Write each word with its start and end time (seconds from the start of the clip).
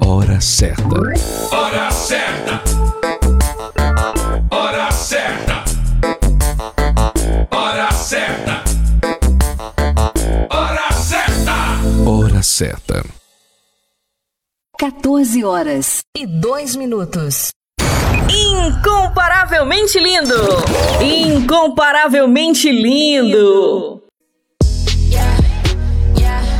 Hora 0.00 0.40
certa. 0.40 0.84
Hora 1.50 1.90
certa. 1.90 2.62
Hora 4.50 4.90
certa. 4.92 5.64
Hora 7.50 7.90
certa. 7.92 8.62
Hora 10.50 10.92
certa. 10.92 11.54
Hora 12.06 12.42
certa. 12.42 13.04
14 14.78 15.44
horas. 15.44 16.00
e 16.16 16.26
dois 16.26 16.74
minutos. 16.74 17.50
Incomparavelmente 18.26 20.00
lindo! 20.00 20.64
Incomparavelmente 21.00 22.70
lindo! 22.70 24.02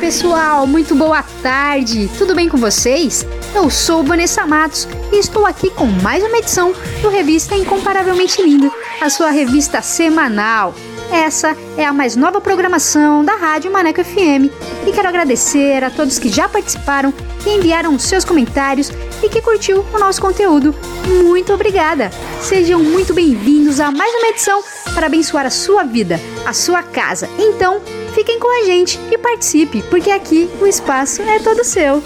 pessoal, 0.00 0.66
muito 0.66 0.94
boa 0.94 1.24
tarde, 1.42 2.10
tudo 2.18 2.34
bem 2.34 2.48
com 2.48 2.58
vocês? 2.58 3.26
Eu 3.54 3.70
sou 3.70 4.04
Vanessa 4.04 4.46
Matos 4.46 4.86
e 5.10 5.18
estou 5.18 5.46
aqui 5.46 5.70
com 5.70 5.86
mais 5.86 6.22
uma 6.22 6.36
edição 6.36 6.74
do 7.00 7.08
Revista 7.08 7.56
Incomparavelmente 7.56 8.42
Lindo, 8.42 8.70
a 9.00 9.08
sua 9.08 9.30
revista 9.30 9.80
semanal. 9.80 10.74
Essa 11.10 11.56
é 11.78 11.84
a 11.84 11.94
mais 11.94 12.14
nova 12.14 12.40
programação 12.40 13.24
da 13.24 13.36
Rádio 13.36 13.72
Maneco 13.72 14.04
FM 14.04 14.50
e 14.86 14.92
quero 14.92 15.08
agradecer 15.08 15.82
a 15.82 15.90
todos 15.90 16.18
que 16.18 16.28
já 16.28 16.46
participaram, 16.46 17.12
que 17.42 17.50
enviaram 17.50 17.98
seus 17.98 18.24
comentários 18.24 18.92
e 19.22 19.28
que 19.30 19.40
curtiu 19.40 19.84
o 19.94 19.98
nosso 19.98 20.20
conteúdo. 20.20 20.74
Muito 21.24 21.54
obrigada! 21.54 22.10
Sejam 22.42 22.82
muito 22.82 23.14
bem-vindos 23.14 23.80
a 23.80 23.90
mais 23.90 24.12
uma 24.14 24.28
edição 24.28 24.62
para 24.94 25.06
abençoar 25.06 25.46
a 25.46 25.50
sua 25.50 25.84
vida, 25.84 26.20
a 26.44 26.52
sua 26.52 26.82
casa. 26.82 27.28
Então, 27.38 27.80
fiquem 28.16 28.40
com 28.40 28.62
a 28.62 28.64
gente 28.64 28.98
e 29.12 29.18
participe, 29.18 29.82
porque 29.90 30.10
aqui 30.10 30.48
o 30.58 30.66
espaço 30.66 31.20
é 31.20 31.38
todo 31.38 31.62
seu. 31.62 32.02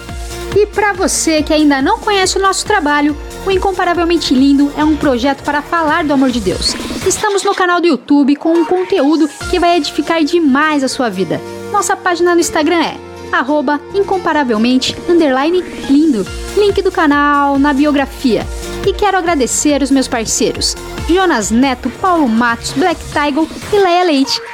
E 0.57 0.67
para 0.67 0.93
você 0.93 1.41
que 1.41 1.53
ainda 1.53 1.81
não 1.81 2.01
conhece 2.01 2.37
o 2.37 2.43
nosso 2.43 2.67
trabalho, 2.67 3.17
o 3.47 3.51
Incomparavelmente 3.51 4.35
Lindo 4.35 4.73
é 4.77 4.85
um 4.85 4.97
projeto 4.97 5.45
para 5.45 5.63
falar 5.63 6.03
do 6.03 6.13
amor 6.13 6.31
de 6.31 6.41
Deus. 6.41 6.75
Estamos 7.07 7.45
no 7.45 7.55
canal 7.55 7.81
do 7.81 7.87
YouTube 7.87 8.35
com 8.35 8.53
um 8.53 8.65
conteúdo 8.65 9.31
que 9.49 9.61
vai 9.61 9.77
edificar 9.77 10.25
demais 10.25 10.83
a 10.83 10.89
sua 10.89 11.09
vida. 11.09 11.41
Nossa 11.71 11.97
página 11.97 12.35
no 12.35 12.41
Instagram 12.41 12.83
é 12.83 12.97
arroba 13.31 13.81
incomparavelmente 13.95 14.97
underline 15.09 15.63
lindo. 15.89 16.27
Link 16.57 16.83
do 16.83 16.91
canal 16.91 17.57
na 17.57 17.73
biografia. 17.73 18.45
E 18.85 18.93
quero 18.93 19.17
agradecer 19.17 19.81
os 19.81 19.93
meus 19.93 20.09
parceiros, 20.09 20.75
Jonas 21.09 21.53
Neto, 21.53 21.89
Paulo 22.01 22.29
Matos, 22.29 22.73
Black 22.73 23.01
Tiger 23.13 23.47
e 23.73 23.79
Leia 23.79 24.05
Leite. 24.05 24.41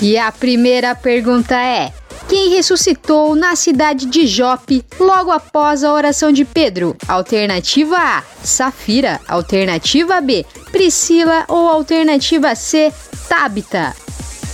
E 0.00 0.16
a 0.16 0.30
primeira 0.30 0.94
pergunta 0.94 1.56
é: 1.56 1.92
Quem 2.28 2.50
ressuscitou 2.50 3.34
na 3.34 3.56
cidade 3.56 4.06
de 4.06 4.26
Jope 4.26 4.84
logo 4.98 5.30
após 5.30 5.82
a 5.82 5.92
oração 5.92 6.30
de 6.30 6.44
Pedro? 6.44 6.96
Alternativa 7.08 7.96
A, 7.96 8.22
Safira. 8.44 9.20
Alternativa 9.26 10.20
B, 10.20 10.46
Priscila. 10.70 11.44
Ou 11.48 11.68
alternativa 11.68 12.54
C, 12.54 12.92
Tabita. 13.28 13.94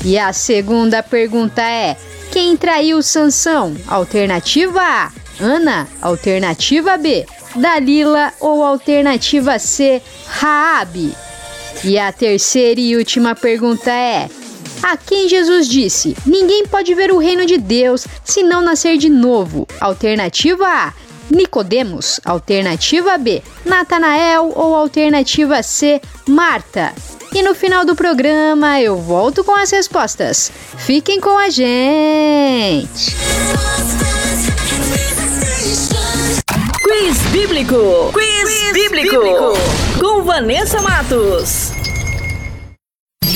E 0.02 0.18
a 0.18 0.32
segunda 0.32 1.02
pergunta 1.02 1.60
é: 1.60 1.96
quem 2.32 2.56
traiu 2.56 3.02
Sansão? 3.02 3.76
Alternativa 3.86 4.80
A, 4.80 5.12
Ana. 5.38 5.86
Alternativa 6.00 6.96
B, 6.96 7.26
Dalila. 7.54 8.32
Ou 8.40 8.64
alternativa 8.64 9.58
C, 9.58 10.00
Raabe. 10.26 11.14
E 11.84 11.98
a 11.98 12.10
terceira 12.10 12.80
e 12.80 12.96
última 12.96 13.34
pergunta 13.34 13.90
é: 13.90 14.30
a 14.84 14.98
quem 14.98 15.28
Jesus 15.28 15.66
disse: 15.66 16.14
Ninguém 16.26 16.66
pode 16.66 16.94
ver 16.94 17.10
o 17.10 17.18
reino 17.18 17.46
de 17.46 17.56
Deus 17.56 18.06
se 18.22 18.42
não 18.42 18.60
nascer 18.60 18.98
de 18.98 19.08
novo. 19.08 19.66
Alternativa 19.80 20.66
A: 20.66 20.92
Nicodemos. 21.30 22.20
Alternativa 22.22 23.16
B: 23.16 23.42
Natanael 23.64 24.52
ou 24.54 24.74
alternativa 24.74 25.62
C: 25.62 26.00
Marta. 26.28 26.92
E 27.32 27.42
no 27.42 27.54
final 27.54 27.84
do 27.84 27.96
programa 27.96 28.80
eu 28.80 28.96
volto 28.98 29.42
com 29.42 29.56
as 29.56 29.70
respostas. 29.70 30.52
Fiquem 30.78 31.18
com 31.18 31.36
a 31.36 31.48
gente. 31.48 33.16
Quiz 36.82 37.18
Bíblico. 37.32 38.12
Quiz, 38.12 38.72
Bíblico. 38.72 39.16
Com 39.98 40.22
Vanessa 40.22 40.80
Matos. 40.82 41.83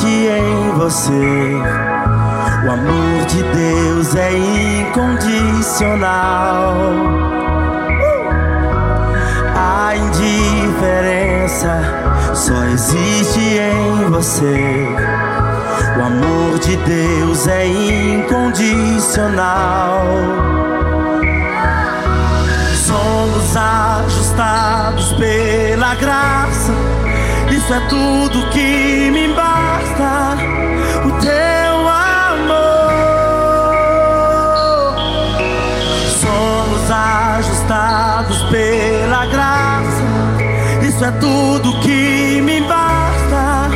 Existe 0.00 0.28
em 0.28 0.70
você. 0.72 1.54
O 2.64 2.70
amor 2.70 3.26
de 3.26 3.42
Deus 3.42 4.14
é 4.16 4.32
incondicional. 4.80 6.74
A 9.56 9.94
indiferença 9.96 11.82
só 12.34 12.64
existe 12.64 13.40
em 13.40 14.10
você. 14.10 14.86
O 15.98 16.02
amor 16.02 16.58
de 16.60 16.76
Deus 16.76 17.46
é 17.46 17.66
incondicional. 17.66 20.06
Somos 22.74 23.54
ajustados 23.56 25.12
pela 25.14 25.94
graça. 25.96 26.59
Isso 27.70 27.78
é 27.78 27.86
tudo 27.86 28.50
que 28.50 29.10
me 29.12 29.28
basta. 29.28 30.36
O 31.04 31.12
teu 31.20 31.88
amor. 31.88 32.90
Somos 36.20 36.90
ajustados 36.90 38.42
pela 38.50 39.24
graça. 39.26 40.02
Isso 40.82 41.04
é 41.04 41.12
tudo 41.12 41.80
que 41.82 42.40
me 42.40 42.60
basta. 42.62 43.70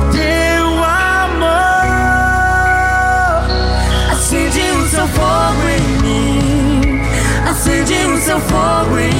O 0.00 0.10
teu 0.10 0.66
amor. 0.82 1.86
Acende 4.10 4.60
o 4.72 4.88
seu 4.88 5.06
fogo 5.06 5.68
em 5.68 5.82
mim. 6.02 7.00
Acende 7.48 7.94
o 7.94 8.18
seu 8.18 8.40
fogo 8.40 8.98
em 8.98 9.14
mim. 9.14 9.19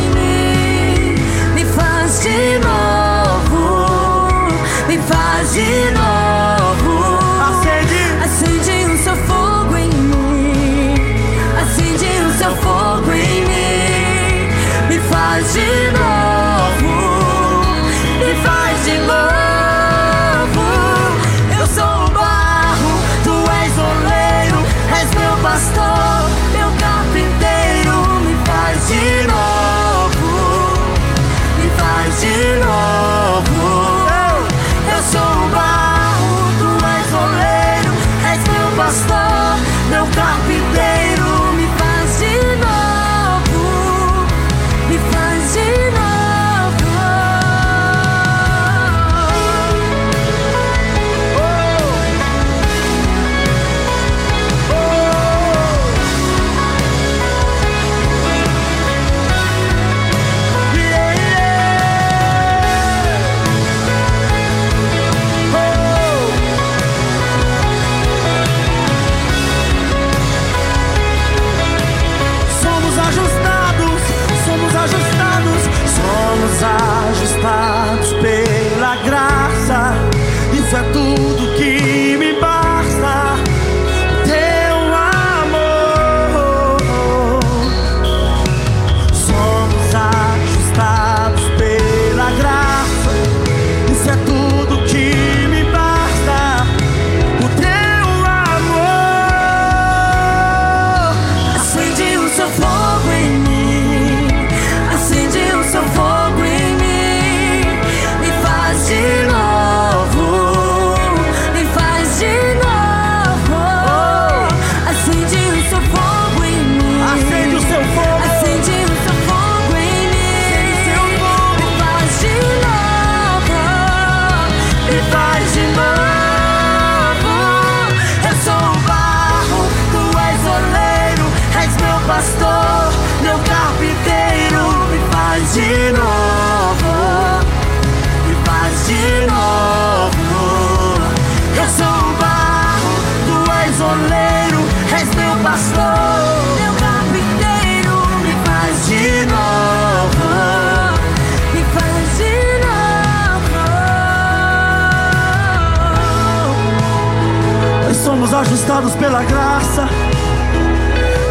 Ajustados 158.40 158.94
pela 158.94 159.22
graça. 159.24 159.86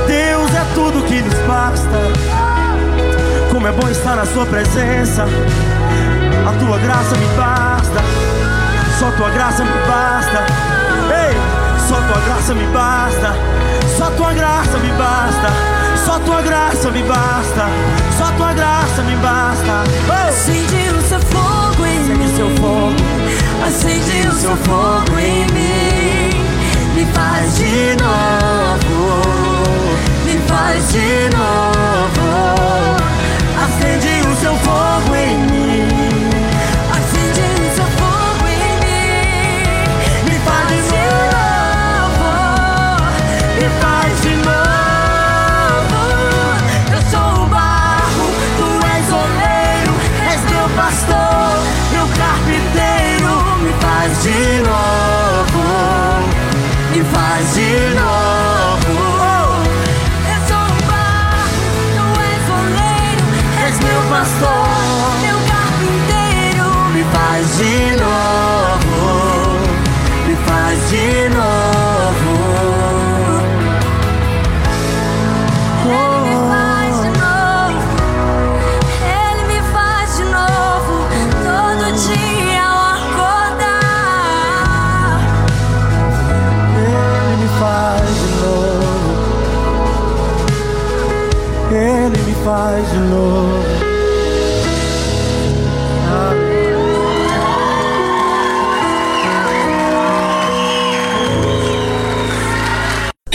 Deus 0.08 0.54
é 0.54 0.66
tudo 0.75 1.04
que 1.06 1.22
nos 1.22 1.34
basta. 1.48 1.98
Como 3.51 3.68
é 3.68 3.72
bom 3.72 3.89
estar 3.89 4.16
na 4.16 4.25
Sua 4.25 4.46
presença. 4.46 5.24
A 5.24 6.60
Tua 6.60 6.78
graça 6.78 7.16
me 7.16 7.25
basta. 7.36 8.00
Só 9.00 9.12
Tua 9.12 9.30
graça 9.32 9.63
me 9.63 9.72
basta. 9.88 10.46
Ei, 11.10 11.36
só 11.88 11.96
Tua 11.96 12.22
graça 12.25 12.54
me 12.54 12.66
basta. 12.68 13.36
Só 13.98 14.10
Tua 14.12 14.34
graça 14.34 14.78
me 14.78 14.92
basta. 14.92 15.48
Só 16.06 16.20
Tua 16.20 16.42
graça 16.42 16.92
me 16.92 17.04
basta. 17.04 17.66
Só 18.18 18.32
Tua 18.38 18.54
graça 18.54 19.01
me 19.01 19.16
basta. 19.16 19.84
Oh! 20.10 20.30
Acende 20.30 20.89
o 20.96 21.01
seu 21.01 21.20
fogo 21.20 21.86
em 21.86 22.01
Acende 22.01 22.20
mim. 22.20 22.36
seu 22.36 22.50
fogo. 22.58 22.96
Acende 23.68 24.28
o 24.28 24.32
seu 24.34 24.56
fogo 24.58 25.20
em 25.20 25.46
mim. 25.54 25.88
Me 27.00 27.06
faz 27.13 27.58
de 27.58 27.96
novo. 27.96 29.22
Me 30.25 30.38
faz 30.50 30.91
de 30.91 31.29
novo. 31.29 32.99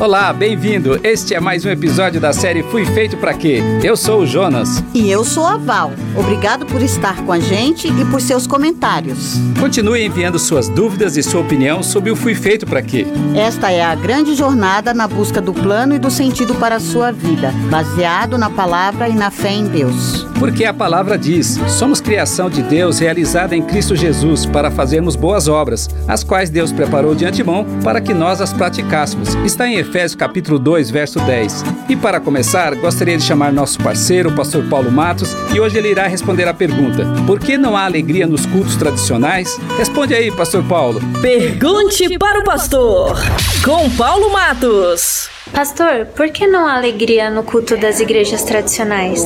Olá, 0.00 0.32
bem-vindo. 0.32 1.00
Este 1.02 1.34
é 1.34 1.40
mais 1.40 1.64
um 1.64 1.70
episódio 1.70 2.20
da 2.20 2.32
série 2.32 2.62
Fui 2.62 2.84
Feito 2.84 3.16
Pra 3.16 3.34
Quê? 3.34 3.60
Eu 3.82 3.96
sou 3.96 4.20
o 4.20 4.26
Jonas. 4.26 4.80
E 4.94 5.10
eu 5.10 5.24
sou 5.24 5.44
a 5.44 5.56
Val. 5.56 5.90
Obrigado 6.16 6.64
por 6.64 6.80
estar 6.80 7.24
com 7.24 7.32
a 7.32 7.40
gente 7.40 7.88
e 7.88 8.04
por 8.04 8.20
seus 8.20 8.46
comentários. 8.46 9.34
Continue 9.58 10.06
enviando 10.06 10.38
suas 10.38 10.68
dúvidas 10.68 11.16
e 11.16 11.22
sua 11.22 11.40
opinião 11.40 11.82
sobre 11.82 12.12
o 12.12 12.16
Fui 12.16 12.36
Feito 12.36 12.64
Pra 12.64 12.80
Quê. 12.80 13.08
Esta 13.34 13.72
é 13.72 13.82
a 13.82 13.96
grande 13.96 14.36
jornada 14.36 14.94
na 14.94 15.08
busca 15.08 15.40
do 15.40 15.52
plano 15.52 15.96
e 15.96 15.98
do 15.98 16.12
sentido 16.12 16.54
para 16.54 16.76
a 16.76 16.80
sua 16.80 17.10
vida, 17.10 17.52
baseado 17.68 18.38
na 18.38 18.48
palavra 18.48 19.08
e 19.08 19.16
na 19.16 19.32
fé 19.32 19.50
em 19.50 19.66
Deus. 19.66 20.28
Porque 20.38 20.64
a 20.64 20.72
palavra 20.72 21.18
diz: 21.18 21.58
somos 21.66 22.00
criação 22.00 22.48
de 22.48 22.62
Deus 22.62 23.00
realizada 23.00 23.56
em 23.56 23.62
Cristo 23.62 23.96
Jesus 23.96 24.46
para 24.46 24.70
fazermos 24.70 25.16
boas 25.16 25.48
obras, 25.48 25.88
as 26.06 26.22
quais 26.22 26.50
Deus 26.50 26.70
preparou 26.70 27.16
de 27.16 27.24
antemão 27.24 27.66
para 27.82 28.00
que 28.00 28.14
nós 28.14 28.40
as 28.40 28.52
praticássemos. 28.52 29.34
Está 29.44 29.66
em 29.66 29.87
Efésios 29.88 30.14
capítulo 30.14 30.58
2, 30.58 30.90
verso 30.90 31.18
10. 31.18 31.64
E 31.88 31.96
para 31.96 32.20
começar, 32.20 32.74
gostaria 32.74 33.16
de 33.16 33.24
chamar 33.24 33.50
nosso 33.50 33.78
parceiro, 33.82 34.28
o 34.28 34.34
pastor 34.34 34.62
Paulo 34.68 34.92
Matos, 34.92 35.34
e 35.54 35.58
hoje 35.58 35.78
ele 35.78 35.88
irá 35.88 36.06
responder 36.06 36.46
a 36.46 36.52
pergunta: 36.52 37.06
Por 37.26 37.40
que 37.40 37.56
não 37.56 37.74
há 37.74 37.86
alegria 37.86 38.26
nos 38.26 38.44
cultos 38.44 38.76
tradicionais? 38.76 39.58
Responde 39.78 40.12
aí, 40.12 40.30
pastor 40.30 40.62
Paulo. 40.64 41.00
Pergunte 41.22 42.18
para 42.18 42.40
o 42.40 42.44
pastor. 42.44 43.16
Com 43.64 43.88
Paulo 43.96 44.30
Matos. 44.30 45.30
Pastor, 45.52 46.04
por 46.14 46.28
que 46.28 46.46
não 46.46 46.66
há 46.66 46.74
alegria 46.74 47.30
no 47.30 47.42
culto 47.42 47.74
das 47.78 47.98
igrejas 47.98 48.42
tradicionais? 48.42 49.24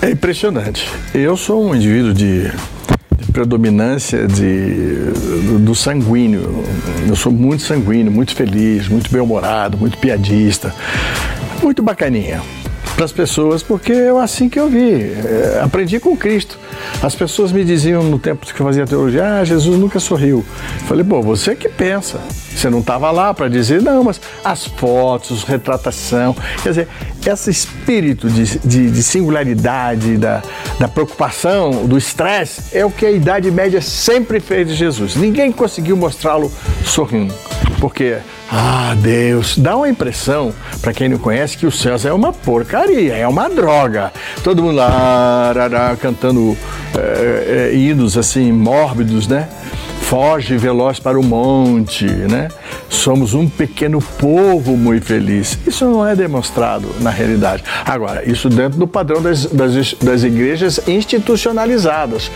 É 0.00 0.10
impressionante. 0.10 0.88
Eu 1.12 1.36
sou 1.36 1.64
um 1.64 1.74
indivíduo 1.74 2.14
de, 2.14 2.52
de 2.52 2.97
predominância 3.32 4.26
de, 4.26 5.12
do, 5.46 5.58
do 5.58 5.74
sanguíneo. 5.74 6.64
Eu 7.06 7.16
sou 7.16 7.32
muito 7.32 7.62
sanguíneo, 7.62 8.10
muito 8.10 8.34
feliz, 8.34 8.88
muito 8.88 9.10
bem-humorado, 9.10 9.76
muito 9.76 9.98
piadista, 9.98 10.74
muito 11.62 11.82
bacaninha 11.82 12.40
para 12.98 13.04
as 13.04 13.12
pessoas, 13.12 13.62
porque 13.62 13.92
é 13.92 14.10
assim 14.10 14.48
que 14.48 14.58
eu 14.58 14.68
vi. 14.68 14.92
É, 15.02 15.60
aprendi 15.62 16.00
com 16.00 16.16
Cristo. 16.16 16.58
As 17.00 17.14
pessoas 17.14 17.52
me 17.52 17.64
diziam 17.64 18.02
no 18.02 18.18
tempo 18.18 18.44
que 18.44 18.60
eu 18.60 18.66
fazia 18.66 18.84
teologia: 18.84 19.38
Ah, 19.38 19.44
Jesus 19.44 19.78
nunca 19.78 20.00
sorriu. 20.00 20.44
Falei: 20.88 21.04
Bom, 21.04 21.22
você 21.22 21.54
que 21.54 21.68
pensa. 21.68 22.18
Você 22.58 22.68
não 22.68 22.80
estava 22.80 23.12
lá 23.12 23.32
para 23.32 23.46
dizer, 23.46 23.80
não, 23.80 24.02
mas 24.02 24.20
as 24.44 24.66
fotos, 24.66 25.44
retratação. 25.44 26.34
Quer 26.60 26.70
dizer, 26.70 26.88
esse 27.24 27.50
espírito 27.50 28.28
de, 28.28 28.58
de, 28.58 28.90
de 28.90 29.02
singularidade, 29.04 30.16
da, 30.16 30.42
da 30.76 30.88
preocupação, 30.88 31.86
do 31.86 31.96
estresse, 31.96 32.76
é 32.76 32.84
o 32.84 32.90
que 32.90 33.06
a 33.06 33.12
Idade 33.12 33.48
Média 33.48 33.80
sempre 33.80 34.40
fez 34.40 34.66
de 34.66 34.74
Jesus. 34.74 35.14
Ninguém 35.14 35.52
conseguiu 35.52 35.96
mostrá-lo 35.96 36.50
sorrindo. 36.84 37.32
Porque 37.80 38.18
ah, 38.50 38.94
Deus, 38.98 39.56
dá 39.56 39.76
uma 39.76 39.88
impressão, 39.88 40.52
para 40.80 40.92
quem 40.92 41.08
não 41.08 41.18
conhece, 41.18 41.56
que 41.56 41.66
os 41.66 41.78
céus 41.80 42.04
é 42.04 42.12
uma 42.12 42.32
porcaria, 42.32 43.14
é 43.14 43.28
uma 43.28 43.48
droga. 43.48 44.12
Todo 44.42 44.62
mundo 44.62 44.76
lá, 44.76 45.50
arará, 45.50 45.96
cantando 45.96 46.56
é, 46.96 47.70
é, 47.72 47.76
hinos 47.76 48.16
assim, 48.16 48.50
mórbidos, 48.50 49.28
né? 49.28 49.48
Foge 50.00 50.56
veloz 50.56 50.98
para 50.98 51.20
o 51.20 51.22
monte, 51.22 52.06
né? 52.06 52.48
Somos 52.88 53.34
um 53.34 53.46
pequeno 53.46 54.00
povo 54.00 54.74
muito 54.76 55.04
feliz. 55.04 55.58
Isso 55.66 55.84
não 55.84 56.06
é 56.06 56.16
demonstrado 56.16 56.88
na 57.00 57.10
realidade. 57.10 57.62
Agora, 57.84 58.28
isso 58.28 58.48
dentro 58.48 58.78
do 58.78 58.88
padrão 58.88 59.20
das, 59.20 59.44
das, 59.44 59.92
das 59.94 60.22
igrejas 60.24 60.80
institucionalizadas, 60.88 62.30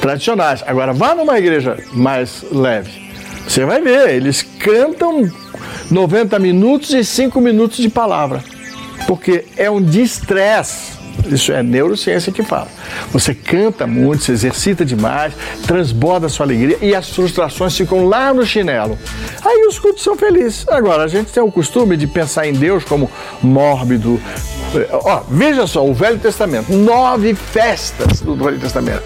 tradicionais. 0.00 0.64
Agora, 0.66 0.92
vá 0.92 1.14
numa 1.14 1.38
igreja 1.38 1.78
mais 1.92 2.44
leve. 2.50 3.05
Você 3.46 3.64
vai 3.64 3.80
ver, 3.80 4.10
eles 4.10 4.42
cantam 4.42 5.30
90 5.90 6.38
minutos 6.38 6.90
e 6.90 7.04
5 7.04 7.40
minutos 7.40 7.78
de 7.78 7.88
palavra. 7.88 8.42
Porque 9.06 9.44
é 9.56 9.70
um 9.70 9.82
distress. 9.82 10.96
Isso 11.30 11.52
é 11.52 11.62
neurociência 11.62 12.30
que 12.30 12.42
fala. 12.42 12.68
Você 13.10 13.34
canta 13.34 13.86
muito, 13.86 14.24
se 14.24 14.32
exercita 14.32 14.84
demais, 14.84 15.32
transborda 15.66 16.28
sua 16.28 16.44
alegria 16.44 16.78
e 16.82 16.94
as 16.94 17.08
frustrações 17.08 17.76
ficam 17.76 18.06
lá 18.06 18.34
no 18.34 18.44
chinelo. 18.44 18.98
Aí 19.44 19.66
os 19.66 19.78
cultos 19.78 20.02
são 20.02 20.16
felizes. 20.16 20.66
Agora, 20.68 21.04
a 21.04 21.08
gente 21.08 21.32
tem 21.32 21.42
o 21.42 21.50
costume 21.50 21.96
de 21.96 22.06
pensar 22.06 22.46
em 22.46 22.52
Deus 22.52 22.84
como 22.84 23.10
mórbido. 23.42 24.20
Ó, 24.92 25.22
veja 25.30 25.66
só, 25.66 25.84
o 25.86 25.94
Velho 25.94 26.18
Testamento, 26.18 26.72
nove 26.72 27.34
festas 27.34 28.20
do 28.20 28.36
Velho 28.36 28.58
Testamento. 28.58 29.02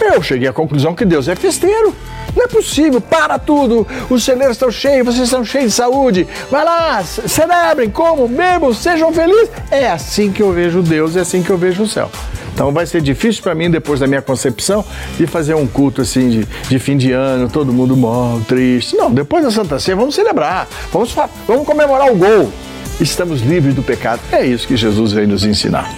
Eu 0.00 0.22
cheguei 0.22 0.48
à 0.48 0.52
conclusão 0.52 0.94
que 0.94 1.04
Deus 1.04 1.28
é 1.28 1.34
festeiro. 1.34 1.94
Não 2.36 2.44
é 2.44 2.48
possível, 2.48 3.00
para 3.00 3.38
tudo. 3.38 3.86
Os 4.08 4.22
celeiros 4.22 4.56
estão 4.56 4.70
cheios, 4.70 5.06
vocês 5.06 5.24
estão 5.24 5.44
cheios 5.44 5.70
de 5.70 5.76
saúde. 5.76 6.26
Vai 6.50 6.64
lá, 6.64 7.02
celebrem, 7.02 7.90
comam, 7.90 8.28
bebam, 8.28 8.72
sejam 8.72 9.12
felizes. 9.12 9.50
É 9.70 9.90
assim 9.90 10.30
que 10.30 10.42
eu 10.42 10.52
vejo 10.52 10.82
Deus, 10.82 11.16
é 11.16 11.20
assim 11.20 11.42
que 11.42 11.50
eu 11.50 11.58
vejo 11.58 11.82
o 11.82 11.88
céu. 11.88 12.10
Então 12.52 12.72
vai 12.72 12.86
ser 12.86 13.00
difícil 13.00 13.42
para 13.42 13.54
mim, 13.54 13.70
depois 13.70 14.00
da 14.00 14.06
minha 14.06 14.22
concepção, 14.22 14.84
de 15.16 15.26
fazer 15.26 15.54
um 15.54 15.66
culto 15.66 16.02
assim 16.02 16.28
de, 16.28 16.44
de 16.68 16.78
fim 16.78 16.96
de 16.96 17.12
ano, 17.12 17.48
todo 17.48 17.72
mundo 17.72 17.96
morre, 17.96 18.42
triste. 18.44 18.96
Não, 18.96 19.10
depois 19.10 19.44
da 19.44 19.50
Santa 19.50 19.78
Ceia, 19.78 19.96
vamos 19.96 20.14
celebrar, 20.14 20.66
vamos, 20.92 21.14
vamos 21.46 21.64
comemorar 21.64 22.10
o 22.10 22.16
gol. 22.16 22.52
Estamos 23.00 23.42
livres 23.42 23.74
do 23.74 23.82
pecado. 23.82 24.20
É 24.32 24.44
isso 24.44 24.66
que 24.66 24.76
Jesus 24.76 25.12
veio 25.12 25.28
nos 25.28 25.44
ensinar. 25.44 25.88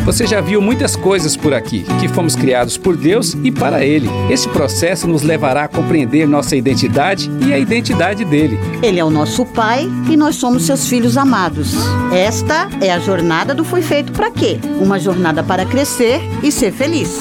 Você 0.05 0.27
já 0.27 0.39
viu 0.39 0.61
muitas 0.61 0.95
coisas 0.95 1.35
por 1.35 1.51
aqui, 1.51 1.83
que 1.99 2.07
fomos 2.07 2.35
criados 2.35 2.77
por 2.77 2.95
Deus 2.95 3.35
e 3.43 3.51
para 3.51 3.83
Ele. 3.83 4.07
Esse 4.29 4.47
processo 4.47 5.07
nos 5.07 5.23
levará 5.23 5.63
a 5.63 5.67
compreender 5.67 6.27
nossa 6.27 6.55
identidade 6.55 7.27
e 7.43 7.51
a 7.51 7.57
identidade 7.57 8.23
dele. 8.23 8.59
Ele 8.83 8.99
é 8.99 9.03
o 9.03 9.09
nosso 9.09 9.43
Pai 9.47 9.89
e 10.07 10.15
nós 10.15 10.35
somos 10.35 10.63
seus 10.63 10.87
filhos 10.87 11.17
amados. 11.17 11.73
Esta 12.13 12.69
é 12.81 12.91
a 12.91 12.99
jornada 12.99 13.55
do 13.55 13.65
Foi 13.65 13.81
Feito 13.81 14.11
para 14.11 14.29
Quê? 14.29 14.59
Uma 14.79 14.99
jornada 14.99 15.43
para 15.43 15.65
crescer 15.65 16.21
e 16.43 16.51
ser 16.51 16.71
feliz. 16.71 17.19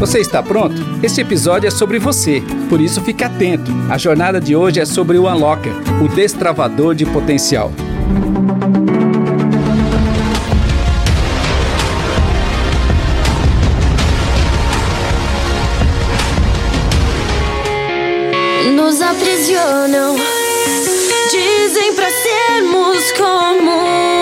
Você 0.00 0.18
está 0.18 0.42
pronto? 0.42 0.82
Esse 1.02 1.20
episódio 1.20 1.68
é 1.68 1.70
sobre 1.70 1.98
você, 1.98 2.42
por 2.70 2.80
isso 2.80 3.02
fique 3.02 3.24
atento. 3.24 3.70
A 3.90 3.98
jornada 3.98 4.40
de 4.40 4.56
hoje 4.56 4.80
é 4.80 4.86
sobre 4.86 5.18
o 5.18 5.30
Unlocker, 5.30 5.72
o 6.02 6.08
destravador 6.08 6.94
de 6.94 7.04
potencial. 7.04 7.70
Aprisionam. 19.46 20.16
Dizem 21.30 21.94
pra 21.94 22.10
sermos 22.10 23.12
comuns. 23.12 24.15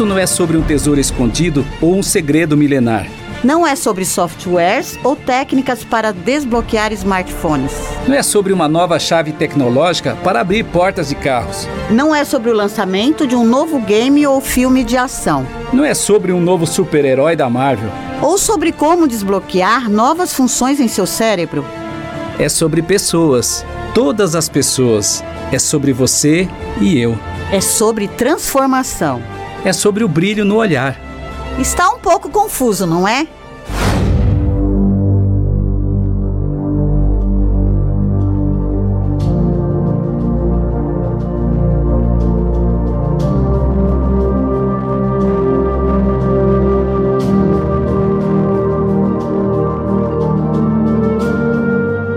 Isto 0.00 0.08
não 0.08 0.18
é 0.18 0.26
sobre 0.26 0.56
um 0.56 0.62
tesouro 0.62 0.98
escondido 0.98 1.62
ou 1.78 1.94
um 1.94 2.02
segredo 2.02 2.56
milenar. 2.56 3.06
Não 3.44 3.66
é 3.66 3.76
sobre 3.76 4.06
softwares 4.06 4.98
ou 5.04 5.14
técnicas 5.14 5.84
para 5.84 6.10
desbloquear 6.10 6.90
smartphones. 6.94 7.70
Não 8.08 8.14
é 8.14 8.22
sobre 8.22 8.50
uma 8.50 8.66
nova 8.66 8.98
chave 8.98 9.30
tecnológica 9.30 10.16
para 10.24 10.40
abrir 10.40 10.64
portas 10.64 11.10
de 11.10 11.14
carros. 11.16 11.68
Não 11.90 12.14
é 12.14 12.24
sobre 12.24 12.48
o 12.48 12.54
lançamento 12.54 13.26
de 13.26 13.36
um 13.36 13.44
novo 13.44 13.78
game 13.78 14.26
ou 14.26 14.40
filme 14.40 14.84
de 14.84 14.96
ação. 14.96 15.46
Não 15.70 15.84
é 15.84 15.92
sobre 15.92 16.32
um 16.32 16.40
novo 16.40 16.66
super-herói 16.66 17.36
da 17.36 17.50
Marvel. 17.50 17.90
Ou 18.22 18.38
sobre 18.38 18.72
como 18.72 19.06
desbloquear 19.06 19.90
novas 19.90 20.32
funções 20.32 20.80
em 20.80 20.88
seu 20.88 21.04
cérebro. 21.04 21.62
É 22.38 22.48
sobre 22.48 22.80
pessoas. 22.80 23.66
Todas 23.94 24.34
as 24.34 24.48
pessoas. 24.48 25.22
É 25.52 25.58
sobre 25.58 25.92
você 25.92 26.48
e 26.80 26.98
eu. 26.98 27.18
É 27.52 27.60
sobre 27.60 28.08
transformação. 28.08 29.22
É 29.64 29.72
sobre 29.72 30.02
o 30.02 30.08
brilho 30.08 30.44
no 30.44 30.56
olhar. 30.56 30.98
Está 31.58 31.90
um 31.90 31.98
pouco 31.98 32.30
confuso, 32.30 32.86
não 32.86 33.06
é? 33.06 33.26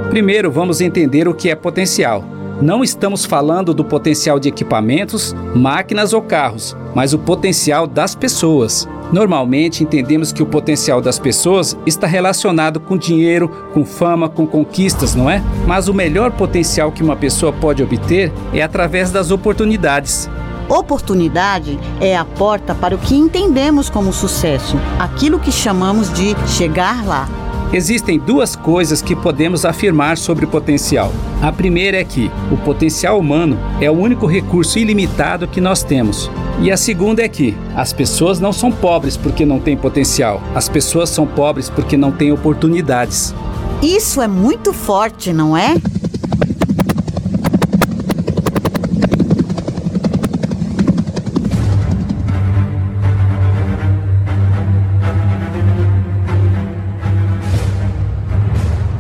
Primeiro, 0.10 0.50
vamos 0.50 0.80
entender 0.80 1.28
o 1.28 1.34
que 1.34 1.50
é 1.50 1.56
potencial. 1.56 2.33
Não 2.64 2.82
estamos 2.82 3.26
falando 3.26 3.74
do 3.74 3.84
potencial 3.84 4.40
de 4.40 4.48
equipamentos, 4.48 5.36
máquinas 5.54 6.14
ou 6.14 6.22
carros, 6.22 6.78
mas 6.96 7.14
o 7.14 7.20
potencial 7.20 7.86
das 7.86 8.16
pessoas. 8.16 8.88
Normalmente 9.12 9.84
entendemos 9.84 10.32
que 10.32 10.42
o 10.42 10.46
potencial 10.46 11.02
das 11.02 11.20
pessoas 11.20 11.78
está 11.86 12.08
relacionado 12.08 12.80
com 12.80 12.98
dinheiro, 12.98 13.50
com 13.74 13.84
fama, 13.84 14.30
com 14.30 14.48
conquistas, 14.48 15.14
não 15.14 15.30
é? 15.30 15.44
Mas 15.68 15.90
o 15.90 15.94
melhor 15.94 16.32
potencial 16.32 16.90
que 16.90 17.04
uma 17.04 17.18
pessoa 17.18 17.52
pode 17.52 17.84
obter 17.84 18.32
é 18.54 18.62
através 18.62 19.12
das 19.12 19.30
oportunidades. 19.30 20.30
Oportunidade 20.70 21.78
é 22.00 22.16
a 22.16 22.24
porta 22.24 22.74
para 22.74 22.96
o 22.96 22.98
que 22.98 23.14
entendemos 23.14 23.90
como 23.90 24.14
sucesso, 24.14 24.78
aquilo 24.98 25.38
que 25.38 25.52
chamamos 25.52 26.14
de 26.14 26.34
chegar 26.48 27.06
lá. 27.06 27.43
Existem 27.74 28.20
duas 28.20 28.56
coisas 28.56 29.02
que 29.02 29.16
podemos 29.16 29.66
afirmar 29.66 30.16
sobre 30.16 30.46
o 30.46 30.48
potencial. 30.48 31.12
A 31.42 31.52
primeira 31.52 31.98
é 31.98 32.04
que 32.04 32.30
o 32.52 32.58
potencial 32.58 33.20
humano 33.20 33.58
é 33.82 33.90
o 33.90 33.96
único 33.96 34.28
recurso 34.28 34.78
ilimitado 34.78 35.48
que 35.48 35.60
nós 35.60 35.82
temos. 35.82 36.30
E 36.62 36.72
a 36.72 36.78
segunda 36.78 37.24
é 37.24 37.28
que 37.28 37.58
as 37.76 37.92
pessoas 37.92 38.40
não 38.40 38.54
são 38.54 38.72
pobres 38.72 39.18
porque 39.18 39.44
não 39.44 39.60
têm 39.60 39.76
potencial, 39.76 40.40
as 40.54 40.70
pessoas 40.70 41.10
são 41.10 41.26
pobres 41.26 41.68
porque 41.68 41.98
não 41.98 42.12
têm 42.12 42.32
oportunidades. 42.32 43.34
Isso 43.82 44.22
é 44.22 44.28
muito 44.28 44.72
forte, 44.72 45.34
não 45.34 45.58
é? 45.58 45.74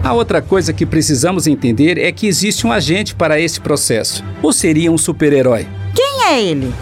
A 0.03 0.11
outra 0.11 0.41
coisa 0.41 0.73
que 0.73 0.85
precisamos 0.85 1.47
entender 1.47 1.97
é 1.97 2.11
que 2.11 2.27
existe 2.27 2.67
um 2.67 2.73
agente 2.73 3.15
para 3.15 3.39
esse 3.39 3.61
processo. 3.61 4.21
Ou 4.41 4.51
seria 4.51 4.91
um 4.91 4.97
super-herói? 4.97 5.65
Quem 5.95 6.25
é 6.27 6.41
ele? 6.43 6.73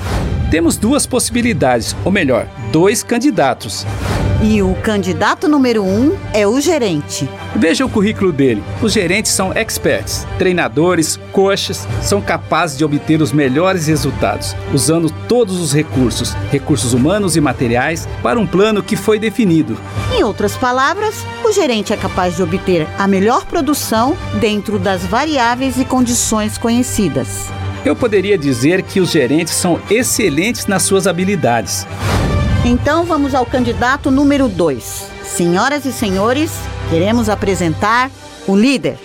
Temos 0.49 0.75
duas 0.75 1.05
possibilidades, 1.05 1.95
ou 2.03 2.11
melhor, 2.11 2.47
dois 2.71 3.03
candidatos. 3.03 3.85
E 4.43 4.59
o 4.63 4.73
candidato 4.73 5.47
número 5.47 5.83
um 5.83 6.17
é 6.33 6.47
o 6.47 6.59
gerente. 6.59 7.29
Veja 7.55 7.85
o 7.85 7.89
currículo 7.89 8.31
dele. 8.31 8.63
Os 8.81 8.91
gerentes 8.91 9.31
são 9.31 9.53
experts, 9.53 10.25
treinadores, 10.39 11.19
coaches, 11.31 11.87
são 12.01 12.19
capazes 12.19 12.75
de 12.75 12.83
obter 12.83 13.21
os 13.21 13.31
melhores 13.31 13.85
resultados, 13.85 14.55
usando 14.73 15.11
todos 15.27 15.61
os 15.61 15.71
recursos, 15.71 16.33
recursos 16.49 16.91
humanos 16.91 17.35
e 17.35 17.41
materiais, 17.41 18.07
para 18.23 18.39
um 18.39 18.47
plano 18.47 18.81
que 18.81 18.95
foi 18.95 19.19
definido. 19.19 19.77
Em 20.11 20.23
outras 20.23 20.57
palavras, 20.57 21.13
o 21.45 21.51
gerente 21.51 21.93
é 21.93 21.97
capaz 21.97 22.35
de 22.35 22.41
obter 22.41 22.87
a 22.97 23.07
melhor 23.07 23.45
produção 23.45 24.17
dentro 24.39 24.79
das 24.79 25.05
variáveis 25.05 25.77
e 25.77 25.85
condições 25.85 26.57
conhecidas. 26.57 27.45
Eu 27.85 27.95
poderia 27.95 28.39
dizer 28.39 28.81
que 28.81 28.99
os 28.99 29.11
gerentes 29.11 29.53
são 29.53 29.79
excelentes 29.87 30.65
nas 30.65 30.81
suas 30.81 31.05
habilidades. 31.05 31.85
Então 32.63 33.03
vamos 33.03 33.33
ao 33.33 33.43
candidato 33.43 34.11
número 34.11 34.47
2. 34.47 35.09
Senhoras 35.23 35.83
e 35.85 35.91
senhores, 35.91 36.51
queremos 36.91 37.27
apresentar 37.27 38.11
o 38.47 38.55
líder. 38.55 38.99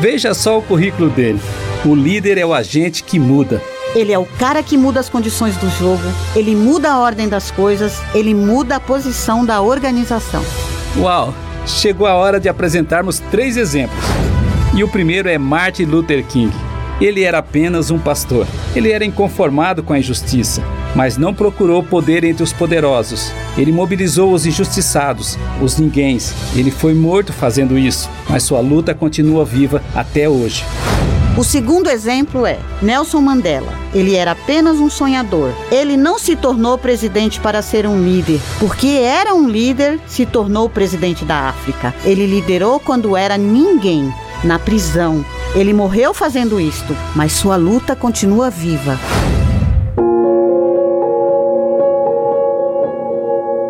Veja 0.00 0.34
só 0.34 0.58
o 0.58 0.62
currículo 0.62 1.08
dele. 1.08 1.40
O 1.84 1.94
líder 1.94 2.36
é 2.36 2.44
o 2.44 2.52
agente 2.52 3.04
que 3.04 3.16
muda. 3.16 3.62
Ele 3.94 4.12
é 4.12 4.18
o 4.18 4.24
cara 4.24 4.60
que 4.60 4.76
muda 4.76 4.98
as 4.98 5.08
condições 5.08 5.56
do 5.56 5.70
jogo, 5.70 6.02
ele 6.34 6.54
muda 6.56 6.92
a 6.92 6.98
ordem 6.98 7.28
das 7.28 7.50
coisas, 7.50 8.00
ele 8.12 8.34
muda 8.34 8.76
a 8.76 8.80
posição 8.80 9.44
da 9.44 9.60
organização. 9.60 10.44
Uau! 10.96 11.32
Chegou 11.66 12.06
a 12.08 12.14
hora 12.14 12.40
de 12.40 12.48
apresentarmos 12.48 13.20
três 13.30 13.56
exemplos. 13.56 14.04
E 14.74 14.82
o 14.82 14.88
primeiro 14.88 15.28
é 15.28 15.38
Martin 15.38 15.84
Luther 15.84 16.24
King. 16.24 16.52
Ele 17.00 17.22
era 17.22 17.38
apenas 17.38 17.90
um 17.90 17.98
pastor. 17.98 18.46
Ele 18.74 18.90
era 18.90 19.04
inconformado 19.04 19.82
com 19.82 19.92
a 19.92 19.98
injustiça, 19.98 20.62
mas 20.94 21.16
não 21.16 21.34
procurou 21.34 21.82
poder 21.82 22.24
entre 22.24 22.42
os 22.42 22.52
poderosos. 22.52 23.32
Ele 23.56 23.72
mobilizou 23.72 24.32
os 24.32 24.46
injustiçados, 24.46 25.38
os 25.60 25.78
ninguéms. 25.78 26.34
Ele 26.54 26.70
foi 26.70 26.94
morto 26.94 27.32
fazendo 27.32 27.78
isso, 27.78 28.08
mas 28.28 28.42
sua 28.42 28.60
luta 28.60 28.94
continua 28.94 29.44
viva 29.44 29.82
até 29.94 30.28
hoje. 30.28 30.64
O 31.36 31.44
segundo 31.44 31.88
exemplo 31.88 32.44
é 32.44 32.58
Nelson 32.82 33.20
Mandela. 33.20 33.72
Ele 33.94 34.14
era 34.14 34.32
apenas 34.32 34.78
um 34.78 34.90
sonhador. 34.90 35.52
Ele 35.70 35.96
não 35.96 36.18
se 36.18 36.34
tornou 36.34 36.76
presidente 36.76 37.40
para 37.40 37.62
ser 37.62 37.86
um 37.86 38.02
líder, 38.02 38.40
porque 38.58 38.88
era 38.88 39.32
um 39.32 39.48
líder, 39.48 40.00
se 40.06 40.26
tornou 40.26 40.68
presidente 40.68 41.24
da 41.24 41.48
África. 41.48 41.94
Ele 42.04 42.26
liderou 42.26 42.80
quando 42.80 43.16
era 43.16 43.38
ninguém, 43.38 44.12
na 44.42 44.58
prisão. 44.58 45.24
Ele 45.54 45.72
morreu 45.72 46.12
fazendo 46.12 46.60
isto, 46.60 46.96
mas 47.14 47.32
sua 47.32 47.56
luta 47.56 47.94
continua 47.94 48.50
viva. 48.50 48.98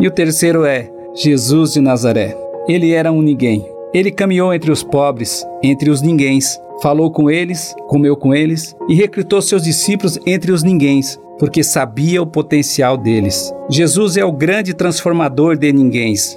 E 0.00 0.08
o 0.08 0.10
terceiro 0.10 0.64
é 0.64 0.90
Jesus 1.14 1.74
de 1.74 1.80
Nazaré. 1.80 2.34
Ele 2.66 2.92
era 2.92 3.12
um 3.12 3.20
ninguém. 3.20 3.68
Ele 3.92 4.10
caminhou 4.10 4.54
entre 4.54 4.70
os 4.70 4.82
pobres, 4.82 5.44
entre 5.62 5.90
os 5.90 6.00
ninguéms, 6.00 6.58
falou 6.80 7.10
com 7.10 7.30
eles, 7.30 7.74
comeu 7.86 8.16
com 8.16 8.34
eles 8.34 8.74
e 8.88 8.94
recrutou 8.94 9.42
seus 9.42 9.62
discípulos 9.62 10.18
entre 10.24 10.52
os 10.52 10.62
ninguéms, 10.62 11.20
porque 11.38 11.62
sabia 11.62 12.22
o 12.22 12.26
potencial 12.26 12.96
deles. 12.96 13.52
Jesus 13.68 14.16
é 14.16 14.24
o 14.24 14.32
grande 14.32 14.72
transformador 14.72 15.54
de 15.58 15.70
ninguéms. 15.70 16.34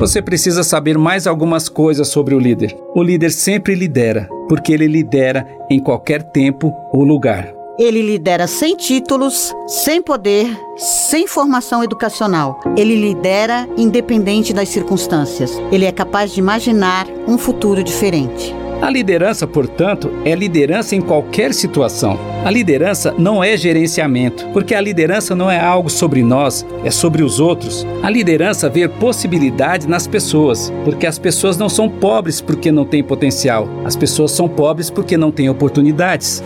Você 0.00 0.20
precisa 0.20 0.64
saber 0.64 0.98
mais 0.98 1.28
algumas 1.28 1.68
coisas 1.68 2.08
sobre 2.08 2.34
o 2.34 2.38
líder. 2.38 2.76
O 2.96 3.02
líder 3.02 3.30
sempre 3.30 3.76
lidera, 3.76 4.28
porque 4.48 4.72
ele 4.72 4.88
lidera 4.88 5.46
em 5.70 5.78
qualquer 5.78 6.22
tempo 6.22 6.72
ou 6.92 7.04
lugar. 7.04 7.57
Ele 7.78 8.02
lidera 8.02 8.48
sem 8.48 8.74
títulos, 8.74 9.54
sem 9.68 10.02
poder, 10.02 10.50
sem 10.76 11.28
formação 11.28 11.84
educacional. 11.84 12.58
Ele 12.76 12.96
lidera 12.96 13.68
independente 13.76 14.52
das 14.52 14.68
circunstâncias. 14.68 15.52
Ele 15.70 15.84
é 15.84 15.92
capaz 15.92 16.32
de 16.32 16.40
imaginar 16.40 17.06
um 17.28 17.38
futuro 17.38 17.84
diferente. 17.84 18.52
A 18.82 18.90
liderança, 18.90 19.46
portanto, 19.46 20.10
é 20.24 20.34
liderança 20.34 20.96
em 20.96 21.00
qualquer 21.00 21.54
situação. 21.54 22.18
A 22.44 22.50
liderança 22.50 23.14
não 23.16 23.44
é 23.44 23.56
gerenciamento, 23.56 24.48
porque 24.52 24.74
a 24.74 24.80
liderança 24.80 25.36
não 25.36 25.48
é 25.48 25.60
algo 25.60 25.88
sobre 25.88 26.20
nós, 26.20 26.66
é 26.84 26.90
sobre 26.90 27.22
os 27.22 27.38
outros. 27.38 27.86
A 28.02 28.10
liderança 28.10 28.68
vê 28.68 28.88
possibilidade 28.88 29.86
nas 29.86 30.06
pessoas, 30.06 30.72
porque 30.84 31.06
as 31.06 31.18
pessoas 31.18 31.56
não 31.56 31.68
são 31.68 31.88
pobres 31.88 32.40
porque 32.40 32.72
não 32.72 32.84
têm 32.84 33.04
potencial, 33.04 33.68
as 33.84 33.94
pessoas 33.94 34.32
são 34.32 34.48
pobres 34.48 34.90
porque 34.90 35.16
não 35.16 35.30
têm 35.30 35.48
oportunidades. 35.48 36.42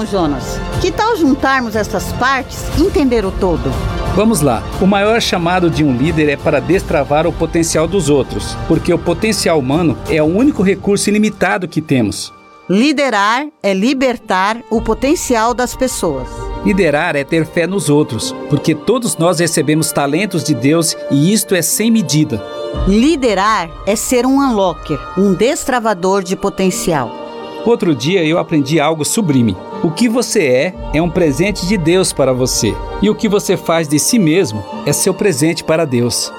Então, 0.00 0.06
Jonas, 0.06 0.58
que 0.80 0.90
tal 0.90 1.14
juntarmos 1.14 1.76
essas 1.76 2.10
partes 2.14 2.64
e 2.78 2.82
entender 2.82 3.26
o 3.26 3.30
todo? 3.30 3.70
Vamos 4.16 4.40
lá. 4.40 4.62
O 4.80 4.86
maior 4.86 5.20
chamado 5.20 5.68
de 5.68 5.84
um 5.84 5.94
líder 5.94 6.30
é 6.30 6.36
para 6.38 6.58
destravar 6.58 7.26
o 7.26 7.32
potencial 7.32 7.86
dos 7.86 8.08
outros, 8.08 8.56
porque 8.66 8.94
o 8.94 8.98
potencial 8.98 9.58
humano 9.58 9.98
é 10.08 10.22
o 10.22 10.26
único 10.26 10.62
recurso 10.62 11.10
ilimitado 11.10 11.68
que 11.68 11.82
temos. 11.82 12.32
Liderar 12.66 13.48
é 13.62 13.74
libertar 13.74 14.62
o 14.70 14.80
potencial 14.80 15.52
das 15.52 15.76
pessoas. 15.76 16.28
Liderar 16.64 17.14
é 17.14 17.22
ter 17.22 17.44
fé 17.44 17.66
nos 17.66 17.90
outros, 17.90 18.34
porque 18.48 18.74
todos 18.74 19.18
nós 19.18 19.38
recebemos 19.38 19.92
talentos 19.92 20.42
de 20.42 20.54
Deus 20.54 20.96
e 21.10 21.30
isto 21.30 21.54
é 21.54 21.60
sem 21.60 21.90
medida. 21.90 22.42
Liderar 22.88 23.68
é 23.86 23.94
ser 23.94 24.24
um 24.24 24.40
unlocker, 24.40 24.98
um 25.18 25.34
destravador 25.34 26.22
de 26.22 26.36
potencial. 26.36 27.10
Outro 27.66 27.94
dia 27.94 28.24
eu 28.24 28.38
aprendi 28.38 28.80
algo 28.80 29.04
sublime. 29.04 29.54
O 29.82 29.90
que 29.90 30.10
você 30.10 30.40
é 30.40 30.74
é 30.92 31.00
um 31.00 31.08
presente 31.08 31.66
de 31.66 31.78
Deus 31.78 32.12
para 32.12 32.34
você, 32.34 32.76
e 33.00 33.08
o 33.08 33.14
que 33.14 33.26
você 33.26 33.56
faz 33.56 33.88
de 33.88 33.98
si 33.98 34.18
mesmo 34.18 34.62
é 34.84 34.92
seu 34.92 35.14
presente 35.14 35.64
para 35.64 35.86
Deus. 35.86 36.30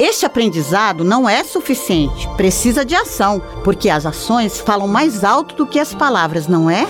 Este 0.00 0.26
aprendizado 0.26 1.04
não 1.04 1.28
é 1.28 1.44
suficiente, 1.44 2.28
precisa 2.36 2.84
de 2.84 2.96
ação, 2.96 3.40
porque 3.62 3.88
as 3.88 4.04
ações 4.04 4.58
falam 4.58 4.88
mais 4.88 5.22
alto 5.22 5.54
do 5.54 5.64
que 5.64 5.78
as 5.78 5.94
palavras, 5.94 6.48
não 6.48 6.68
é? 6.68 6.88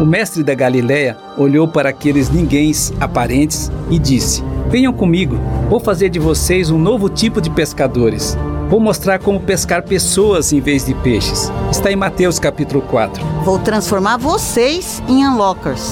O 0.00 0.06
mestre 0.06 0.42
da 0.42 0.54
Galiléia 0.54 1.18
olhou 1.36 1.68
para 1.68 1.90
aqueles 1.90 2.30
ninguéms 2.30 2.90
aparentes 2.98 3.70
e 3.90 3.98
disse: 3.98 4.42
Venham 4.68 4.94
comigo, 4.94 5.38
vou 5.68 5.78
fazer 5.78 6.08
de 6.08 6.18
vocês 6.18 6.70
um 6.70 6.78
novo 6.78 7.10
tipo 7.10 7.38
de 7.38 7.50
pescadores. 7.50 8.34
Vou 8.68 8.78
mostrar 8.78 9.18
como 9.18 9.40
pescar 9.40 9.82
pessoas 9.82 10.52
em 10.52 10.60
vez 10.60 10.84
de 10.84 10.92
peixes. 10.92 11.50
Está 11.70 11.90
em 11.90 11.96
Mateus 11.96 12.38
capítulo 12.38 12.82
4. 12.82 13.24
Vou 13.42 13.58
transformar 13.58 14.18
vocês 14.18 15.02
em 15.08 15.26
unlockers. 15.26 15.90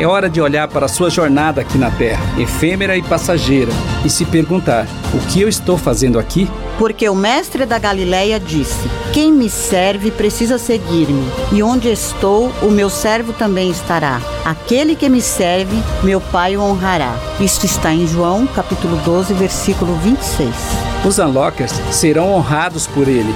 É 0.00 0.06
hora 0.06 0.28
de 0.28 0.40
olhar 0.40 0.66
para 0.66 0.86
a 0.86 0.88
sua 0.88 1.10
jornada 1.10 1.60
aqui 1.60 1.78
na 1.78 1.92
Terra, 1.92 2.20
efêmera 2.36 2.96
e 2.96 3.02
passageira, 3.02 3.70
e 4.04 4.10
se 4.10 4.24
perguntar: 4.24 4.86
o 5.14 5.18
que 5.28 5.40
eu 5.40 5.48
estou 5.48 5.78
fazendo 5.78 6.18
aqui? 6.18 6.50
Porque 6.76 7.08
o 7.08 7.14
mestre 7.14 7.64
da 7.64 7.78
Galileia 7.78 8.40
disse: 8.40 8.88
Quem 9.12 9.32
me 9.32 9.48
serve 9.48 10.10
precisa 10.10 10.58
seguir-me, 10.58 11.24
e 11.52 11.62
onde 11.62 11.88
estou, 11.88 12.50
o 12.62 12.70
meu 12.70 12.90
servo 12.90 13.32
também 13.32 13.70
estará. 13.70 14.20
Aquele 14.44 14.96
que 14.96 15.08
me 15.08 15.22
serve, 15.22 15.76
meu 16.02 16.20
Pai 16.20 16.56
o 16.56 16.62
honrará. 16.62 17.14
Isto 17.38 17.64
está 17.64 17.92
em 17.92 18.08
João, 18.08 18.44
capítulo 18.48 18.96
12, 19.04 19.34
versículo 19.34 19.94
26. 19.96 20.87
Os 21.04 21.18
unlockers 21.18 21.72
serão 21.90 22.32
honrados 22.32 22.86
por 22.86 23.08
ele. 23.08 23.34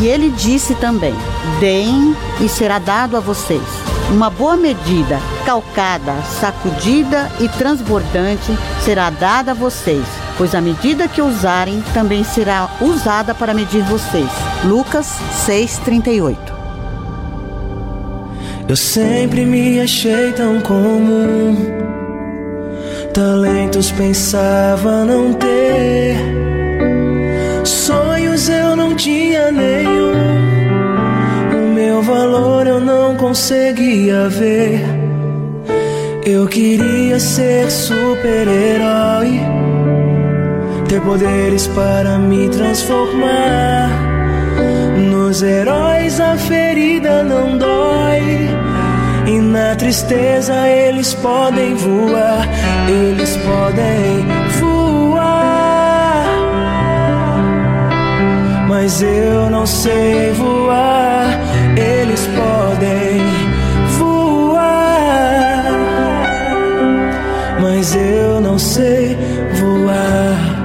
E 0.00 0.06
ele 0.06 0.30
disse 0.30 0.74
também: 0.74 1.14
Deem 1.60 2.14
e 2.40 2.48
será 2.48 2.78
dado 2.78 3.16
a 3.16 3.20
vocês. 3.20 3.62
Uma 4.10 4.28
boa 4.28 4.56
medida, 4.56 5.18
calcada, 5.46 6.14
sacudida 6.40 7.30
e 7.40 7.48
transbordante 7.48 8.52
será 8.84 9.08
dada 9.08 9.52
a 9.52 9.54
vocês, 9.54 10.04
pois 10.36 10.54
a 10.54 10.60
medida 10.60 11.08
que 11.08 11.22
usarem 11.22 11.82
também 11.94 12.22
será 12.22 12.68
usada 12.80 13.34
para 13.34 13.54
medir 13.54 13.82
vocês. 13.84 14.28
Lucas 14.64 15.06
6:38. 15.46 16.52
Eu 18.68 18.76
sempre 18.76 19.44
me 19.44 19.80
achei 19.80 20.32
tão 20.32 20.60
comum. 20.60 21.56
Talentos 23.12 23.92
pensava 23.92 25.04
não 25.04 25.32
ter. 25.32 26.53
Sonhos 27.64 28.48
eu 28.48 28.76
não 28.76 28.94
tinha 28.94 29.50
nenhum. 29.50 30.12
O 31.54 31.74
meu 31.74 32.02
valor 32.02 32.66
eu 32.66 32.78
não 32.78 33.16
conseguia 33.16 34.28
ver. 34.28 34.84
Eu 36.26 36.46
queria 36.46 37.18
ser 37.18 37.70
super-herói. 37.70 39.40
Ter 40.88 41.00
poderes 41.00 41.66
para 41.68 42.18
me 42.18 42.48
transformar. 42.50 43.90
Nos 45.10 45.42
heróis 45.42 46.20
a 46.20 46.36
ferida 46.36 47.22
não 47.22 47.56
dói. 47.56 48.48
E 49.26 49.40
na 49.40 49.74
tristeza 49.74 50.68
eles 50.68 51.14
podem 51.14 51.74
voar, 51.74 52.46
eles 52.88 53.38
podem 53.38 54.43
Mas 58.76 59.00
eu 59.02 59.48
não 59.50 59.64
sei 59.64 60.32
voar, 60.32 61.40
eles 61.76 62.26
podem 62.26 63.22
voar. 63.98 65.64
Mas 67.62 67.94
eu 67.94 68.40
não 68.40 68.58
sei 68.58 69.16
voar. 69.60 70.56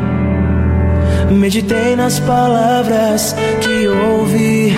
Meditei 1.29 1.95
nas 1.95 2.19
palavras 2.19 3.35
que 3.61 3.87
ouvi 3.87 4.75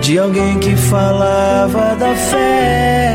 de 0.00 0.18
alguém 0.18 0.58
que 0.58 0.74
falava 0.74 1.94
da 1.96 2.14
fé. 2.14 3.14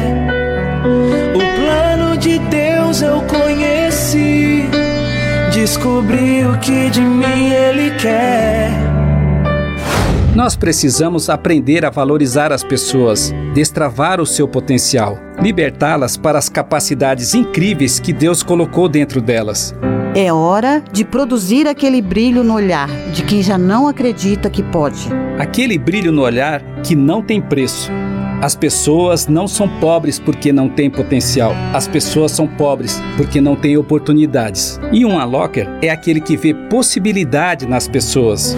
O 1.34 1.40
plano 1.60 2.18
de 2.18 2.38
Deus 2.38 3.02
eu 3.02 3.20
conheci, 3.22 4.70
descobri 5.52 6.46
o 6.46 6.56
que 6.60 6.92
de 6.92 7.02
mim 7.02 7.50
Ele 7.50 7.90
quer. 7.98 8.87
Nós 10.38 10.56
precisamos 10.56 11.32
aprender 11.32 11.84
a 11.84 11.90
valorizar 11.90 12.54
as 12.54 12.64
pessoas, 12.64 13.34
destravar 13.56 14.22
o 14.22 14.26
seu 14.26 14.48
potencial, 14.48 15.18
libertá-las 15.42 16.16
para 16.16 16.38
as 16.38 16.48
capacidades 16.48 17.34
incríveis 17.34 18.00
que 18.00 18.14
Deus 18.14 18.44
colocou 18.44 18.88
dentro 18.88 19.20
delas. 19.20 19.74
É 20.14 20.32
hora 20.32 20.84
de 20.94 21.04
produzir 21.04 21.68
aquele 21.68 22.04
brilho 22.04 22.44
no 22.44 22.54
olhar 22.54 22.88
de 23.12 23.24
quem 23.24 23.42
já 23.42 23.58
não 23.58 23.88
acredita 23.88 24.48
que 24.48 24.62
pode. 24.62 25.10
Aquele 25.40 25.76
brilho 25.76 26.12
no 26.12 26.22
olhar 26.22 26.62
que 26.84 26.96
não 26.96 27.24
tem 27.24 27.42
preço. 27.42 27.92
As 28.40 28.56
pessoas 28.56 29.26
não 29.26 29.48
são 29.48 29.68
pobres 29.80 30.20
porque 30.20 30.54
não 30.54 30.70
têm 30.70 30.88
potencial. 30.88 31.52
As 31.74 31.88
pessoas 31.88 32.32
são 32.32 32.48
pobres 32.48 33.02
porque 33.18 33.42
não 33.42 33.56
têm 33.56 33.76
oportunidades. 33.76 34.80
E 34.92 35.04
um 35.04 35.20
unlocker 35.20 35.68
é 35.82 35.90
aquele 35.90 36.22
que 36.22 36.38
vê 36.38 36.54
possibilidade 36.54 37.66
nas 37.66 37.88
pessoas. 37.88 38.56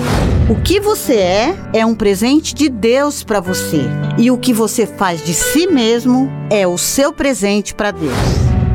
O 0.49 0.55
que 0.55 0.79
você 0.79 1.13
é 1.13 1.55
é 1.73 1.85
um 1.85 1.93
presente 1.93 2.55
de 2.55 2.69
Deus 2.69 3.23
para 3.23 3.39
você. 3.39 3.83
E 4.17 4.31
o 4.31 4.37
que 4.37 4.51
você 4.51 4.87
faz 4.87 5.23
de 5.23 5.31
si 5.31 5.67
mesmo 5.67 6.27
é 6.49 6.65
o 6.65 6.75
seu 6.75 7.13
presente 7.13 7.75
para 7.75 7.91
Deus. 7.91 8.15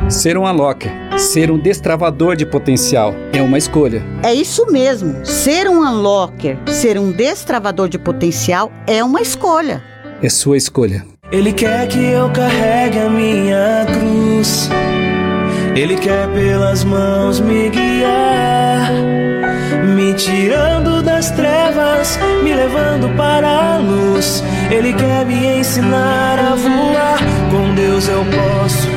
Ser 0.07 0.37
um 0.37 0.49
unlocker, 0.49 0.89
ser 1.19 1.51
um 1.51 1.57
destravador 1.57 2.37
de 2.37 2.45
potencial, 2.45 3.13
é 3.33 3.41
uma 3.41 3.57
escolha. 3.57 4.01
É 4.23 4.33
isso 4.33 4.65
mesmo. 4.71 5.25
Ser 5.25 5.67
um 5.67 5.81
unlocker, 5.85 6.57
ser 6.67 6.97
um 6.97 7.11
destravador 7.11 7.89
de 7.89 7.99
potencial 7.99 8.71
é 8.87 9.03
uma 9.03 9.21
escolha. 9.21 9.83
É 10.21 10.29
sua 10.29 10.55
escolha. 10.55 11.05
Ele 11.29 11.51
quer 11.51 11.89
que 11.89 11.99
eu 11.99 12.29
carregue 12.31 12.99
a 12.99 13.09
minha 13.09 13.85
cruz. 13.85 14.69
Ele 15.75 15.97
quer 15.97 16.29
pelas 16.29 16.85
mãos 16.85 17.41
me 17.41 17.67
guiar, 17.69 18.93
tirando 20.15 21.01
das 21.01 21.31
trevas, 21.31 22.17
me 22.43 22.53
levando 22.53 23.09
para 23.15 23.75
a 23.75 23.77
luz. 23.77 24.43
Ele 24.71 24.93
quer 24.93 25.25
me 25.25 25.59
ensinar 25.59 26.39
a 26.39 26.55
voar. 26.55 27.19
Com 27.51 27.73
Deus 27.75 28.07
eu 28.07 28.25
posso 28.25 28.87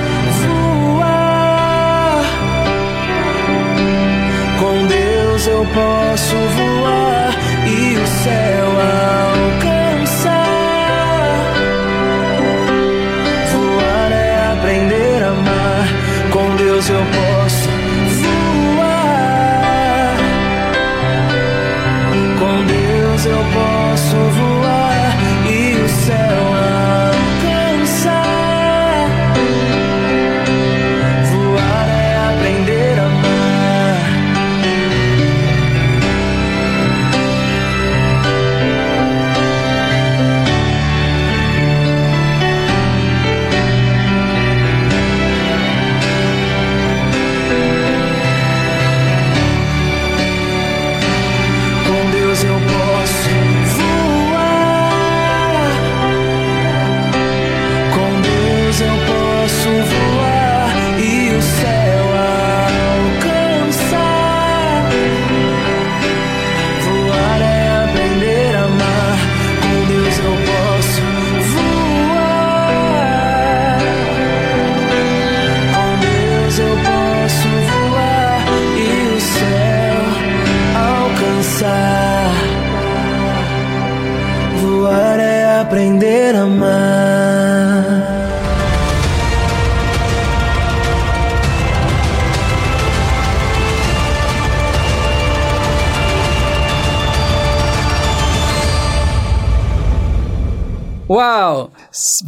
voar. 0.96 2.22
Com 4.58 4.86
Deus 4.86 5.46
eu 5.46 5.66
posso 5.74 6.36
voar 6.56 7.07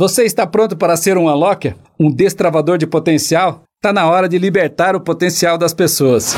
Você 0.01 0.25
está 0.25 0.47
pronto 0.47 0.79
para 0.79 0.97
ser 0.97 1.19
um 1.19 1.31
unlocker? 1.31 1.77
Um 1.99 2.11
destravador 2.11 2.79
de 2.79 2.87
potencial? 2.87 3.65
Tá 3.83 3.93
na 3.93 4.09
hora 4.09 4.27
de 4.27 4.39
libertar 4.39 4.97
o 4.97 5.01
potencial 5.03 5.59
das 5.59 5.75
pessoas. 5.75 6.35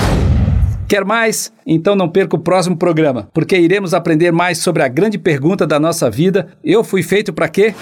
Quer 0.88 1.04
mais? 1.04 1.52
Então 1.64 1.94
não 1.94 2.08
perca 2.08 2.34
o 2.34 2.40
próximo 2.40 2.76
programa, 2.76 3.28
porque 3.32 3.56
iremos 3.56 3.94
aprender 3.94 4.32
mais 4.32 4.58
sobre 4.58 4.82
a 4.82 4.88
grande 4.88 5.16
pergunta 5.16 5.64
da 5.64 5.78
nossa 5.78 6.10
vida: 6.10 6.48
eu 6.64 6.82
fui 6.82 7.04
feito 7.04 7.32
para 7.32 7.48
quê? 7.48 7.72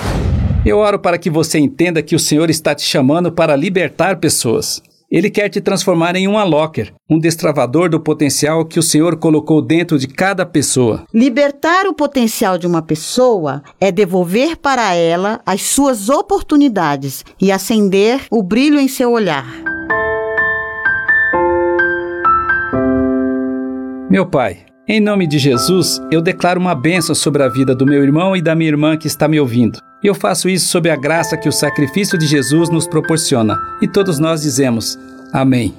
Eu 0.67 0.77
oro 0.77 0.99
para 0.99 1.17
que 1.17 1.31
você 1.31 1.59
entenda 1.59 2.03
que 2.03 2.15
o 2.15 2.21
Senhor 2.21 2.51
está 2.51 2.75
te 2.75 2.83
chamando 2.83 3.33
para 3.33 3.57
libertar 3.57 4.17
pessoas. 4.17 4.83
Ele 5.11 5.29
quer 5.29 5.49
te 5.49 5.61
transformar 5.61 6.15
em 6.15 6.29
um 6.29 6.41
unlocker, 6.41 6.93
um 7.11 7.19
destravador 7.19 7.91
do 7.91 7.99
potencial 7.99 8.65
que 8.65 8.79
o 8.79 8.83
Senhor 8.83 9.17
colocou 9.17 9.61
dentro 9.61 9.99
de 9.99 10.07
cada 10.07 10.47
pessoa. 10.47 11.05
Libertar 11.13 11.87
o 11.87 11.95
potencial 11.95 12.57
de 12.57 12.65
uma 12.65 12.81
pessoa 12.81 13.61
é 13.81 13.91
devolver 13.91 14.57
para 14.57 14.95
ela 14.95 15.41
as 15.45 15.63
suas 15.63 16.09
oportunidades 16.09 17.25
e 17.41 17.51
acender 17.51 18.21
o 18.31 18.41
brilho 18.41 18.79
em 18.79 18.87
seu 18.87 19.11
olhar. 19.11 19.47
Meu 24.09 24.27
Pai, 24.27 24.59
em 24.87 25.01
nome 25.01 25.27
de 25.27 25.39
Jesus, 25.39 26.01
eu 26.13 26.23
declaro 26.23 26.61
uma 26.61 26.75
bênção 26.75 27.17
sobre 27.17 27.43
a 27.43 27.49
vida 27.49 27.75
do 27.75 27.85
meu 27.85 28.05
irmão 28.05 28.37
e 28.37 28.43
da 28.43 28.55
minha 28.55 28.71
irmã 28.71 28.97
que 28.97 29.09
está 29.09 29.27
me 29.27 29.41
ouvindo. 29.41 29.81
E 30.03 30.07
eu 30.07 30.15
faço 30.15 30.49
isso 30.49 30.69
sob 30.69 30.89
a 30.89 30.97
graça 30.97 31.37
que 31.37 31.49
o 31.49 31.53
sacrifício 31.53 32.17
de 32.19 32.27
Jesus 32.27 32.71
nos 32.71 32.87
proporciona. 32.87 33.59
E 33.83 33.89
todos 33.89 34.19
nós 34.19 34.41
dizemos: 34.43 34.99
Amém. 35.33 35.75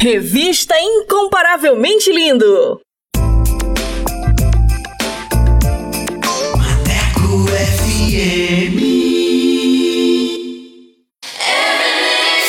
Revista 0.05 0.75
Incomparavelmente 0.79 2.11
Lindo. 2.11 2.79
Maneco 6.55 7.47
FM. 7.49 8.77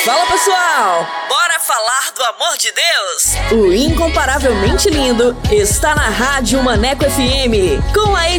Fala 0.05 0.27
pessoal! 0.27 1.07
Bora 1.27 1.59
falar 1.59 2.11
do 2.15 2.23
amor 2.25 2.57
de 2.59 2.71
Deus? 2.71 3.59
O 3.59 3.73
Incomparavelmente 3.73 4.91
Lindo 4.91 5.35
está 5.51 5.95
na 5.95 6.09
Rádio 6.09 6.61
Maneco 6.61 7.05
FM, 7.05 7.81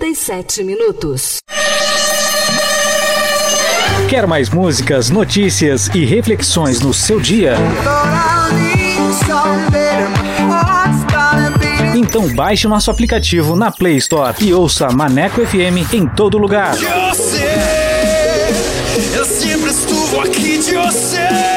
37 0.00 0.64
minutos. 0.64 1.40
Quer 4.08 4.26
mais 4.26 4.48
músicas, 4.48 5.10
notícias 5.10 5.88
e 5.94 6.06
reflexões 6.06 6.80
no 6.80 6.94
seu 6.94 7.20
dia? 7.20 7.54
Então 11.94 12.34
baixe 12.34 12.66
o 12.66 12.70
nosso 12.70 12.90
aplicativo 12.90 13.54
na 13.54 13.70
Play 13.70 13.96
Store 13.96 14.34
e 14.40 14.54
ouça 14.54 14.90
Maneco 14.90 15.44
FM 15.44 15.92
em 15.92 16.08
todo 16.08 16.38
lugar. 16.38 16.74
De 16.76 16.86
você, 16.86 17.58
eu 19.14 19.24
sempre 19.26 19.70
estuve 19.70 20.18
aqui 20.18 20.58
de 20.58 20.76
você. 20.76 21.49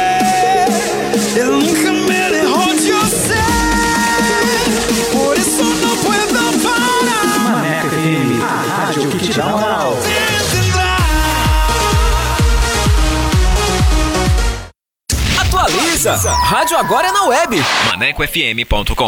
Rádio 16.21 16.77
agora 16.77 17.07
é 17.07 17.11
na 17.11 17.23
web. 17.23 17.63
ManecoFM.com. 17.87 19.07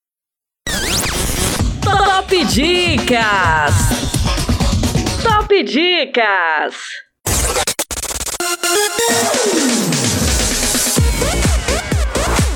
Top 1.81 2.45
Dicas. 2.45 3.75
Top 5.23 5.63
Dicas. 5.63 6.75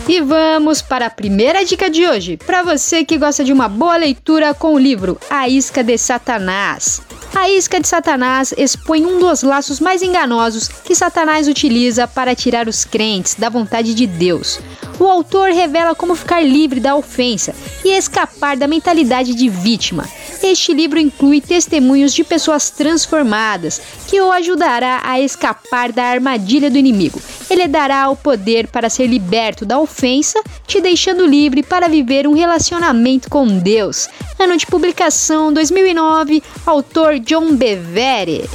E 0.07 0.21
vamos 0.21 0.82
para 0.82 1.07
a 1.07 1.09
primeira 1.09 1.65
dica 1.65 1.89
de 1.89 2.07
hoje, 2.07 2.38
para 2.38 2.63
você 2.63 3.03
que 3.03 3.17
gosta 3.17 3.43
de 3.43 3.51
uma 3.51 3.67
boa 3.67 3.97
leitura 3.97 4.53
com 4.53 4.73
o 4.73 4.80
livro 4.80 5.17
A 5.30 5.49
Isca 5.49 5.84
de 5.84 5.97
Satanás. 5.97 7.01
A 7.36 7.49
isca 7.49 7.82
de 7.82 7.88
Satanás 7.88 8.53
expõe 8.57 9.05
um 9.05 9.19
dos 9.19 9.43
laços 9.43 9.82
mais 9.82 10.01
enganosos 10.01 10.69
que 10.69 10.95
Satanás 10.95 11.49
utiliza 11.49 12.07
para 12.07 12.34
tirar 12.34 12.65
os 12.65 12.86
crentes 12.86 13.36
da 13.36 13.49
vontade 13.49 13.93
de 13.93 14.07
Deus. 14.07 14.57
O 14.99 15.05
autor 15.05 15.51
revela 15.51 15.93
como 15.93 16.15
ficar 16.15 16.41
livre 16.41 16.79
da 16.79 16.95
ofensa 16.95 17.53
e 17.83 17.89
escapar 17.89 18.55
da 18.55 18.67
mentalidade 18.67 19.33
de 19.33 19.49
vítima. 19.49 20.07
Este 20.41 20.73
livro 20.73 20.99
inclui 20.99 21.41
testemunhos 21.41 22.13
de 22.13 22.23
pessoas 22.23 22.69
transformadas 22.69 23.81
que 24.07 24.21
o 24.21 24.31
ajudará 24.31 25.01
a 25.03 25.19
escapar 25.19 25.91
da 25.91 26.03
armadilha 26.03 26.69
do 26.69 26.77
inimigo. 26.77 27.21
Ele 27.49 27.67
dará 27.67 28.09
o 28.09 28.15
poder 28.15 28.67
para 28.67 28.89
ser 28.89 29.07
liberto 29.07 29.65
da 29.65 29.79
ofensa, 29.79 30.41
te 30.65 30.79
deixando 30.79 31.25
livre 31.25 31.61
para 31.63 31.89
viver 31.89 32.27
um 32.27 32.33
relacionamento 32.33 33.29
com 33.29 33.47
Deus. 33.47 34.07
Ano 34.39 34.55
de 34.55 34.65
publicação 34.65 35.51
2009, 35.51 36.43
autor 36.65 37.19
John 37.19 37.55
Bevere. 37.55 38.45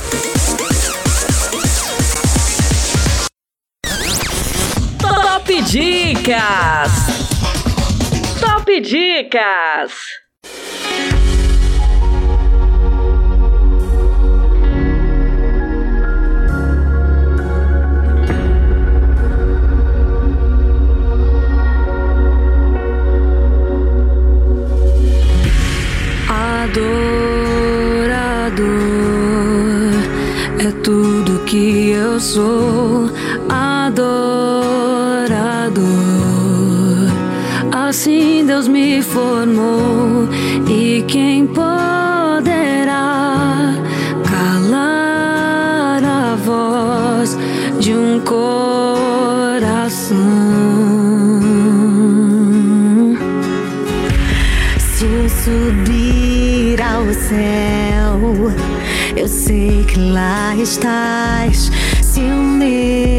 Top 5.51 5.63
Dicas. 5.63 6.93
Top 8.39 8.81
Dicas. 8.81 9.93
Adorador 26.29 27.11
é 30.61 30.71
tudo 30.85 31.45
que 31.45 31.91
eu 31.91 32.21
sou. 32.21 33.11
Adorador, 33.49 34.30
assim 37.91 38.47
Deus 38.47 38.67
me 38.69 39.03
formou. 39.03 40.29
E 40.69 41.03
quem 41.09 41.47
poderá 41.47 42.95
calar 44.25 46.03
a 46.05 46.37
voz 46.37 47.37
de 47.81 47.93
um 47.93 48.21
coração? 48.21 50.17
Se 54.79 55.05
eu 55.05 55.29
subir 55.29 56.81
ao 56.81 57.13
céu, 57.13 58.21
eu 59.17 59.27
sei 59.27 59.85
que 59.85 59.99
lá 59.99 60.55
estás. 60.57 61.73
Se 62.01 62.21
eu 62.21 62.37
mergulhar 62.37 63.10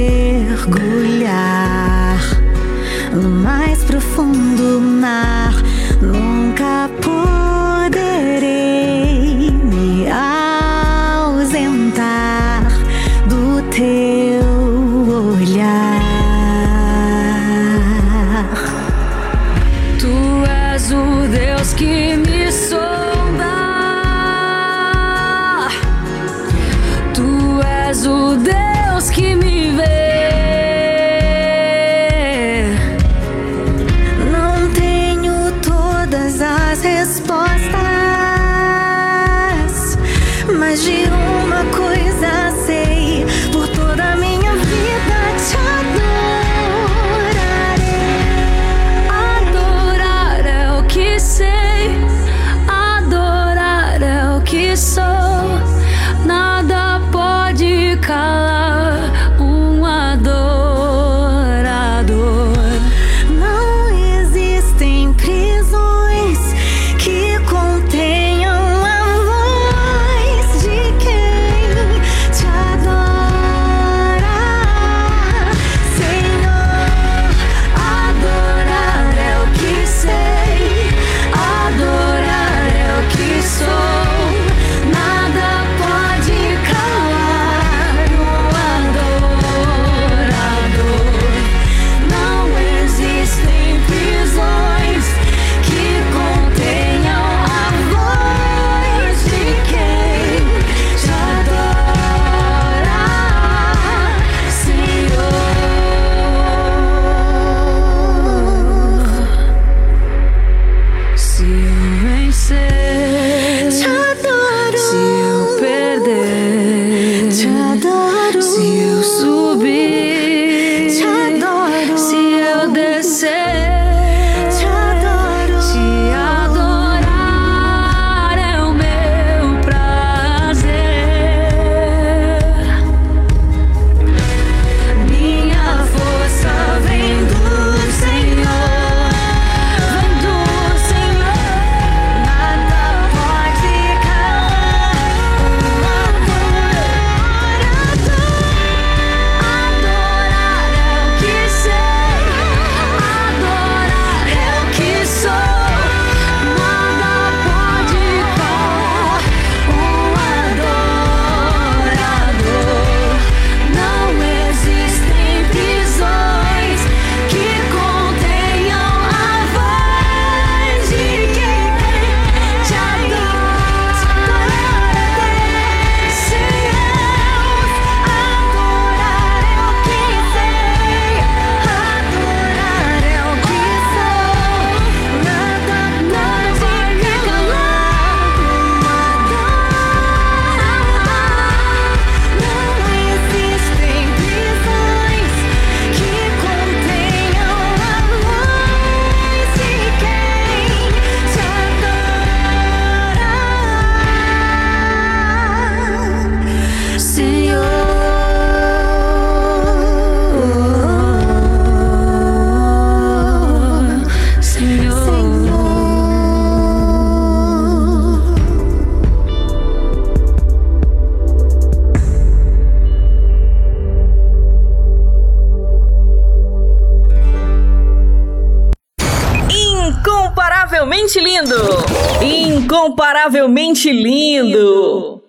Incomparavelmente 233.71 233.91
lindo! 233.91 235.21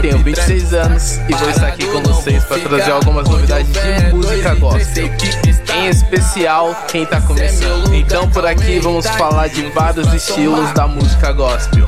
tenho 0.00 0.18
26 0.18 0.74
anos 0.74 1.18
e 1.28 1.34
vou 1.34 1.50
estar 1.50 1.66
aqui 1.68 1.84
com 1.86 2.02
vocês 2.02 2.44
para 2.44 2.60
trazer 2.60 2.92
algumas 2.92 3.28
novidades 3.28 3.70
de 3.72 4.14
música 4.14 4.54
gospel. 4.54 5.10
Em 5.74 5.88
especial 5.88 6.74
quem 6.88 7.04
tá 7.04 7.20
começando. 7.20 7.92
Então 7.94 8.28
por 8.30 8.46
aqui 8.46 8.78
vamos 8.78 9.06
falar 9.06 9.48
de 9.48 9.68
vários 9.70 10.12
estilos 10.14 10.72
da 10.72 10.86
música 10.86 11.32
gospel. 11.32 11.86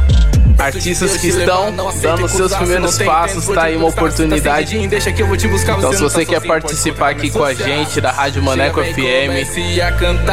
Artistas 0.59 1.16
que 1.16 1.28
estão 1.28 1.72
dando 2.02 2.28
seus 2.28 2.54
primeiros 2.54 2.98
passos, 2.98 3.46
tá 3.46 3.64
aí 3.64 3.76
uma 3.76 3.88
oportunidade. 3.88 4.76
Então 4.76 5.92
se 5.92 6.02
você 6.02 6.26
quer 6.26 6.40
participar 6.40 7.11
aqui 7.11 7.30
com 7.30 7.44
a 7.44 7.54
gente 7.54 8.00
da 8.00 8.11
Rádio 8.11 8.42
Maneco 8.42 8.82
FM, 8.82 9.46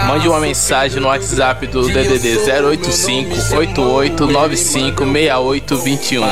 mande 0.07 0.27
uma 0.27 0.39
mensagem 0.39 0.99
no 0.99 1.07
WhatsApp 1.07 1.67
do 1.67 1.87
DDD 1.87 2.37
085 2.37 3.55
8895 3.55 5.05
6821 5.05 6.23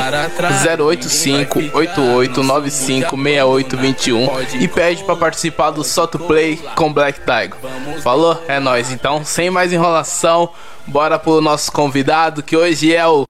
085 0.86 1.60
8895 1.78 3.18
6821 3.18 4.62
e 4.62 4.68
pede 4.68 5.04
pra 5.04 5.16
participar 5.16 5.72
do 5.72 5.84
Soto 5.84 6.18
Play 6.20 6.60
com 6.76 6.92
Black 6.92 7.20
Tiger. 7.20 7.56
Falou? 8.02 8.42
É 8.48 8.60
nóis. 8.60 8.92
Então, 8.92 9.24
sem 9.24 9.50
mais 9.50 9.72
enrolação, 9.72 10.50
bora 10.88 11.20
pro 11.20 11.42
nosso 11.42 11.72
convidado 11.72 12.42
que 12.42 12.56
hoje 12.56 12.94
é 12.94 13.06
o 13.08 13.26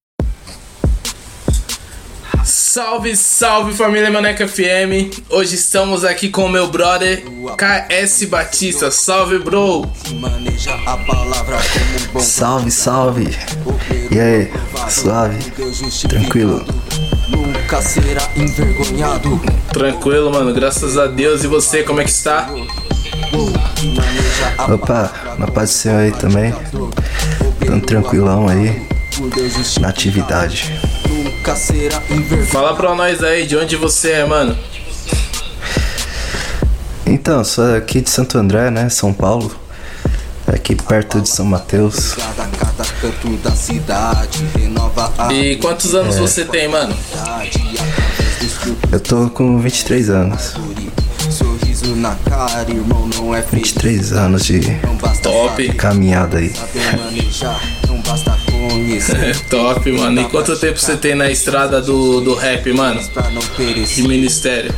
Salve, 2.44 3.16
salve 3.16 3.74
família 3.74 4.12
Maneca 4.12 4.46
FM. 4.46 5.24
Hoje 5.30 5.56
estamos 5.56 6.04
aqui 6.04 6.30
com 6.30 6.46
o 6.46 6.50
meu 6.50 6.68
brother 6.68 7.24
KS 7.58 8.26
Batista. 8.26 8.91
Salve, 8.91 9.39
bro. 9.39 9.89
Salve, 12.20 12.70
salve. 12.70 13.30
E 14.12 14.20
aí, 14.20 14.52
suave? 14.89 15.38
Tranquilo? 16.10 16.66
Nunca 17.30 17.82
será 17.82 18.30
envergonhado. 18.36 19.41
Tranquilo, 19.72 20.32
mano. 20.32 20.54
Graças 20.54 20.98
a 20.98 21.08
Deus. 21.08 21.46
E 21.46 21.48
você, 21.48 21.84
como 21.84 22.02
é 22.02 22.04
que 22.04 22.12
está? 22.12 22.50
Opa, 24.68 25.36
na 25.38 25.48
paz 25.48 25.70
do 25.70 25.74
Senhor 25.76 26.00
aí 26.00 26.12
também. 26.12 26.54
Tamo 27.66 27.82
tranquilão 27.82 28.50
aí. 28.50 28.86
Na 29.80 29.88
atividade. 29.88 30.74
Fala 32.48 32.76
pra 32.76 32.96
nós 32.96 33.22
aí 33.24 33.46
de 33.46 33.58
onde 33.58 33.76
você 33.76 34.12
é, 34.12 34.26
mano. 34.26 34.58
Então, 37.06 37.44
sou 37.44 37.76
aqui 37.76 38.02
de 38.02 38.10
Santo 38.10 38.38
André, 38.38 38.72
né? 38.72 38.89
São 38.89 39.14
Paulo. 39.14 39.54
Aqui 40.48 40.76
perto 40.76 41.22
de 41.22 41.30
São 41.30 41.46
Mateus. 41.46 42.16
E 45.32 45.56
quantos 45.58 45.94
anos 45.96 46.16
É. 46.16 46.20
você 46.20 46.46
tem, 46.46 46.68
mano? 46.68 46.96
Eu 48.91 49.00
tô 49.00 49.30
com 49.30 49.60
23 49.60 50.10
anos. 50.10 50.54
23 53.52 54.14
anos 54.14 54.46
de 54.46 54.60
Top. 55.22 55.74
caminhada 55.74 56.38
aí. 56.38 56.54
Top, 59.49 59.91
mano. 59.91 60.22
E 60.22 60.26
quanto 60.26 60.57
tempo 60.57 60.80
você 60.80 60.95
tem 60.97 61.16
na 61.16 61.30
estrada 61.30 61.82
do, 61.82 62.22
do 62.22 62.36
rap, 62.36 62.72
mano? 62.74 62.99
De 63.95 64.07
ministério. 64.07 64.74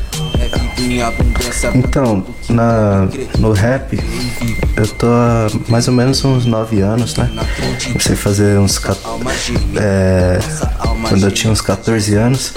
Então, 1.76 2.26
na, 2.50 3.08
no 3.40 3.52
rap, 3.52 3.98
eu 4.76 4.88
tô 4.88 5.08
há 5.08 5.48
mais 5.68 5.88
ou 5.88 5.94
menos 5.94 6.24
uns 6.24 6.46
9 6.46 6.82
anos, 6.82 7.16
né? 7.16 7.30
Comecei 7.88 8.14
a 8.14 8.18
fazer 8.18 8.60
uns. 8.60 8.80
É, 9.78 10.40
quando 11.08 11.24
eu 11.24 11.32
tinha 11.32 11.52
uns 11.52 11.62
14 11.62 12.16
anos, 12.16 12.54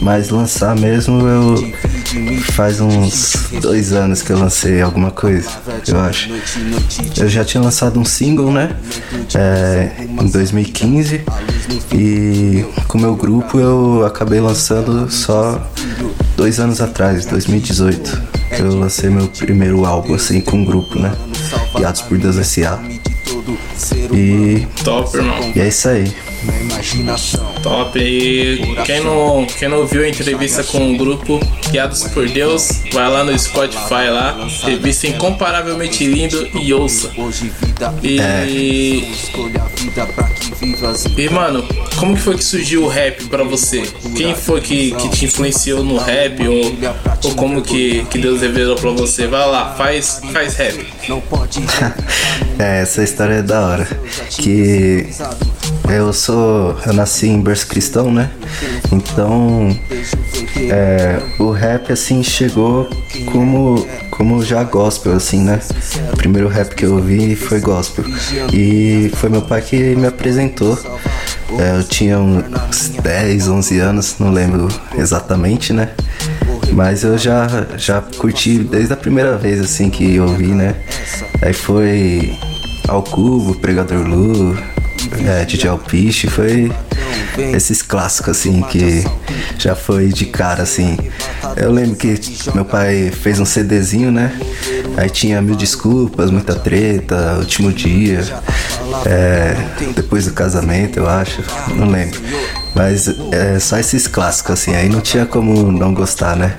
mas 0.00 0.30
lançar 0.30 0.74
mesmo 0.76 1.26
eu. 1.26 1.72
Faz 2.52 2.80
uns 2.80 3.34
dois 3.60 3.92
anos 3.92 4.22
que 4.22 4.30
eu 4.32 4.38
lancei 4.38 4.80
alguma 4.80 5.10
coisa, 5.10 5.50
eu 5.86 6.00
acho. 6.00 6.30
Eu 7.16 7.28
já 7.28 7.44
tinha 7.44 7.62
lançado 7.62 8.00
um 8.00 8.04
single, 8.04 8.50
né? 8.50 8.74
É, 9.34 10.04
em 10.04 10.28
2015. 10.28 11.20
E 11.92 12.64
com 12.86 12.98
o 12.98 13.00
meu 13.00 13.14
grupo 13.14 13.58
eu 13.58 14.06
acabei 14.06 14.40
lançando 14.40 15.10
só 15.10 15.70
dois 16.36 16.58
anos 16.58 16.80
atrás, 16.80 17.26
2018. 17.26 18.22
Eu 18.58 18.74
lancei 18.76 19.10
meu 19.10 19.28
primeiro 19.28 19.84
álbum 19.84 20.14
assim 20.14 20.40
com 20.40 20.58
um 20.58 20.64
grupo, 20.64 20.98
né? 20.98 21.12
Guiados 21.76 22.00
por 22.02 22.16
Deus 22.16 22.38
S.A. 22.38 22.78
E. 24.12 24.66
Top, 24.82 25.14
irmão. 25.16 25.52
E 25.54 25.60
é 25.60 25.68
isso 25.68 25.88
aí. 25.88 26.12
Top. 27.62 27.98
E 27.98 28.76
quem 28.84 29.02
não, 29.02 29.46
quem 29.46 29.68
não 29.68 29.86
viu 29.86 30.02
a 30.04 30.08
entrevista 30.08 30.62
com 30.64 30.92
o 30.92 30.96
grupo 30.96 31.40
Guiados 31.70 32.04
por 32.04 32.28
Deus, 32.28 32.82
vai 32.92 33.10
lá 33.10 33.24
no 33.24 33.36
Spotify 33.38 34.08
lá. 34.10 34.48
Revista 34.62 35.06
incomparavelmente 35.08 36.06
lindo 36.06 36.48
e 36.58 36.72
ouça. 36.72 37.10
E. 38.02 38.18
E 41.16 41.28
mano, 41.28 41.64
como 41.96 42.14
que 42.14 42.22
foi 42.22 42.36
que 42.36 42.44
surgiu 42.44 42.84
o 42.84 42.88
rap 42.88 43.24
pra 43.24 43.42
você? 43.44 43.82
Quem 44.16 44.34
foi 44.34 44.60
que, 44.60 44.92
que 44.92 45.08
te 45.10 45.24
influenciou 45.26 45.82
no 45.82 45.98
rap? 45.98 46.40
Ou, 46.46 46.74
ou 47.24 47.34
como 47.34 47.60
que, 47.62 48.04
que 48.04 48.18
Deus 48.18 48.40
revelou 48.40 48.76
pra 48.76 48.90
você? 48.90 49.26
Vai 49.26 49.46
lá, 49.46 49.74
faz, 49.74 50.20
faz 50.32 50.54
rap. 50.56 50.86
É, 52.58 52.80
essa 52.82 53.04
história 53.04 53.34
é 53.34 53.42
da 53.42 53.60
hora. 53.64 53.88
Que 54.30 55.06
eu 55.88 56.12
sou. 56.12 56.76
Eu 56.86 56.92
nasci 56.92 57.28
em 57.28 57.40
berço 57.40 57.66
cristão, 57.66 58.12
né? 58.12 58.30
Então. 58.92 59.76
é, 60.70 61.20
o 61.38 61.50
rap 61.50 61.92
assim 61.92 62.22
chegou 62.22 62.88
como. 63.32 63.86
Como 64.10 64.42
já 64.42 64.64
gospel, 64.64 65.12
assim, 65.12 65.44
né? 65.44 65.60
O 66.12 66.16
primeiro 66.16 66.48
rap 66.48 66.74
que 66.74 66.84
eu 66.84 66.94
ouvi 66.94 67.36
foi 67.36 67.60
gospel. 67.60 68.04
E 68.52 69.12
foi 69.14 69.30
meu 69.30 69.42
pai 69.42 69.62
que 69.62 69.94
me 69.94 70.06
apresentou. 70.06 70.76
É, 71.56 71.78
eu 71.78 71.84
tinha 71.84 72.18
uns 72.18 72.90
10, 73.02 73.48
11 73.48 73.78
anos, 73.78 74.16
não 74.18 74.30
lembro 74.30 74.68
exatamente, 74.96 75.72
né? 75.72 75.90
Mas 76.72 77.04
eu 77.04 77.16
já, 77.16 77.46
já 77.76 78.02
curti 78.02 78.58
desde 78.58 78.92
a 78.92 78.96
primeira 78.96 79.36
vez 79.36 79.60
assim 79.60 79.88
que 79.88 80.16
eu 80.16 80.24
ouvi, 80.24 80.48
né? 80.48 80.74
Aí 81.40 81.52
foi 81.52 82.36
Ao 82.86 83.02
Cubo, 83.02 83.54
Pregador 83.54 84.06
Lu, 84.06 84.56
é, 85.26 85.44
DJ 85.44 85.70
Alpiche, 85.70 86.28
foi 86.28 86.72
esses 87.54 87.82
clássicos 87.82 88.38
assim 88.38 88.62
que 88.62 89.04
já 89.58 89.74
foi 89.74 90.08
de 90.08 90.26
cara 90.26 90.62
assim. 90.62 90.96
Eu 91.56 91.72
lembro 91.72 91.96
que 91.96 92.18
meu 92.54 92.64
pai 92.64 93.10
fez 93.10 93.38
um 93.40 93.44
CDzinho, 93.44 94.10
né? 94.10 94.38
Aí 94.96 95.08
tinha 95.08 95.40
Mil 95.40 95.54
Desculpas, 95.54 96.30
Muita 96.30 96.54
Treta, 96.54 97.36
Último 97.38 97.72
Dia, 97.72 98.20
é, 99.06 99.54
depois 99.94 100.24
do 100.24 100.32
casamento, 100.32 100.98
eu 100.98 101.08
acho, 101.08 101.42
não 101.74 101.88
lembro. 101.88 102.20
Mas 102.74 103.08
é 103.32 103.58
só 103.58 103.78
esses 103.78 104.06
clássicos, 104.06 104.52
assim, 104.52 104.74
aí 104.74 104.88
não 104.88 105.00
tinha 105.00 105.24
como 105.26 105.70
não 105.72 105.94
gostar, 105.94 106.36
né? 106.36 106.56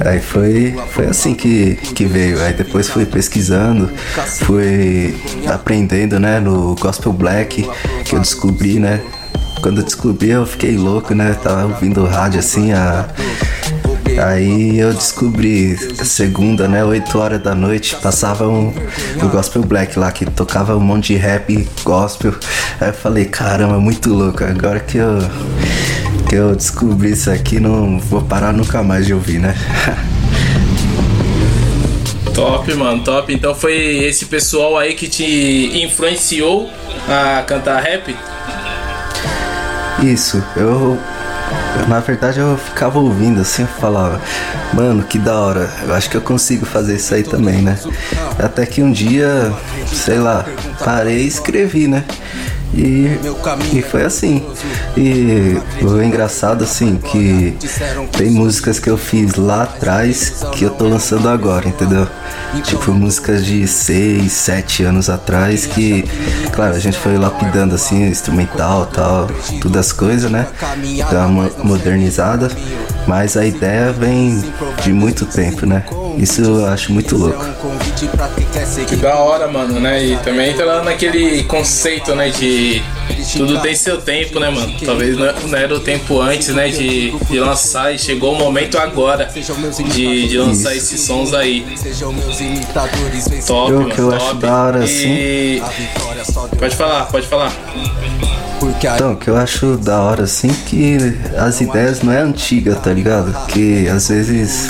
Aí 0.00 0.20
foi, 0.20 0.74
foi 0.90 1.06
assim 1.06 1.34
que, 1.34 1.76
que 1.76 2.04
veio. 2.04 2.40
Aí 2.42 2.52
depois 2.52 2.88
fui 2.88 3.06
pesquisando, 3.06 3.90
fui 4.44 5.14
aprendendo, 5.46 6.18
né, 6.18 6.40
no 6.40 6.74
Gospel 6.74 7.12
Black, 7.12 7.68
que 8.04 8.14
eu 8.14 8.20
descobri, 8.20 8.78
né? 8.78 9.00
Quando 9.62 9.78
eu 9.78 9.84
descobri 9.84 10.30
eu 10.30 10.44
fiquei 10.44 10.76
louco, 10.76 11.14
né? 11.14 11.34
Tava 11.42 11.64
ouvindo 11.64 12.04
rádio 12.04 12.40
assim, 12.40 12.72
a. 12.72 13.08
Aí 14.22 14.78
eu 14.78 14.92
descobri 14.94 15.76
segunda, 16.04 16.68
né, 16.68 16.84
8 16.84 17.18
horas 17.18 17.42
da 17.42 17.52
noite, 17.52 17.96
passava 17.96 18.46
um, 18.46 18.72
o 19.20 19.28
Gospel 19.28 19.62
Black 19.62 19.98
lá, 19.98 20.12
que 20.12 20.24
tocava 20.24 20.76
um 20.76 20.80
monte 20.80 21.14
de 21.14 21.16
rap 21.18 21.68
gospel. 21.82 22.32
Aí 22.80 22.90
eu 22.90 22.94
falei, 22.94 23.24
caramba, 23.24 23.80
muito 23.80 24.14
louco, 24.14 24.44
agora 24.44 24.78
que 24.78 24.98
eu, 24.98 25.18
que 26.28 26.34
eu 26.36 26.54
descobri 26.54 27.12
isso 27.12 27.30
aqui, 27.30 27.60
não 27.60 27.98
vou 27.98 28.22
parar 28.22 28.52
nunca 28.52 28.82
mais 28.82 29.06
de 29.06 29.14
ouvir, 29.14 29.38
né? 29.38 29.54
Top, 32.34 32.74
mano, 32.74 33.04
top. 33.04 33.32
Então 33.32 33.54
foi 33.54 33.76
esse 33.76 34.24
pessoal 34.24 34.76
aí 34.76 34.94
que 34.94 35.06
te 35.06 35.84
influenciou 35.84 36.68
a 37.08 37.42
cantar 37.42 37.80
rap? 37.80 38.14
Isso, 40.02 40.42
eu. 40.56 40.98
Na 41.88 42.00
verdade 42.00 42.40
eu 42.40 42.58
ficava 42.58 42.98
ouvindo 42.98 43.40
assim, 43.40 43.62
eu 43.62 43.68
falava, 43.68 44.20
mano, 44.72 45.04
que 45.04 45.18
da 45.18 45.38
hora, 45.38 45.70
eu 45.86 45.94
acho 45.94 46.10
que 46.10 46.16
eu 46.16 46.20
consigo 46.20 46.66
fazer 46.66 46.96
isso 46.96 47.14
aí 47.14 47.22
também, 47.22 47.62
né? 47.62 47.78
Até 48.38 48.66
que 48.66 48.82
um 48.82 48.90
dia, 48.90 49.52
sei 49.86 50.18
lá, 50.18 50.44
parei 50.84 51.22
e 51.22 51.28
escrevi, 51.28 51.86
né? 51.86 52.04
E, 52.76 53.18
e 53.72 53.82
foi 53.82 54.04
assim. 54.04 54.44
E 54.96 55.56
o 55.82 56.02
engraçado 56.02 56.64
assim 56.64 56.96
que 56.96 57.56
tem 58.16 58.30
músicas 58.30 58.78
que 58.78 58.90
eu 58.90 58.96
fiz 58.96 59.36
lá 59.36 59.62
atrás 59.62 60.44
que 60.52 60.64
eu 60.64 60.70
tô 60.70 60.88
lançando 60.88 61.28
agora, 61.28 61.68
entendeu? 61.68 62.06
Tipo 62.64 62.92
músicas 62.92 63.44
de 63.44 63.66
6, 63.66 64.30
7 64.30 64.84
anos 64.84 65.10
atrás 65.10 65.66
que, 65.66 66.04
claro, 66.52 66.74
a 66.74 66.78
gente 66.78 66.96
foi 66.96 67.16
lapidando 67.16 67.74
assim, 67.74 68.06
instrumental 68.06 68.86
tal, 68.86 69.28
todas 69.60 69.88
as 69.88 69.92
coisas, 69.92 70.30
né? 70.30 70.46
Dá 71.10 71.26
uma 71.26 71.50
modernizada, 71.62 72.50
mas 73.06 73.36
a 73.36 73.44
ideia 73.44 73.92
vem 73.92 74.42
de 74.82 74.92
muito 74.92 75.26
tempo, 75.26 75.66
né? 75.66 75.84
Isso 76.16 76.42
eu 76.42 76.66
acho 76.66 76.92
muito 76.92 77.16
louco. 77.16 77.44
Que 78.86 78.96
da 78.96 79.16
hora, 79.16 79.48
mano, 79.48 79.80
né? 79.80 80.02
E 80.02 80.16
também 80.18 80.54
lá 80.56 80.82
naquele 80.82 81.42
conceito, 81.44 82.14
né, 82.14 82.30
de 82.30 82.63
the 82.64 82.93
tudo 83.36 83.60
tem 83.60 83.74
seu 83.74 84.00
tempo, 84.00 84.38
né, 84.40 84.50
mano? 84.50 84.72
Talvez 84.84 85.16
não 85.16 85.24
não 85.48 85.58
era 85.58 85.74
o 85.74 85.80
tempo 85.80 86.20
antes, 86.20 86.48
né, 86.48 86.68
de, 86.68 87.10
de 87.10 87.38
lançar 87.40 87.92
e 87.94 87.98
chegou 87.98 88.32
o 88.34 88.38
momento 88.38 88.78
agora 88.78 89.28
de, 89.92 90.28
de 90.28 90.38
lançar 90.38 90.74
esses 90.76 91.00
sons 91.00 91.32
aí. 91.34 91.64
Top, 93.46 93.70
Eu 93.72 93.80
mano, 93.80 93.90
que 93.94 93.98
eu 94.00 94.10
top. 94.10 94.22
acho 94.24 94.34
da 94.36 94.52
hora, 94.62 94.84
E- 94.86 95.62
Pode 96.58 96.76
falar, 96.76 97.06
pode 97.06 97.26
falar. 97.26 97.52
Então, 98.96 99.12
o 99.12 99.16
que 99.16 99.28
eu 99.28 99.36
acho 99.36 99.76
da 99.76 100.00
hora 100.00 100.22
assim 100.24 100.48
que 100.66 100.96
as 101.36 101.60
ideias 101.60 102.00
não 102.02 102.12
é 102.12 102.20
antiga, 102.20 102.74
tá 102.74 102.92
ligado? 102.92 103.34
Que 103.48 103.86
às 103.88 104.08
vezes 104.08 104.68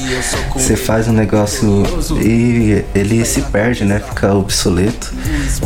você 0.53 0.75
faz 0.77 1.07
um 1.07 1.13
negócio 1.13 1.85
e 2.21 2.85
ele 2.95 3.25
se 3.25 3.43
perde, 3.43 3.85
né? 3.85 4.01
Fica 4.01 4.35
obsoleto. 4.35 5.13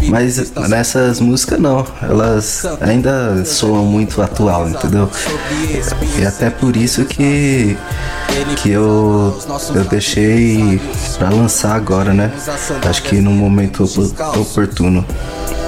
Mas 0.09 0.53
nessas 0.69 1.21
músicas 1.21 1.59
não, 1.59 1.87
elas 2.03 2.58
ainda 2.81 3.45
soam 3.45 3.85
muito 3.85 4.21
atual, 4.23 4.69
entendeu? 4.69 5.11
E 6.19 6.25
até 6.27 6.51
por 6.51 6.77
isso 6.77 7.05
que 7.05 7.77
que 8.63 8.71
eu, 8.71 9.37
eu 9.75 9.85
deixei 9.85 10.81
pra 11.19 11.31
lançar 11.31 11.75
agora, 11.75 12.13
né? 12.13 12.31
Acho 12.89 13.03
que 13.03 13.17
no 13.17 13.31
momento 13.31 13.85
opor- 13.85 14.39
oportuno. 14.41 15.05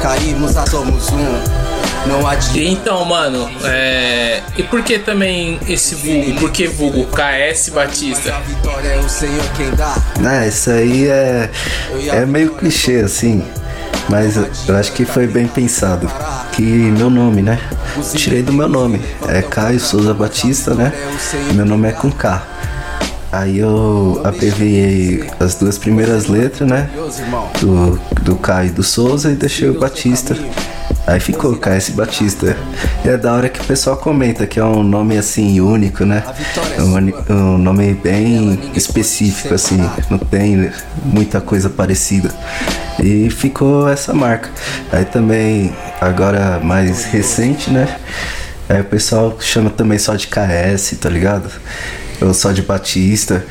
Caímos, 0.02 0.52
somos 0.70 1.08
um. 1.10 1.70
Não 2.06 2.26
adianta. 2.26 2.58
Então, 2.60 3.04
mano, 3.04 3.50
é... 3.64 4.40
e 4.56 4.62
por 4.62 4.82
que 4.82 4.98
também 4.98 5.58
esse 5.68 5.94
vulgo? 5.94 6.40
Por 6.40 6.50
que 6.50 6.66
vulgo 6.66 7.06
KS 7.06 7.68
Batista? 7.70 8.36
Vitória 8.46 8.88
é 8.88 8.98
o 8.98 9.08
Senhor 9.08 9.44
quem 9.56 9.70
dá. 9.72 9.94
Ah, 10.24 10.46
isso 10.46 10.70
aí 10.70 11.06
é, 11.08 11.50
é 12.12 12.24
meio 12.24 12.54
clichê 12.54 13.00
assim, 13.00 13.44
mas 14.08 14.36
eu- 14.36 14.76
acho 14.76 14.92
que 14.92 15.04
foi 15.04 15.26
bem 15.26 15.46
pensado. 15.46 16.10
Que 16.52 16.62
meu 16.62 17.08
nome, 17.10 17.42
né? 17.42 17.58
Tirei 18.14 18.42
do 18.42 18.52
meu 18.52 18.68
nome. 18.68 19.00
É 19.28 19.42
Caio 19.42 19.78
Souza 19.80 20.12
Batista, 20.14 20.74
né? 20.74 20.92
Meu 21.54 21.64
nome 21.66 21.88
é 21.88 21.92
com 21.92 22.10
K. 22.10 22.42
Aí 23.32 23.58
eu 23.60 24.20
abreviei 24.24 25.24
as 25.38 25.54
duas 25.54 25.78
primeiras 25.78 26.26
letras, 26.26 26.68
né? 26.68 26.90
Do, 27.60 28.00
do 28.22 28.36
Caio 28.36 28.68
e 28.68 28.72
do 28.72 28.82
Souza 28.82 29.30
e 29.30 29.36
deixei 29.36 29.68
o 29.70 29.78
Batista. 29.78 30.36
Aí 31.10 31.18
ficou 31.18 31.56
KS 31.56 31.90
Batista. 31.90 32.56
E 33.04 33.08
é 33.08 33.16
da 33.16 33.32
hora 33.34 33.48
que 33.48 33.60
o 33.60 33.64
pessoal 33.64 33.96
comenta 33.96 34.46
que 34.46 34.60
é 34.60 34.64
um 34.64 34.82
nome 34.84 35.18
assim 35.18 35.60
único, 35.60 36.04
né? 36.04 36.22
Um, 36.78 36.94
uni- 36.94 37.14
um 37.28 37.58
nome 37.58 37.94
bem 37.94 38.60
específico, 38.76 39.52
assim, 39.54 39.78
não 40.08 40.18
tem 40.18 40.70
muita 41.04 41.40
coisa 41.40 41.68
parecida. 41.68 42.30
E 43.02 43.28
ficou 43.28 43.88
essa 43.88 44.12
marca. 44.14 44.50
Aí 44.92 45.04
também, 45.04 45.74
agora 46.00 46.60
mais 46.62 47.04
recente, 47.06 47.70
né? 47.70 47.88
Aí 48.68 48.80
o 48.80 48.84
pessoal 48.84 49.36
chama 49.40 49.68
também 49.68 49.98
só 49.98 50.14
de 50.14 50.28
KS, 50.28 50.96
tá 51.00 51.08
ligado? 51.08 51.50
Ou 52.22 52.32
só 52.32 52.52
de 52.52 52.62
Batista. 52.62 53.44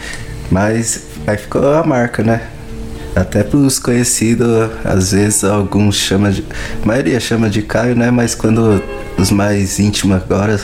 Mas 0.50 1.02
aí 1.28 1.36
ficou 1.36 1.74
a 1.74 1.84
marca, 1.84 2.24
né? 2.24 2.42
Até 3.16 3.44
pros 3.44 3.80
conhecidos, 3.80 4.70
às 4.84 5.12
vezes 5.12 5.44
alguns 5.44 5.96
chamam 5.96 6.32
de. 6.32 6.44
A 6.82 6.86
maioria 6.86 7.20
chama 7.20 7.50
de 7.50 7.62
Caio, 7.62 7.96
né? 7.96 8.12
Mas 8.12 8.36
quando 8.36 8.82
os 9.18 9.32
mais 9.32 9.80
íntimos 9.80 10.18
agora 10.18 10.60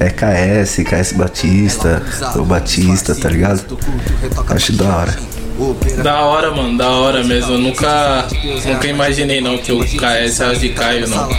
é 0.00 0.10
KS, 0.10 0.82
KS 0.84 1.12
Batista, 1.12 2.02
ou 2.34 2.44
Batista, 2.44 3.14
tá 3.14 3.28
ligado? 3.28 3.78
Acho 4.48 4.72
da 4.72 4.96
hora. 4.96 5.16
Da 6.02 6.20
hora, 6.20 6.50
mano, 6.50 6.76
da 6.76 6.90
hora 6.90 7.24
mesmo. 7.24 7.54
Eu 7.54 7.58
nunca, 7.58 8.26
nunca 8.66 8.86
imaginei 8.86 9.40
não 9.40 9.56
que 9.56 9.72
o 9.72 9.80
KS 9.80 10.40
era 10.40 10.54
de 10.54 10.68
Caio, 10.70 11.08
não. 11.08 11.30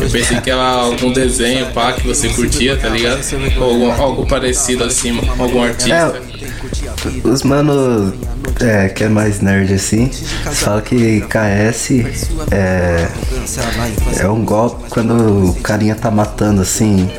Eu 0.00 0.08
pensei 0.10 0.40
que 0.40 0.50
era 0.50 0.62
algum 0.62 1.12
desenho, 1.12 1.66
pá, 1.72 1.92
que 1.92 2.06
você 2.06 2.28
curtia, 2.30 2.76
tá 2.76 2.88
ligado? 2.88 3.20
Ou 3.60 3.90
algo 3.92 4.26
parecido 4.26 4.84
assim, 4.84 5.18
algum 5.38 5.62
artista. 5.62 6.20
Os 7.24 7.42
mano 7.42 8.12
é, 8.60 8.88
que 8.88 9.04
é 9.04 9.08
mais 9.08 9.40
nerd 9.40 9.72
assim, 9.72 10.10
fala 10.52 10.80
que 10.82 11.20
KS 11.22 11.90
é, 12.50 13.08
é 14.20 14.28
um 14.28 14.44
golpe 14.44 14.88
quando 14.90 15.50
o 15.50 15.54
carinha 15.62 15.94
tá 15.94 16.10
matando 16.10 16.62
assim 16.62 17.10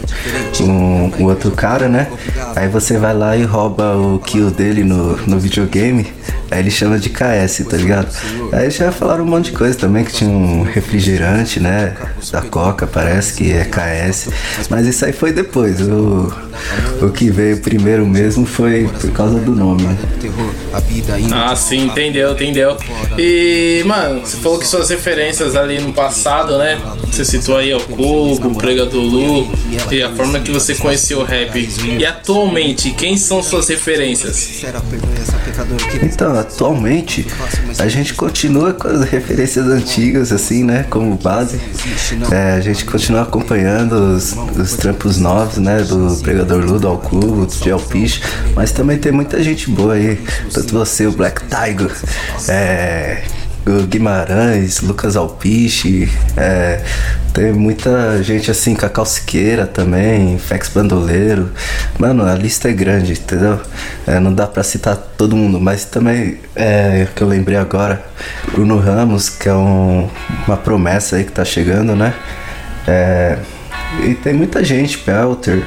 um, 0.62 1.12
o 1.20 1.24
outro 1.26 1.52
cara, 1.52 1.88
né? 1.88 2.08
Aí 2.56 2.68
você 2.68 2.98
vai 2.98 3.14
lá 3.14 3.36
e 3.36 3.44
rouba 3.44 3.96
o 3.96 4.20
kill 4.20 4.52
dele 4.52 4.84
no, 4.84 5.18
no 5.28 5.40
videogame, 5.40 6.14
aí 6.52 6.60
ele 6.60 6.72
chama 6.72 7.00
de 7.00 7.10
KS, 7.10 7.66
tá 7.70 7.78
ligado? 7.78 8.08
Aí 8.52 8.70
já 8.70 8.92
falaram 8.92 9.24
um 9.24 9.28
monte 9.28 9.46
de 9.46 9.58
coisa 9.58 9.78
também, 9.78 10.04
que 10.04 10.14
tinha 10.14 10.30
um 10.30 10.64
refrigerante, 10.64 11.60
né? 11.60 11.96
Da 12.32 12.42
Coca, 12.42 12.86
parece 12.86 13.34
que 13.34 13.52
é 13.52 13.66
KS. 13.66 14.30
Mas 14.70 14.88
isso 14.88 15.04
aí 15.06 15.12
foi 15.12 15.32
depois. 15.32 15.82
O, 15.82 16.32
o 17.02 17.10
que 17.10 17.30
veio 17.30 17.58
primeiro 17.58 18.06
mesmo 18.06 18.46
foi 18.46 18.90
por 19.02 19.12
causa 19.12 19.40
do 19.40 19.56
nome? 19.64 19.98
Ah, 21.34 21.56
sim, 21.56 21.86
entendeu, 21.86 22.34
entendeu. 22.34 22.78
E, 23.18 23.84
mano, 23.86 24.22
você 24.22 24.38
falou 24.38 24.60
que 24.60 24.68
suas 24.68 24.90
referências 24.90 25.56
ali 25.56 25.80
no 25.80 25.94
passado, 25.94 26.58
né? 26.58 26.80
Você 27.12 27.24
citou 27.24 27.58
aí 27.58 27.74
o 27.74 27.80
Cubo, 27.80 28.48
o 28.48 28.56
Pregador 28.56 29.02
Lu 29.02 29.48
e 29.92 30.02
a 30.02 30.10
forma 30.12 30.40
que 30.40 30.52
você 30.52 30.74
conheceu 30.76 31.20
o 31.20 31.24
rap. 31.24 31.70
E 32.00 32.06
atualmente, 32.06 32.92
quem 32.92 33.16
são 33.18 33.44
suas 33.44 33.68
referências? 33.68 34.64
Então, 36.02 36.38
atualmente 36.38 37.28
a 37.80 37.88
gente 37.88 38.14
continua 38.14 38.74
com 38.74 38.88
as 38.88 39.04
referências 39.04 39.68
antigas, 39.68 40.32
assim, 40.32 40.64
né? 40.64 40.86
Como 40.90 41.16
base. 41.16 41.60
É, 42.32 42.54
a 42.54 42.62
gente 42.62 42.86
continua 42.86 43.22
acompanhando 43.22 43.94
os, 43.94 44.36
os 44.58 44.74
trampos 44.74 45.18
novos, 45.18 45.58
né? 45.58 45.82
Do 45.84 46.18
Pregador 46.22 46.66
Lu, 46.66 46.80
do 46.80 46.88
Alcubo, 46.88 47.46
do 47.46 47.54
Gelpish. 47.54 48.22
Mas 48.56 48.72
também 48.72 48.98
tem 48.98 49.12
muita 49.12 49.44
gente 49.44 49.53
boa 49.70 49.94
aí. 49.94 50.20
Tanto 50.54 50.74
você, 50.74 51.06
o 51.08 51.12
Black 51.12 51.42
Tiger, 51.46 51.92
é, 52.50 53.24
o 53.66 53.84
Guimarães, 53.88 54.82
Lucas 54.82 55.16
Alpiche, 55.16 56.10
é, 56.36 56.82
tem 57.34 57.52
muita 57.54 58.22
gente 58.22 58.52
assim, 58.52 58.76
Cacau 58.76 59.06
Siqueira 59.06 59.66
também, 59.66 60.38
Fex 60.38 60.70
Bandoleiro. 60.70 61.50
Mano, 61.98 62.26
a 62.26 62.36
lista 62.36 62.70
é 62.70 62.74
grande, 62.74 63.14
entendeu? 63.14 63.60
É, 64.06 64.20
não 64.20 64.34
dá 64.34 64.46
pra 64.46 64.64
citar 64.64 64.96
todo 65.18 65.36
mundo, 65.36 65.60
mas 65.60 65.86
também 65.86 66.38
é 66.56 67.08
que 67.16 67.22
eu 67.22 67.28
lembrei 67.28 67.58
agora, 67.58 68.04
Bruno 68.52 68.78
Ramos, 68.78 69.30
que 69.30 69.48
é 69.50 69.54
um- 69.54 70.10
uma 70.48 70.58
promessa 70.58 71.16
aí 71.16 71.24
que 71.24 71.32
tá 71.32 71.46
chegando, 71.46 71.96
né? 71.96 72.14
É, 72.86 73.38
e 74.04 74.14
tem 74.16 74.34
muita 74.34 74.64
gente, 74.64 74.98
Pelter. 74.98 75.64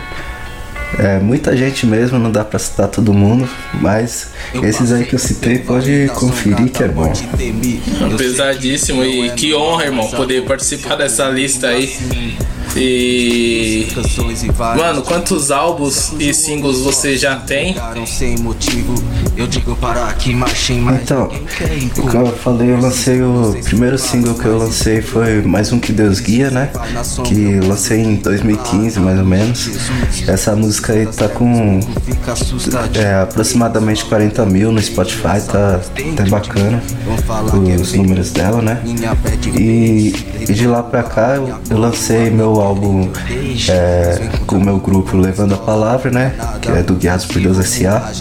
É, 0.99 1.18
muita 1.18 1.55
gente 1.57 1.86
mesmo, 1.86 2.18
não 2.18 2.30
dá 2.32 2.44
pra 2.44 2.59
citar 2.59 2.88
todo 2.88 3.12
mundo, 3.12 3.49
mas 3.74 4.28
esses 4.62 4.92
aí 4.92 5.05
que 5.05 5.14
eu 5.14 5.18
citei 5.18 5.59
pode 5.59 6.11
conferir 6.14 6.70
que 6.70 6.82
é 6.82 6.88
bom. 6.88 7.12
Pesadíssimo 8.16 9.05
e 9.05 9.30
que 9.30 9.55
honra, 9.55 9.84
irmão, 9.84 10.09
poder 10.09 10.44
participar 10.44 10.97
dessa 10.97 11.28
lista 11.28 11.68
aí. 11.68 11.94
E. 12.74 13.86
Mano, 14.76 15.02
quantos 15.02 15.50
álbuns 15.50 16.12
e 16.18 16.32
singles 16.34 16.80
você 16.80 17.16
já 17.16 17.36
tem? 17.36 17.74
Então, 21.02 21.30
como 22.10 22.26
eu 22.26 22.36
falei, 22.36 22.70
eu 22.70 22.80
lancei 22.80 23.22
o 23.22 23.56
primeiro 23.64 23.98
single 23.98 24.34
que 24.34 24.44
eu 24.46 24.58
lancei 24.58 25.00
foi 25.02 25.42
Mais 25.42 25.72
Um 25.72 25.78
Que 25.78 25.92
Deus 25.92 26.20
Guia, 26.20 26.50
né? 26.50 26.70
Que 27.22 27.52
eu 27.52 27.66
lancei 27.68 28.00
em 28.00 28.16
2015, 28.16 28.98
mais 29.00 29.18
ou 29.18 29.24
menos. 29.24 29.70
Essa 30.26 30.54
música 30.56 30.92
aí 30.92 31.06
tá 31.06 31.28
com 31.28 31.80
é, 32.94 33.14
aproximadamente 33.22 34.04
40 34.06 34.44
mil 34.46 34.72
no 34.72 34.82
Spotify, 34.82 35.40
tá 35.46 35.80
até 36.12 36.24
bacana 36.28 36.82
os 37.80 37.92
números 37.92 38.30
dela, 38.30 38.60
né? 38.62 38.80
E, 39.58 40.12
e 40.48 40.52
de 40.52 40.66
lá 40.66 40.82
pra 40.82 41.02
cá 41.02 41.36
eu, 41.36 41.54
eu 41.70 41.78
lancei 41.78 42.30
meu 42.30 42.55
álbum 42.61 43.11
é, 43.68 44.28
com 44.46 44.57
o 44.57 44.64
meu 44.64 44.78
grupo 44.78 45.16
Levando 45.16 45.54
a 45.54 45.59
Palavra, 45.59 46.11
né? 46.11 46.34
Que 46.61 46.70
é 46.70 46.82
do 46.82 46.94
Guiados 46.94 47.26
por 47.26 47.40
Deus 47.40 47.59
S.A. 47.59 48.12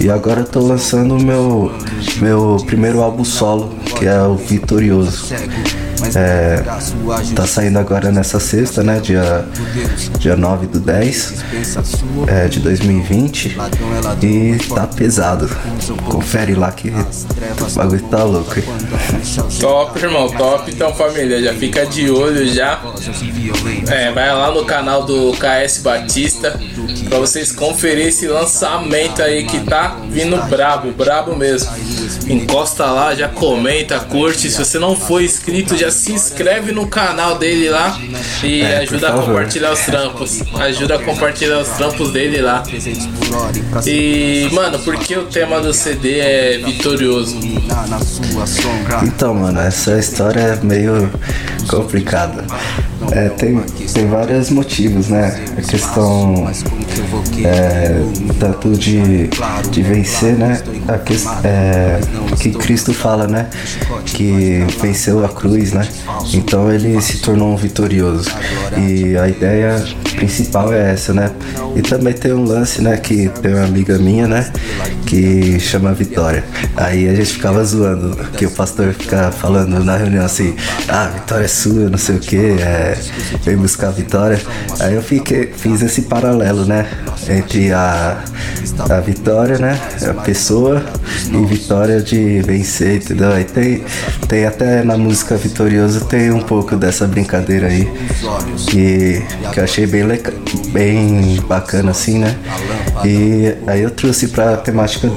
E 0.00 0.10
agora 0.10 0.40
eu 0.40 0.46
tô 0.46 0.60
lançando 0.60 1.16
o 1.16 1.22
meu, 1.22 1.72
meu 2.20 2.56
primeiro 2.66 3.02
álbum 3.02 3.24
solo, 3.24 3.74
que 3.98 4.06
é 4.06 4.20
o 4.22 4.36
Vitorioso. 4.36 5.26
É, 6.14 6.62
tá 7.34 7.46
saindo 7.46 7.78
agora 7.78 8.10
nessa 8.10 8.38
sexta, 8.38 8.82
né? 8.82 9.00
Dia, 9.00 9.44
dia 10.18 10.36
9 10.36 10.66
do 10.66 10.80
10 10.80 11.44
é, 12.26 12.48
de 12.48 12.60
2020. 12.60 13.56
E 14.22 14.58
tá 14.74 14.86
pesado. 14.86 15.48
Confere 16.04 16.54
lá 16.54 16.72
que 16.72 16.90
o 16.90 17.74
bagulho 17.74 18.02
tá 18.04 18.24
louco. 18.24 18.54
Top, 19.60 19.98
irmão, 19.98 20.28
top. 20.28 20.70
Então, 20.70 20.94
família, 20.94 21.42
já 21.42 21.54
fica 21.54 21.86
de 21.86 22.10
olho 22.10 22.46
já. 22.46 22.80
É, 23.88 24.12
vai 24.12 24.32
lá 24.32 24.50
no 24.50 24.64
canal 24.64 25.04
do 25.04 25.32
KS 25.32 25.78
Batista 25.82 26.58
Pra 27.08 27.18
vocês 27.18 27.52
conferirem 27.52 28.08
esse 28.08 28.26
lançamento 28.26 29.22
aí 29.22 29.44
que 29.44 29.60
tá 29.60 29.96
vindo 30.10 30.36
brabo, 30.48 30.90
brabo 30.92 31.36
mesmo. 31.36 31.70
Encosta 32.28 32.86
lá, 32.86 33.14
já 33.14 33.28
comenta, 33.28 34.00
curte. 34.00 34.50
Se 34.50 34.64
você 34.64 34.78
não 34.78 34.96
for 34.96 35.22
inscrito, 35.22 35.76
já 35.76 35.85
se 35.90 36.12
inscreve 36.12 36.72
no 36.72 36.86
canal 36.86 37.38
dele 37.38 37.68
lá 37.68 37.98
e 38.42 38.62
É, 38.62 38.78
ajuda 38.78 39.08
a 39.08 39.12
compartilhar 39.12 39.72
os 39.72 39.80
trampos. 39.80 40.42
Ajuda 40.54 40.96
a 40.96 40.98
compartilhar 41.02 41.58
os 41.60 41.68
trampos 41.68 42.10
dele 42.12 42.40
lá. 42.40 42.62
E, 43.86 44.48
mano, 44.52 44.78
por 44.80 44.96
que 44.96 45.16
o 45.16 45.24
tema 45.24 45.60
do 45.60 45.72
CD 45.72 46.18
é 46.20 46.58
vitorioso? 46.58 47.36
Então, 49.04 49.34
mano, 49.34 49.60
essa 49.60 49.98
história 49.98 50.40
é 50.40 50.64
meio 50.64 51.10
complicada. 51.68 52.44
É, 53.12 53.28
tem, 53.28 53.60
tem 53.92 54.08
vários 54.08 54.50
motivos, 54.50 55.08
né? 55.08 55.44
A 55.56 55.60
questão 55.62 56.50
é, 57.44 58.00
tanto 58.40 58.70
de, 58.70 59.28
de 59.70 59.82
vencer, 59.82 60.34
né? 60.34 60.60
A 60.88 60.98
que, 60.98 61.14
é, 61.44 62.00
que 62.40 62.50
Cristo 62.52 62.92
fala, 62.92 63.26
né? 63.26 63.48
Que 64.06 64.64
venceu 64.80 65.24
a 65.24 65.28
cruz, 65.28 65.72
né? 65.76 65.88
Então 66.32 66.70
ele 66.72 67.00
se 67.00 67.18
tornou 67.18 67.52
um 67.52 67.56
vitorioso. 67.56 68.30
E 68.76 69.16
a 69.16 69.28
ideia 69.28 69.82
principal 70.16 70.72
é 70.72 70.92
essa, 70.92 71.12
né? 71.12 71.30
E 71.74 71.82
também 71.82 72.14
tem 72.14 72.32
um 72.32 72.44
lance, 72.44 72.80
né? 72.80 72.96
Que 72.96 73.28
tem 73.28 73.54
uma 73.54 73.64
amiga 73.64 73.98
minha, 73.98 74.26
né? 74.26 74.50
Que 75.06 75.60
chama 75.60 75.92
Vitória. 75.92 76.44
Aí 76.76 77.08
a 77.08 77.14
gente 77.14 77.34
ficava 77.34 77.62
zoando, 77.64 78.16
que 78.36 78.46
o 78.46 78.50
pastor 78.50 78.92
fica 78.92 79.30
falando 79.30 79.82
na 79.84 79.96
reunião 79.96 80.24
assim, 80.24 80.56
ah, 80.88 81.10
vitória 81.14 81.44
é 81.44 81.48
sua, 81.48 81.88
não 81.90 81.98
sei 81.98 82.16
o 82.16 82.18
que, 82.18 82.36
é, 82.36 82.98
vem 83.44 83.56
buscar 83.56 83.88
a 83.88 83.90
vitória. 83.90 84.40
Aí 84.80 84.94
eu 84.94 85.02
fiquei, 85.02 85.52
fiz 85.56 85.82
esse 85.82 86.02
paralelo, 86.02 86.64
né? 86.64 86.86
Entre 87.28 87.72
a, 87.72 88.22
a 88.90 89.00
vitória, 89.00 89.58
né? 89.58 89.78
A 90.08 90.14
pessoa 90.14 90.82
e 91.30 91.44
vitória 91.46 92.00
de 92.00 92.40
vencer, 92.42 92.96
entendeu? 92.96 93.32
Aí 93.32 93.44
tem, 93.44 93.84
tem 94.28 94.46
até 94.46 94.82
na 94.82 94.96
música 94.96 95.36
Vitorioso 95.66 96.04
tem 96.04 96.30
um 96.30 96.40
pouco 96.40 96.76
dessa 96.76 97.06
brincadeira 97.08 97.66
aí 97.66 97.90
que, 98.68 99.20
que 99.52 99.58
eu 99.60 99.64
achei 99.64 99.84
bem, 99.84 100.04
leca- 100.04 100.32
bem 100.68 101.40
bacana 101.48 101.90
assim, 101.90 102.18
né? 102.18 102.36
E 103.04 103.52
aí 103.66 103.82
eu 103.82 103.90
trouxe 103.90 104.28
pra 104.28 104.56
temática 104.56 105.10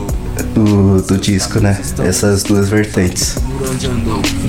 do, 0.55 1.01
do 1.03 1.17
disco, 1.19 1.59
né? 1.59 1.79
Essas 1.99 2.41
duas 2.41 2.67
vertentes. 2.67 3.35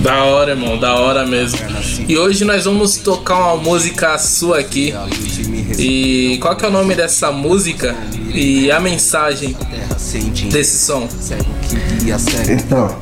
Da 0.02 0.24
hora, 0.24 0.52
irmão, 0.52 0.78
da 0.78 0.94
hora 0.94 1.26
mesmo. 1.26 1.58
E 2.08 2.16
hoje 2.16 2.46
nós 2.46 2.64
vamos 2.64 2.96
tocar 2.96 3.36
uma 3.38 3.56
música 3.58 4.16
sua 4.18 4.58
aqui. 4.60 4.94
E 5.78 6.38
qual 6.40 6.56
que 6.56 6.64
é 6.64 6.68
o 6.68 6.72
nome 6.72 6.94
dessa 6.94 7.30
música 7.30 7.94
e 8.32 8.70
a 8.72 8.80
mensagem 8.80 9.54
desse 10.48 10.78
som? 10.86 11.06
Então, 12.50 12.96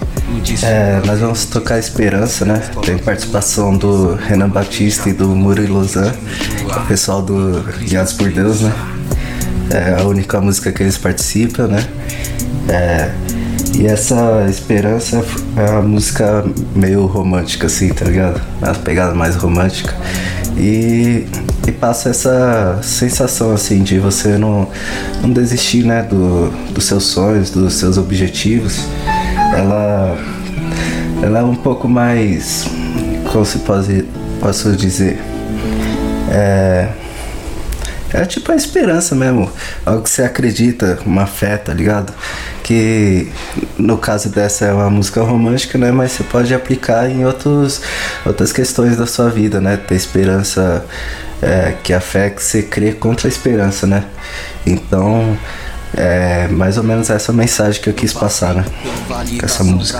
é, 0.62 1.00
nós 1.06 1.20
vamos 1.20 1.44
tocar 1.46 1.78
Esperança, 1.78 2.44
né? 2.44 2.62
Tem 2.84 2.98
participação 2.98 3.76
do 3.76 4.14
Renan 4.14 4.48
Batista 4.48 5.08
e 5.08 5.12
do 5.12 5.28
Murilo 5.28 5.84
é 5.96 6.76
o 6.76 6.86
pessoal 6.86 7.22
do 7.22 7.62
Guiados 7.80 8.12
por 8.12 8.30
Deus, 8.30 8.60
né? 8.60 8.72
É 9.70 10.00
a 10.00 10.04
única 10.04 10.40
música 10.40 10.72
que 10.72 10.82
eles 10.82 10.98
participam, 10.98 11.68
né? 11.68 11.86
É, 12.68 13.10
e 13.78 13.86
essa 13.86 14.46
Esperança 14.48 15.24
é 15.56 15.70
uma 15.70 15.82
música 15.82 16.44
meio 16.74 17.06
romântica, 17.06 17.66
assim, 17.66 17.88
tá 17.90 18.04
ligado? 18.04 18.40
Uma 18.60 18.74
pegada 18.74 19.14
mais 19.14 19.36
romântica. 19.36 19.94
E, 20.56 21.26
e 21.66 21.72
passa 21.72 22.08
essa 22.10 22.80
sensação, 22.82 23.52
assim, 23.52 23.82
de 23.82 23.98
você 23.98 24.36
não, 24.36 24.68
não 25.22 25.30
desistir, 25.30 25.84
né? 25.84 26.02
Do, 26.02 26.50
dos 26.72 26.84
seus 26.84 27.04
sonhos, 27.04 27.50
dos 27.50 27.74
seus 27.74 27.96
objetivos. 27.96 28.84
Ela, 29.56 30.18
ela 31.22 31.38
é 31.40 31.42
um 31.42 31.54
pouco 31.54 31.88
mais. 31.88 32.66
Como 33.32 33.44
se 33.44 33.58
pode, 33.60 34.04
posso 34.40 34.76
dizer? 34.76 35.20
É. 36.30 36.88
É 38.10 38.24
tipo 38.24 38.50
a 38.50 38.56
esperança 38.56 39.14
mesmo, 39.14 39.50
algo 39.84 40.02
que 40.02 40.08
você 40.08 40.22
acredita, 40.22 40.98
uma 41.04 41.26
fé, 41.26 41.58
tá 41.58 41.74
ligado? 41.74 42.10
Que 42.62 43.30
no 43.76 43.98
caso 43.98 44.30
dessa 44.30 44.64
é 44.64 44.72
uma 44.72 44.88
música 44.88 45.20
romântica, 45.20 45.76
né? 45.76 45.92
Mas 45.92 46.12
você 46.12 46.24
pode 46.24 46.54
aplicar 46.54 47.10
em 47.10 47.26
outros, 47.26 47.82
outras 48.24 48.50
questões 48.50 48.96
da 48.96 49.06
sua 49.06 49.28
vida, 49.28 49.60
né? 49.60 49.76
Ter 49.76 49.94
esperança, 49.94 50.86
é, 51.42 51.74
que 51.82 51.92
a 51.92 52.00
fé 52.00 52.28
é 52.28 52.30
que 52.30 52.42
você 52.42 52.62
crê 52.62 52.92
contra 52.92 53.28
a 53.28 53.30
esperança, 53.30 53.86
né? 53.86 54.04
Então, 54.66 55.36
é 55.96 56.48
mais 56.48 56.76
ou 56.76 56.84
menos 56.84 57.10
essa 57.10 57.32
mensagem 57.32 57.80
que 57.80 57.88
eu 57.88 57.94
quis 57.94 58.12
passar, 58.12 58.54
né? 58.54 58.64
Com 59.38 59.46
essa 59.46 59.64
música. 59.64 59.98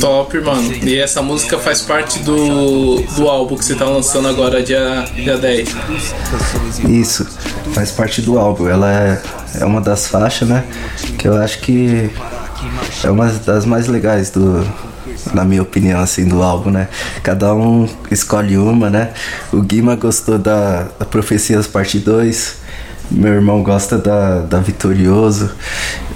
Top, 0.00 0.40
mano. 0.40 0.72
E 0.72 0.98
essa 0.98 1.22
música 1.22 1.58
faz 1.58 1.82
parte 1.82 2.18
do, 2.20 3.00
do 3.16 3.28
álbum 3.28 3.56
que 3.56 3.64
você 3.64 3.74
tá 3.74 3.84
lançando 3.84 4.28
agora, 4.28 4.62
dia, 4.62 5.04
dia 5.14 5.38
10. 5.38 5.68
Isso, 6.88 7.26
faz 7.72 7.90
parte 7.90 8.20
do 8.20 8.38
álbum. 8.38 8.68
Ela 8.68 8.92
é, 8.92 9.22
é 9.60 9.64
uma 9.64 9.80
das 9.80 10.06
faixas, 10.08 10.48
né? 10.48 10.64
Que 11.18 11.28
eu 11.28 11.36
acho 11.36 11.60
que 11.60 12.10
é 13.04 13.10
uma 13.10 13.28
das 13.28 13.64
mais 13.64 13.86
legais 13.86 14.30
do. 14.30 14.66
Na 15.32 15.44
minha 15.44 15.62
opinião, 15.62 16.00
assim, 16.00 16.26
do 16.26 16.42
álbum, 16.42 16.70
né? 16.70 16.88
Cada 17.22 17.54
um 17.54 17.88
escolhe 18.10 18.58
uma, 18.58 18.90
né? 18.90 19.12
O 19.52 19.62
Guima 19.62 19.94
gostou 19.94 20.36
da, 20.36 20.88
da 20.98 21.06
Profecias 21.06 21.66
Parte 21.66 21.98
2. 21.98 22.61
Meu 23.10 23.34
irmão 23.34 23.62
gosta 23.62 23.98
da, 23.98 24.40
da 24.40 24.58
Vitorioso. 24.60 25.54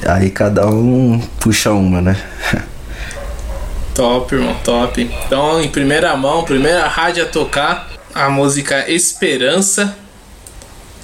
Aí 0.07 0.30
cada 0.30 0.66
um 0.66 1.20
puxa 1.41 1.72
uma, 1.72 2.01
né? 2.01 2.16
Top, 3.95 4.34
irmão, 4.34 4.55
top. 4.62 5.11
Então, 5.26 5.61
em 5.61 5.68
primeira 5.68 6.14
mão, 6.16 6.45
primeira 6.45 6.87
rádio 6.87 7.24
a 7.24 7.26
tocar 7.26 7.89
a 8.14 8.28
música 8.28 8.91
Esperança 8.91 9.97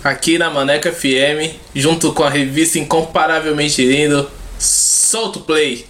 aqui 0.02 0.36
na 0.36 0.50
Maneca 0.50 0.92
FM, 0.92 1.56
junto 1.74 2.12
com 2.12 2.24
a 2.24 2.30
revista 2.30 2.78
Incomparavelmente 2.78 3.84
Lindo. 3.84 4.28
Solta 4.58 5.38
o 5.38 5.42
play. 5.42 5.86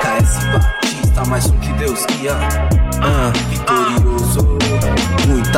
KS 0.00 0.44
Batista, 0.52 1.24
mais 1.26 1.46
um 1.46 1.58
que 1.58 1.72
Deus 1.74 2.04
guia. 2.06 2.34
Ah, 3.02 3.32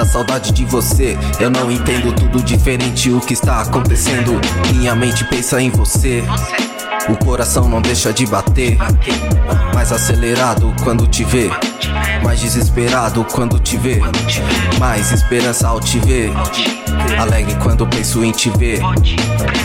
saudade 0.07 0.52
de 0.52 0.64
você. 0.64 1.16
Eu 1.40 1.50
não 1.50 1.70
entendo 1.70 2.12
tudo 2.14 2.42
diferente 2.42 3.11
o 3.11 3.20
que 3.20 3.34
está 3.34 3.61
acontecendo. 3.61 4.40
Minha 4.74 4.94
mente 4.94 5.24
pensa 5.24 5.61
em 5.61 5.70
você. 5.70 6.22
O 7.09 7.16
coração 7.24 7.68
não 7.68 7.80
deixa 7.80 8.12
de 8.12 8.26
bater. 8.26 8.76
Mais 9.72 9.92
acelerado 9.92 10.74
quando 10.82 11.07
te 11.07 11.22
vê. 11.22 11.50
Mais 12.22 12.40
desesperado 12.40 13.24
quando 13.24 13.61
te 13.61 13.76
vê. 13.76 14.00
Mais 14.78 15.12
esperança 15.12 15.68
ao 15.68 15.80
te 15.80 15.98
ver. 16.00 16.32
Alegre 17.18 17.54
quando 17.62 17.86
penso 17.86 18.24
em 18.24 18.32
te 18.32 18.50
ver. 18.50 18.80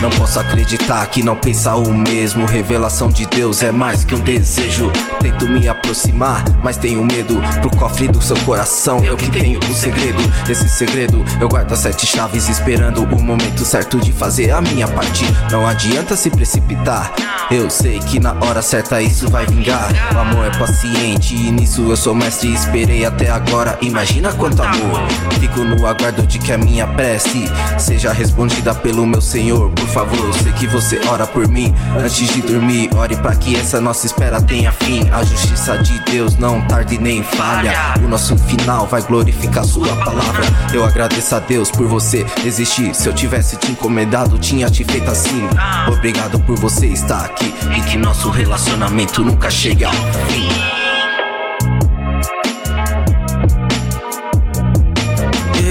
Não 0.00 0.10
posso 0.10 0.38
acreditar 0.38 1.04
que 1.06 1.22
não 1.22 1.34
pensa 1.34 1.74
o 1.74 1.92
mesmo. 1.92 2.46
Revelação 2.46 3.08
de 3.08 3.26
Deus 3.26 3.62
é 3.62 3.72
mais 3.72 4.04
que 4.04 4.14
um 4.14 4.20
desejo. 4.20 4.92
Tento 5.20 5.48
me 5.48 5.68
aproximar, 5.68 6.44
mas 6.62 6.76
tenho 6.76 7.04
medo. 7.04 7.40
Pro 7.60 7.70
cofre 7.76 8.06
do 8.06 8.22
seu 8.22 8.36
coração, 8.38 9.02
eu 9.04 9.16
que 9.16 9.30
tenho 9.30 9.58
o 9.58 9.74
segredo. 9.74 10.22
Esse 10.48 10.68
segredo, 10.68 11.24
eu 11.40 11.48
guardo 11.48 11.72
as 11.72 11.80
sete 11.80 12.06
chaves, 12.06 12.48
esperando 12.48 13.02
o 13.02 13.22
momento 13.22 13.64
certo 13.64 13.98
de 13.98 14.12
fazer 14.12 14.50
a 14.52 14.60
minha 14.60 14.86
parte. 14.86 15.24
Não 15.50 15.66
adianta 15.66 16.16
se 16.16 16.30
precipitar. 16.30 17.12
Eu 17.50 17.68
sei 17.68 17.98
que 17.98 18.18
na 18.18 18.32
hora 18.40 18.62
certa 18.62 19.02
isso 19.02 19.28
vai 19.28 19.44
vingar. 19.46 19.90
O 20.14 20.18
amor 20.18 20.46
é 20.46 20.50
paciente 20.58 21.34
e 21.34 21.50
nisso 21.50 21.82
eu 21.82 21.96
sou 21.96 22.14
mestre. 22.14 22.52
Esperei 22.52 23.04
até 23.04 23.30
agora, 23.30 23.76
imagina 23.82 24.32
quanto 24.32 24.62
amor. 24.62 25.00
Fico 25.38 25.60
no 25.60 25.86
aguardo 25.86 26.26
de 26.26 26.38
que 26.38 26.52
a 26.52 26.58
minha 26.58 26.86
prece 26.86 27.50
seja 27.78 28.12
respondida 28.12 28.74
pelo 28.74 29.06
meu 29.06 29.20
Senhor. 29.20 29.70
Por 29.70 29.86
favor, 29.88 30.18
eu 30.18 30.32
sei 30.32 30.52
que 30.52 30.66
você 30.66 31.00
ora 31.08 31.26
por 31.26 31.46
mim 31.46 31.74
antes 31.98 32.28
de 32.28 32.40
dormir. 32.40 32.88
Ore 32.94 33.16
para 33.16 33.34
que 33.36 33.54
essa 33.54 33.80
nossa 33.80 34.06
espera 34.06 34.40
tenha 34.40 34.72
fim. 34.72 35.08
A 35.10 35.22
justiça 35.22 35.76
de 35.78 35.98
Deus 36.10 36.36
não 36.36 36.60
tarde 36.62 36.98
nem 36.98 37.22
falha. 37.22 37.72
O 38.02 38.08
nosso 38.08 38.36
final 38.38 38.86
vai 38.86 39.02
glorificar 39.02 39.64
Sua 39.64 39.94
palavra. 39.96 40.44
Eu 40.72 40.84
agradeço 40.84 41.34
a 41.34 41.38
Deus 41.38 41.70
por 41.70 41.86
você 41.86 42.24
existir. 42.44 42.94
Se 42.94 43.08
eu 43.08 43.12
tivesse 43.12 43.56
te 43.56 43.72
encomendado, 43.72 44.38
tinha 44.38 44.70
te 44.70 44.84
feito 44.84 45.10
assim. 45.10 45.42
Obrigado 45.88 46.38
por 46.40 46.58
você 46.58 46.86
estar 46.86 47.21
aqui 47.24 47.52
e 47.76 47.80
que 47.82 47.96
nosso 47.96 48.30
relacionamento 48.30 49.22
nunca 49.22 49.50
chegue 49.50 49.84
ao 49.84 49.92
fim. 49.92 50.82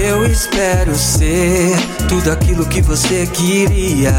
Eu 0.04 0.26
espero 0.26 0.94
ser 0.94 1.76
tudo 2.08 2.32
aquilo 2.32 2.66
que 2.66 2.82
você 2.82 3.26
queria. 3.26 4.12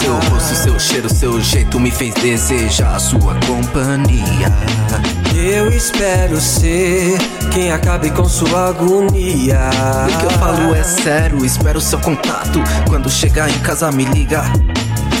Seu 0.00 0.14
rosto, 0.30 0.54
seu 0.54 0.80
cheiro, 0.80 1.08
seu 1.08 1.40
jeito 1.40 1.78
me 1.78 1.90
fez 1.90 2.14
desejar 2.14 2.96
a 2.96 2.98
sua 2.98 3.34
companhia. 3.46 4.52
Eu 5.34 5.68
espero 5.68 6.40
ser 6.40 7.18
quem 7.52 7.70
acabe 7.70 8.10
com 8.10 8.28
sua 8.28 8.70
agonia. 8.70 9.70
O 10.08 10.18
que 10.18 10.24
eu 10.24 10.30
falo 10.38 10.74
é 10.74 10.82
sério, 10.82 11.44
espero 11.44 11.80
seu 11.80 11.98
contato. 12.00 12.58
Quando 12.88 13.10
chegar 13.10 13.50
em 13.50 13.58
casa, 13.58 13.92
me 13.92 14.04
liga. 14.04 14.42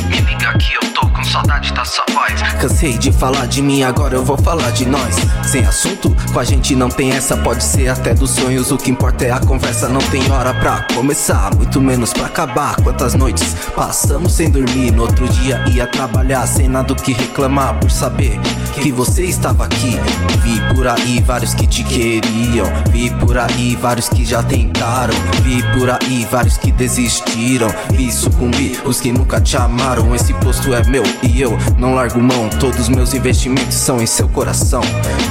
Me 0.08 0.20
liga 0.20 0.56
que 0.58 0.74
eu 0.74 0.92
tô 0.92 1.05
com 1.16 1.24
saudade 1.24 1.72
da 1.72 1.84
sua 1.84 2.04
voz. 2.12 2.42
Cansei 2.60 2.98
de 2.98 3.10
falar 3.10 3.46
de 3.46 3.62
mim, 3.62 3.82
agora 3.82 4.14
eu 4.14 4.24
vou 4.24 4.36
falar 4.36 4.70
de 4.70 4.84
nós. 4.84 5.16
Sem 5.44 5.64
assunto, 5.64 6.14
com 6.32 6.38
a 6.38 6.44
gente 6.44 6.76
não 6.76 6.90
tem 6.90 7.10
essa, 7.12 7.36
pode 7.38 7.64
ser 7.64 7.88
até 7.88 8.12
dos 8.12 8.30
sonhos. 8.30 8.70
O 8.70 8.76
que 8.76 8.90
importa 8.90 9.24
é 9.24 9.30
a 9.30 9.40
conversa, 9.40 9.88
não 9.88 10.00
tem 10.00 10.30
hora 10.30 10.52
pra 10.52 10.86
começar, 10.94 11.54
muito 11.54 11.80
menos 11.80 12.12
pra 12.12 12.26
acabar. 12.26 12.76
Quantas 12.82 13.14
noites 13.14 13.54
passamos 13.74 14.32
sem 14.34 14.50
dormir? 14.50 14.90
No 14.90 15.02
outro 15.02 15.26
dia 15.28 15.64
ia 15.68 15.86
trabalhar, 15.86 16.46
sem 16.46 16.68
nada 16.68 16.92
o 16.92 16.96
que 16.96 17.12
reclamar, 17.12 17.78
por 17.80 17.90
saber 17.90 18.38
que 18.82 18.92
você 18.92 19.24
estava 19.24 19.64
aqui. 19.64 19.98
Vi 20.42 20.60
por 20.74 20.86
aí 20.86 21.22
vários 21.26 21.54
que 21.54 21.66
te 21.66 21.82
queriam, 21.82 22.66
vi 22.90 23.10
por 23.10 23.38
aí 23.38 23.76
vários 23.80 24.08
que 24.08 24.24
já 24.24 24.42
tentaram, 24.42 25.14
vi 25.42 25.62
por 25.72 25.90
aí 25.90 26.26
vários 26.30 26.58
que 26.58 26.70
desistiram, 26.70 27.72
vi 27.92 28.12
sucumbir 28.12 28.82
os 28.84 29.00
que 29.00 29.10
nunca 29.12 29.40
te 29.40 29.56
amaram. 29.56 30.14
Esse 30.14 30.34
posto 30.34 30.74
é 30.74 30.84
meu 30.84 31.05
e 31.22 31.40
eu 31.40 31.56
não 31.78 31.94
largo 31.94 32.20
mão. 32.20 32.48
Todos 32.60 32.88
meus 32.88 33.14
investimentos 33.14 33.74
são 33.74 34.00
em 34.00 34.06
seu 34.06 34.28
coração. 34.28 34.80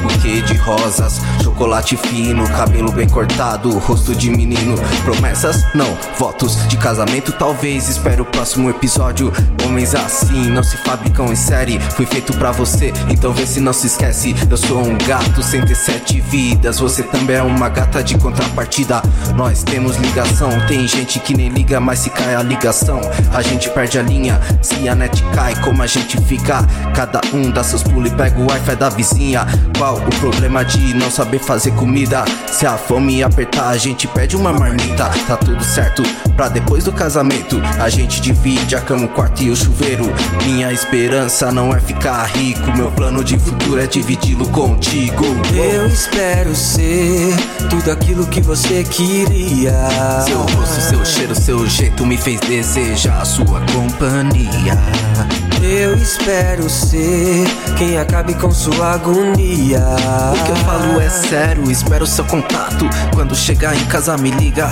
Buquê 0.02 0.42
de 0.42 0.56
rosas, 0.56 1.22
chocolate 1.44 1.98
fino, 1.98 2.48
cabelo 2.50 2.92
bem 2.92 3.08
cortado, 3.08 3.78
rosto 3.80 4.16
de 4.16 4.30
menino. 4.30 4.76
Promessas? 5.04 5.64
Não. 5.74 5.98
Votos 6.18 6.58
de 6.68 6.78
casamento? 6.78 7.32
Talvez. 7.32 7.90
Espero 7.90 8.24
o 8.24 8.26
próximo 8.26 8.70
episódio. 8.70 9.32
Homens 9.66 9.96
assim 9.96 10.50
não 10.50 10.64
se 10.64 10.78
fabricam 10.78 11.32
em 11.32 11.36
série. 11.36 11.80
Fui 11.80 12.06
feito 12.06 12.34
pra 12.38 12.52
você, 12.52 12.94
então 13.10 13.34
vê 13.34 13.46
se 13.46 13.60
não 13.60 13.74
se 13.74 13.88
esquece. 13.88 14.36
Eu 14.50 14.58
sou 14.58 14.82
um 14.82 14.98
gato 14.98 15.42
sem 15.42 15.66
ter 15.66 15.76
sete 15.76 16.20
vidas. 16.22 16.80
Você 16.80 17.04
também 17.04 17.38
é 17.38 17.42
uma 17.42 17.70
gata 17.70 18.04
de 18.04 18.18
contrapartida. 18.18 19.02
Nós 19.36 19.64
temos 19.64 19.98
ligação. 19.98 20.50
Tem 20.68 20.88
gente 20.88 21.20
que 21.20 21.36
nem 21.36 21.50
liga, 21.50 21.80
mas 21.80 22.00
se 22.00 22.10
cai 22.10 22.36
a 22.36 22.42
ligação, 22.42 23.02
a 23.34 23.42
gente 23.42 23.70
perde 23.70 24.00
a 24.00 24.02
linha. 24.02 24.40
Se 24.62 24.88
a 24.88 24.96
net 24.96 25.24
cai, 25.34 25.56
como 25.66 25.82
a 25.82 25.88
gente 25.88 26.22
fica? 26.22 26.64
Cada 26.96 27.20
um 27.34 27.50
dá 27.50 27.64
seus 27.64 27.82
pulos 27.82 28.12
e 28.12 28.16
pega 28.16 28.40
o 28.40 28.48
wi-fi 28.48 28.76
da 28.76 28.88
vizinha. 28.88 29.46
Qual 29.78 29.96
o 29.98 30.20
problema 30.20 30.64
de 30.64 30.94
não 30.94 31.10
saber 31.10 31.40
fazer 31.40 31.72
comida? 31.72 32.24
Se 32.52 32.68
a 32.68 32.78
fome 32.78 33.24
apertar, 33.24 33.70
a 33.70 33.78
gente 33.78 34.08
pede 34.08 34.38
uma 34.38 34.54
marmita. 34.54 35.10
Tá 35.28 35.36
tudo 35.36 35.64
certo 35.64 36.04
pra 36.38 36.48
depois 36.48 36.84
do 36.84 36.92
casamento. 36.92 37.60
A 37.80 37.90
gente 37.90 38.22
divide 38.22 38.76
a 38.76 38.82
cama, 38.82 39.06
o 39.06 39.10
quarto 39.10 39.42
e 39.42 39.50
o 39.50 39.56
chuveiro. 39.56 40.06
Minha 40.46 40.72
esperança 40.72 41.52
não 41.52 41.74
é 41.74 41.80
ficar 41.80 42.24
rico. 42.26 42.72
Meu 42.78 42.92
plano 42.92 43.24
de 43.24 43.38
futuro 43.40 43.82
é 43.82 43.88
dividi-lo 43.88 44.48
contigo. 44.50 45.26
Eu 45.56 45.88
espero 45.88 46.56
ser 46.56 47.36
tudo 47.70 47.92
aquilo 47.92 48.28
que 48.28 48.40
você 48.40 48.84
queria. 48.84 49.74
Seu 50.26 50.42
rosto, 50.42 50.82
seu 50.82 51.06
cheiro, 51.06 51.34
seu 51.34 51.68
jeito 51.68 52.06
me 52.06 52.18
fez 52.18 52.40
desejar 52.42 53.22
a 53.22 53.26
sua 53.26 53.62
companhia. 53.74 54.78
Eu 55.62 55.96
espero 55.96 56.70
ser 56.70 57.46
quem 57.78 57.98
acabe 57.98 58.34
com 58.36 58.52
sua 58.52 58.94
agonia. 58.94 59.80
O 59.80 60.44
que 60.46 60.52
eu 60.52 60.56
falo 60.58 61.00
é 61.02 61.10
sério, 61.10 61.70
espero 61.72 62.06
seu 62.06 62.26
contato. 62.26 62.86
Quando 63.14 63.36
chegar 63.36 63.76
em 63.76 63.86
casa, 63.86 64.18
me 64.18 64.32
liga. 64.32 64.70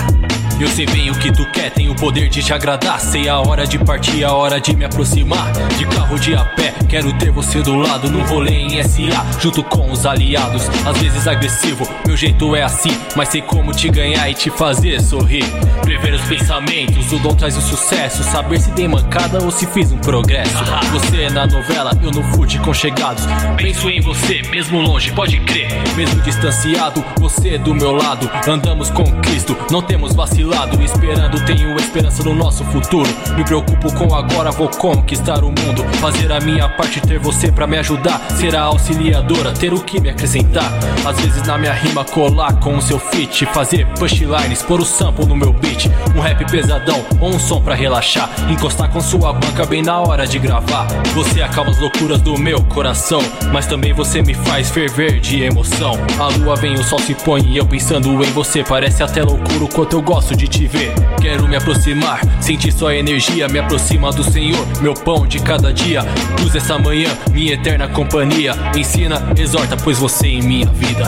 Eu 0.59 0.67
sei 0.67 0.85
bem 0.85 1.09
o 1.09 1.15
que 1.15 1.31
tu 1.31 1.45
quer, 1.51 1.71
tenho 1.71 1.91
o 1.91 1.95
poder 1.95 2.29
de 2.29 2.41
te 2.41 2.53
agradar. 2.53 2.99
Sei 2.99 3.27
a 3.27 3.39
hora 3.39 3.65
de 3.65 3.77
partir, 3.79 4.23
a 4.23 4.33
hora 4.33 4.61
de 4.61 4.75
me 4.75 4.85
aproximar. 4.85 5.51
De 5.77 5.85
carro, 5.85 6.17
de 6.19 6.35
a 6.35 6.45
pé, 6.45 6.73
quero 6.87 7.11
ter 7.17 7.31
você 7.31 7.61
do 7.61 7.75
lado. 7.75 8.09
Num 8.09 8.23
rolê 8.23 8.51
em 8.51 8.83
SA, 8.83 9.25
junto 9.39 9.63
com 9.63 9.91
os 9.91 10.05
aliados. 10.05 10.69
Às 10.85 10.97
vezes 10.99 11.27
agressivo, 11.27 11.87
meu 12.05 12.15
jeito 12.15 12.55
é 12.55 12.63
assim. 12.63 12.95
Mas 13.15 13.29
sei 13.29 13.41
como 13.41 13.73
te 13.73 13.89
ganhar 13.89 14.29
e 14.29 14.33
te 14.33 14.49
fazer 14.49 15.01
sorrir. 15.01 15.45
Prever 15.81 16.13
os 16.13 16.21
pensamentos, 16.21 17.11
o 17.11 17.19
dom 17.19 17.35
traz 17.35 17.57
o 17.57 17.61
sucesso. 17.61 18.23
Saber 18.23 18.59
se 18.59 18.71
dei 18.71 18.87
mancada 18.87 19.43
ou 19.43 19.51
se 19.51 19.65
fiz 19.67 19.91
um 19.91 19.97
progresso. 19.97 20.63
Você 20.91 21.29
na 21.29 21.45
novela, 21.45 21.91
eu 22.01 22.11
no 22.11 22.23
fute 22.23 22.59
com 22.59 22.73
chegados. 22.73 23.25
Penso 23.57 23.89
em 23.89 23.99
você, 24.01 24.41
mesmo 24.43 24.79
longe, 24.79 25.11
pode 25.11 25.39
crer. 25.41 25.67
Mesmo 25.95 26.21
distanciado, 26.21 27.03
você 27.17 27.57
do 27.57 27.73
meu 27.73 27.91
lado. 27.91 28.29
Andamos 28.47 28.89
com 28.89 29.03
Cristo, 29.21 29.57
não 29.71 29.81
temos 29.81 30.13
vacilado. 30.43 30.81
Esperando, 30.83 31.45
tenho 31.45 31.75
esperança 31.77 32.23
no 32.23 32.35
nosso 32.35 32.63
futuro. 32.65 33.09
Me 33.35 33.43
preocupo 33.43 33.93
com 33.93 34.13
agora, 34.13 34.51
vou 34.51 34.69
conquistar 34.69 35.43
o 35.43 35.47
mundo. 35.47 35.83
Fazer 35.99 36.31
a 36.31 36.39
minha 36.39 36.67
parte, 36.69 36.99
ter 37.01 37.19
você 37.19 37.51
pra 37.51 37.65
me 37.65 37.77
ajudar. 37.77 38.19
Ser 38.31 38.55
a 38.55 38.63
auxiliadora, 38.63 39.53
ter 39.53 39.73
o 39.73 39.81
que 39.81 39.99
me 39.99 40.09
acrescentar. 40.09 40.71
Às 41.05 41.19
vezes 41.19 41.43
na 41.43 41.57
minha 41.57 41.73
rima, 41.73 42.03
colar 42.03 42.53
com 42.59 42.77
o 42.77 42.81
seu 42.81 42.99
feat. 42.99 43.45
Fazer 43.47 43.87
pushlines, 43.97 44.61
pôr 44.61 44.79
o 44.79 44.85
sample 44.85 45.25
no 45.25 45.35
meu 45.35 45.53
beat. 45.53 45.89
Um 46.15 46.19
rap 46.19 46.45
pesadão 46.49 47.03
ou 47.19 47.29
um 47.29 47.39
som 47.39 47.61
pra 47.61 47.75
relaxar. 47.75 48.29
Encostar 48.49 48.89
com 48.89 49.01
sua 49.01 49.33
banca 49.33 49.65
bem 49.65 49.81
na 49.81 49.99
hora 49.99 50.27
de 50.27 50.39
gravar. 50.39 50.87
Você 51.13 51.41
acalma 51.41 51.71
as 51.71 51.79
loucuras 51.79 52.21
do 52.21 52.37
meu 52.37 52.61
coração. 52.65 53.21
Mas 53.51 53.65
também 53.65 53.93
você 53.93 54.21
me 54.21 54.33
faz 54.33 54.69
ferver 54.69 55.19
de 55.19 55.43
emoção. 55.43 55.93
A 56.19 56.27
lua 56.37 56.55
vem, 56.55 56.73
o 56.73 56.83
sol 56.83 56.99
se 56.99 57.13
põe 57.13 57.41
e 57.45 57.57
eu 57.57 57.65
pensando 57.65 58.23
em 58.23 58.31
você. 58.31 58.63
Parece 58.63 59.03
até 59.03 59.23
loucura 59.23 59.63
o 59.63 59.67
quanto 59.67 59.95
eu 59.95 60.01
gosto 60.01 60.32
de 60.35 60.47
te 60.47 60.67
ver. 60.67 60.93
Quero 61.21 61.47
me 61.47 61.55
aproximar, 61.55 62.21
sentir 62.41 62.71
sua 62.71 62.95
energia. 62.95 63.47
Me 63.47 63.59
aproxima 63.59 64.11
do 64.11 64.23
Senhor, 64.23 64.65
meu 64.81 64.93
pão 64.93 65.25
de 65.25 65.39
cada 65.39 65.73
dia. 65.73 66.01
Luz 66.41 66.55
essa 66.55 66.77
manhã, 66.77 67.09
minha 67.31 67.53
eterna 67.53 67.87
companhia. 67.87 68.53
Ensina, 68.75 69.21
exorta, 69.37 69.77
pois 69.77 69.97
você 69.97 70.27
em 70.27 70.41
minha 70.41 70.67
vida. 70.67 71.03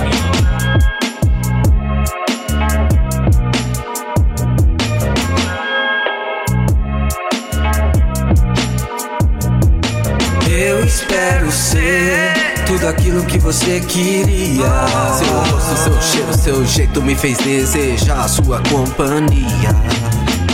Eu 10.48 10.86
espero 10.86 11.52
ser 11.52 12.55
tudo 12.66 12.88
aquilo 12.88 13.24
que 13.26 13.38
você 13.38 13.80
queria. 13.80 14.66
Seu 15.18 15.34
rosto, 15.34 15.78
seu 15.84 16.02
cheiro, 16.02 16.38
seu 16.38 16.66
jeito 16.66 17.02
me 17.02 17.16
fez 17.16 17.38
desejar 17.38 18.28
sua 18.28 18.62
companhia. 18.70 19.76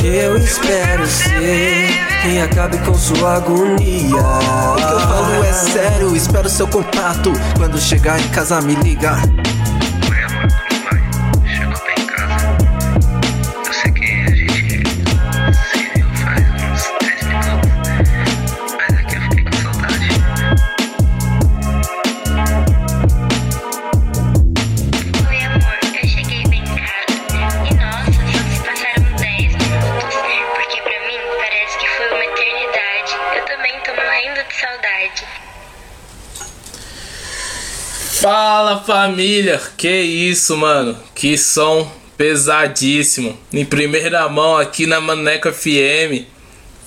Eu 0.03 0.37
espero 0.37 1.05
ser 1.07 1.89
quem 2.21 2.41
acabe 2.41 2.77
com 2.79 2.93
sua 2.93 3.35
agonia. 3.35 4.21
O 4.21 4.75
que 4.75 4.93
eu 4.93 4.99
falo 4.99 5.43
é 5.43 5.53
sério, 5.53 6.15
espero 6.15 6.49
seu 6.49 6.67
contato. 6.67 7.31
Quando 7.57 7.79
chegar 7.79 8.19
em 8.19 8.27
casa, 8.29 8.61
me 8.61 8.75
liga. 8.75 9.17
Fala 38.33 38.79
família, 38.79 39.59
que 39.75 39.89
isso, 39.89 40.55
mano? 40.55 40.95
Que 41.13 41.37
som 41.37 41.91
pesadíssimo. 42.17 43.37
Em 43.51 43.65
primeira 43.65 44.29
mão 44.29 44.55
aqui 44.55 44.87
na 44.87 45.01
Maneco 45.01 45.51
FM. 45.51 46.23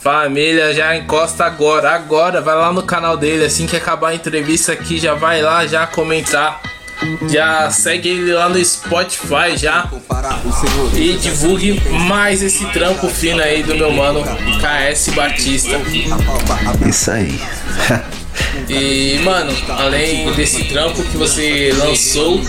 Família, 0.01 0.72
já 0.72 0.97
encosta 0.97 1.45
agora, 1.45 1.90
agora. 1.90 2.40
Vai 2.40 2.55
lá 2.55 2.72
no 2.72 2.82
canal 2.82 3.18
dele. 3.18 3.45
Assim 3.45 3.66
que 3.66 3.76
acabar 3.76 4.09
a 4.09 4.14
entrevista 4.14 4.72
aqui, 4.72 4.99
já 4.99 5.12
vai 5.12 5.42
lá 5.42 5.66
já 5.66 5.86
comentar. 5.86 6.62
Já 7.28 7.70
segue 7.70 8.09
ele 8.09 8.32
lá 8.32 8.49
no 8.49 8.64
Spotify 8.64 9.55
já. 9.55 9.86
E 10.95 11.12
divulgue 11.18 11.78
mais 12.09 12.42
esse 12.42 12.64
trampo 12.72 13.07
fino 13.11 13.42
aí 13.42 13.62
do 13.62 13.74
meu 13.74 13.92
mano 13.92 14.24
KS 14.24 15.11
Batista. 15.11 15.78
Isso 16.88 17.11
aí. 17.11 17.38
E, 18.68 19.18
mano, 19.24 19.53
além 19.68 20.32
desse 20.32 20.64
trampo 20.64 21.03
que 21.03 21.16
você 21.16 21.72
lançou, 21.76 22.41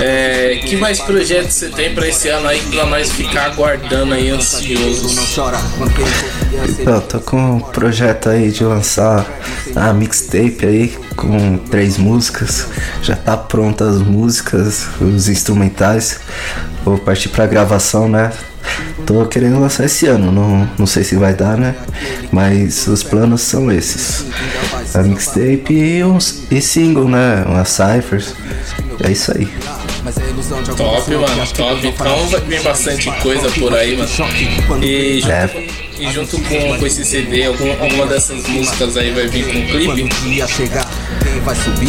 é, 0.00 0.60
que 0.64 0.76
mais 0.76 1.00
projetos 1.00 1.54
você 1.54 1.68
tem 1.68 1.94
pra 1.94 2.08
esse 2.08 2.28
ano 2.28 2.48
aí 2.48 2.60
pra 2.62 2.86
nós 2.86 3.10
ficar 3.12 3.46
aguardando 3.46 4.14
aí 4.14 4.30
ansiosos? 4.30 5.14
Eu 6.78 7.00
tô 7.02 7.20
com 7.20 7.56
um 7.56 7.60
projeto 7.60 8.28
aí 8.28 8.50
de 8.50 8.64
lançar 8.64 9.26
a 9.74 9.92
mixtape 9.92 10.66
aí 10.66 10.98
com 11.14 11.58
três 11.58 11.98
músicas. 11.98 12.66
Já 13.02 13.14
tá 13.16 13.36
pronta 13.36 13.88
as 13.88 13.98
músicas, 13.98 14.86
os 15.00 15.28
instrumentais. 15.28 16.20
Vou 16.84 16.98
partir 16.98 17.28
pra 17.28 17.46
gravação, 17.46 18.08
né? 18.08 18.32
Tô 19.04 19.24
querendo 19.26 19.60
lançar 19.60 19.84
esse 19.84 20.06
ano, 20.06 20.32
não, 20.32 20.68
não 20.78 20.86
sei 20.86 21.04
se 21.04 21.16
vai 21.16 21.32
dar, 21.34 21.56
né? 21.56 21.74
Mas 22.32 22.86
os 22.86 23.02
planos 23.02 23.40
são 23.42 23.70
esses. 23.70 24.26
A 24.94 25.02
mixtape 25.02 25.72
e, 25.74 26.04
uns, 26.04 26.44
e 26.50 26.60
single, 26.60 27.08
né? 27.08 27.44
Umas 27.46 27.68
cyphers. 27.68 28.34
É 29.02 29.12
isso 29.12 29.32
aí. 29.36 29.48
Top, 30.76 31.10
mano, 31.10 31.46
top. 31.54 31.86
Então 31.86 32.28
vai 32.28 32.40
vir 32.40 32.62
bastante 32.62 33.10
coisa 33.20 33.50
por 33.50 33.74
aí, 33.74 33.96
mano. 33.96 34.08
E 34.82 35.22
É. 35.28 35.85
e 35.98 36.10
junto 36.12 36.38
com, 36.40 36.78
com 36.78 36.86
esse 36.86 37.04
CD, 37.04 37.44
algum, 37.46 37.70
alguma 37.82 38.06
dessas 38.06 38.46
músicas 38.46 38.96
aí 38.96 39.12
vai 39.12 39.26
vir 39.28 39.44
com 39.44 39.52
clipe? 39.52 40.08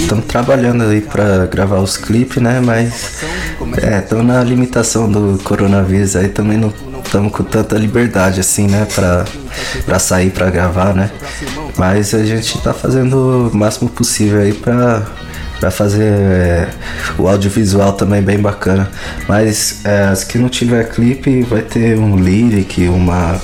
Estamos 0.04 0.26
trabalhando 0.26 0.84
aí 0.84 1.02
pra 1.02 1.46
gravar 1.46 1.80
os 1.80 1.98
clipes, 1.98 2.42
né? 2.42 2.60
Mas 2.60 3.24
é, 3.82 4.00
estamos 4.00 4.26
na 4.26 4.44
limitação 4.44 5.12
do 5.12 5.40
coronavírus 5.44 6.16
aí 6.16 6.30
também 6.30 6.58
não 6.58 6.74
estamos 7.04 7.32
com 7.32 7.44
tanta 7.44 7.78
liberdade 7.78 8.40
assim, 8.40 8.68
né? 8.68 8.86
Pra, 8.94 9.26
pra 9.86 10.00
sair 10.00 10.30
pra 10.32 10.50
gravar, 10.50 10.94
né? 10.94 11.10
Mas 11.78 12.14
a 12.14 12.26
gente 12.26 12.58
tá 12.62 12.74
fazendo 12.74 13.50
o 13.52 13.58
máximo 13.58 13.90
possível 13.90 14.42
aí 14.42 14.54
pra, 14.54 15.06
pra 15.60 15.72
fazer 15.72 16.04
é, 16.04 16.70
o 17.18 17.28
audiovisual 17.28 17.94
também 17.94 18.22
bem 18.22 18.40
bacana. 18.40 18.90
Mas 19.28 19.82
é, 19.86 20.04
as 20.04 20.24
que 20.24 20.38
não 20.38 20.50
tiver 20.50 20.90
clipe 20.90 21.42
vai 21.44 21.62
ter 21.62 21.98
um 21.98 22.16
lyric, 22.18 22.88
uma 22.88 23.40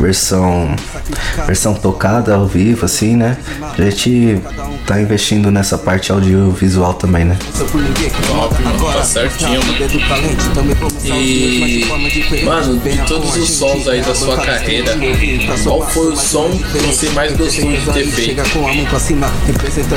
versão 0.00 0.74
versão 1.46 1.74
tocada 1.74 2.34
ao 2.34 2.46
vivo, 2.46 2.84
assim, 2.84 3.16
né? 3.16 3.36
A 3.78 3.82
gente 3.82 4.40
tá 4.86 5.00
investindo 5.00 5.50
nessa 5.50 5.76
parte 5.78 6.10
audiovisual 6.12 6.94
também, 6.94 7.24
né? 7.24 7.36
Top, 8.26 8.54
tá 8.92 9.02
certinho, 9.04 9.60
mano. 9.64 9.72
E, 11.04 11.84
mano, 12.44 12.78
de 12.78 12.98
todos 13.06 13.36
os 13.36 13.50
sons 13.50 13.88
aí 13.88 14.00
da 14.00 14.14
sua 14.14 14.36
carreira, 14.38 14.92
qual 15.64 15.82
foi 15.88 16.12
o 16.12 16.16
som 16.16 16.50
que 16.50 16.78
você 16.78 17.08
mais 17.10 17.36
gostou 17.36 17.70
de 17.70 17.80
ter 17.92 18.06
feito? 18.06 18.42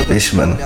Vixe, 0.08 0.36
mano. 0.36 0.56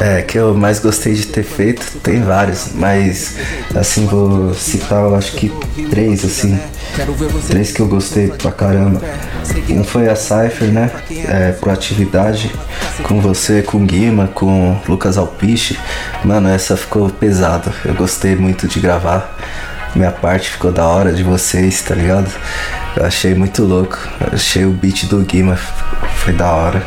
É, 0.00 0.22
que 0.22 0.38
eu 0.38 0.41
mais 0.54 0.78
gostei 0.78 1.14
de 1.14 1.26
ter 1.26 1.42
feito, 1.42 1.98
tem 2.02 2.22
vários, 2.22 2.70
mas 2.74 3.36
assim, 3.74 4.06
vou 4.06 4.52
citar, 4.54 5.02
eu 5.02 5.14
acho 5.14 5.32
que 5.32 5.52
três, 5.90 6.24
assim. 6.24 6.58
Três 7.48 7.72
que 7.72 7.80
eu 7.80 7.88
gostei 7.88 8.28
pra 8.28 8.52
caramba. 8.52 9.00
Um 9.70 9.84
foi 9.84 10.08
a 10.08 10.16
Cypher, 10.16 10.68
né? 10.68 10.90
É, 11.10 11.52
Proatividade, 11.52 12.50
com 13.02 13.20
você, 13.20 13.62
com 13.62 13.84
Guima, 13.84 14.28
com 14.28 14.78
Lucas 14.88 15.16
Alpiche. 15.16 15.78
Mano, 16.24 16.48
essa 16.48 16.76
ficou 16.76 17.08
pesada. 17.08 17.72
Eu 17.84 17.94
gostei 17.94 18.36
muito 18.36 18.68
de 18.68 18.80
gravar. 18.80 19.36
Minha 19.94 20.10
parte 20.10 20.50
ficou 20.50 20.72
da 20.72 20.86
hora 20.86 21.12
de 21.12 21.22
vocês, 21.22 21.82
tá 21.82 21.94
ligado? 21.94 22.30
Eu 22.96 23.06
achei 23.06 23.34
muito 23.34 23.64
louco. 23.64 23.98
Eu 24.20 24.34
achei 24.34 24.64
o 24.64 24.70
beat 24.70 25.06
do 25.06 25.18
Guima, 25.18 25.56
foi 26.16 26.32
da 26.32 26.52
hora. 26.52 26.82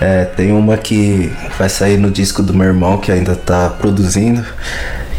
É, 0.00 0.24
tem 0.24 0.52
uma 0.52 0.76
que 0.76 1.32
vai 1.58 1.68
sair 1.68 1.98
no 1.98 2.10
disco 2.10 2.42
do 2.42 2.54
meu 2.54 2.66
irmão 2.66 2.98
que 2.98 3.12
ainda 3.12 3.36
tá 3.36 3.68
produzindo, 3.68 4.44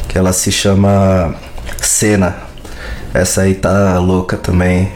que 0.07 0.17
ela 0.17 0.33
se 0.33 0.51
chama 0.51 1.35
Cena. 1.81 2.35
Essa 3.13 3.43
aí 3.43 3.53
tá 3.53 3.97
louca 3.99 4.35
também. 4.35 4.91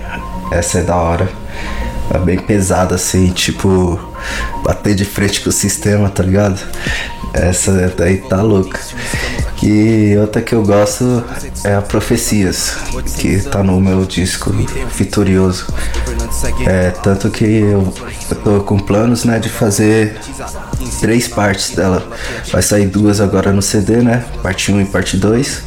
Essa 0.51 0.80
é 0.80 0.84
da 0.84 0.95
hora. 0.95 1.30
É 2.13 2.17
bem 2.17 2.38
pesada 2.39 2.95
assim, 2.95 3.27
tipo, 3.30 3.99
bater 4.63 4.95
de 4.95 5.05
frente 5.05 5.41
com 5.41 5.49
o 5.49 5.53
sistema, 5.53 6.09
tá 6.09 6.23
ligado? 6.23 6.59
Essa 7.34 7.93
daí 7.95 8.17
tá 8.17 8.41
louca. 8.41 8.80
E 9.62 10.16
outra 10.18 10.41
que 10.41 10.55
eu 10.55 10.64
gosto 10.64 11.24
é 11.64 11.76
a 11.76 11.82
Profecias, 11.82 12.76
que 13.18 13.41
tá 13.41 13.62
no 13.62 13.80
meu 13.82 14.05
disco 14.05 14.51
Vitorioso. 14.95 15.68
É, 16.66 16.91
tanto 16.91 17.30
que 17.30 17.43
eu, 17.43 17.93
eu 18.30 18.36
tô 18.38 18.62
com 18.62 18.78
planos, 18.78 19.26
né, 19.26 19.39
de 19.39 19.49
fazer 19.49 20.18
três 20.99 21.27
partes 21.27 21.75
dela. 21.75 22.07
Vai 22.51 22.61
sair 22.61 22.88
duas 22.88 23.19
agora 23.21 23.51
no 23.51 23.61
CD, 23.61 23.97
né? 23.97 24.23
Parte 24.41 24.71
1 24.71 24.82
e 24.82 24.86
parte 24.86 25.17
2. 25.17 25.63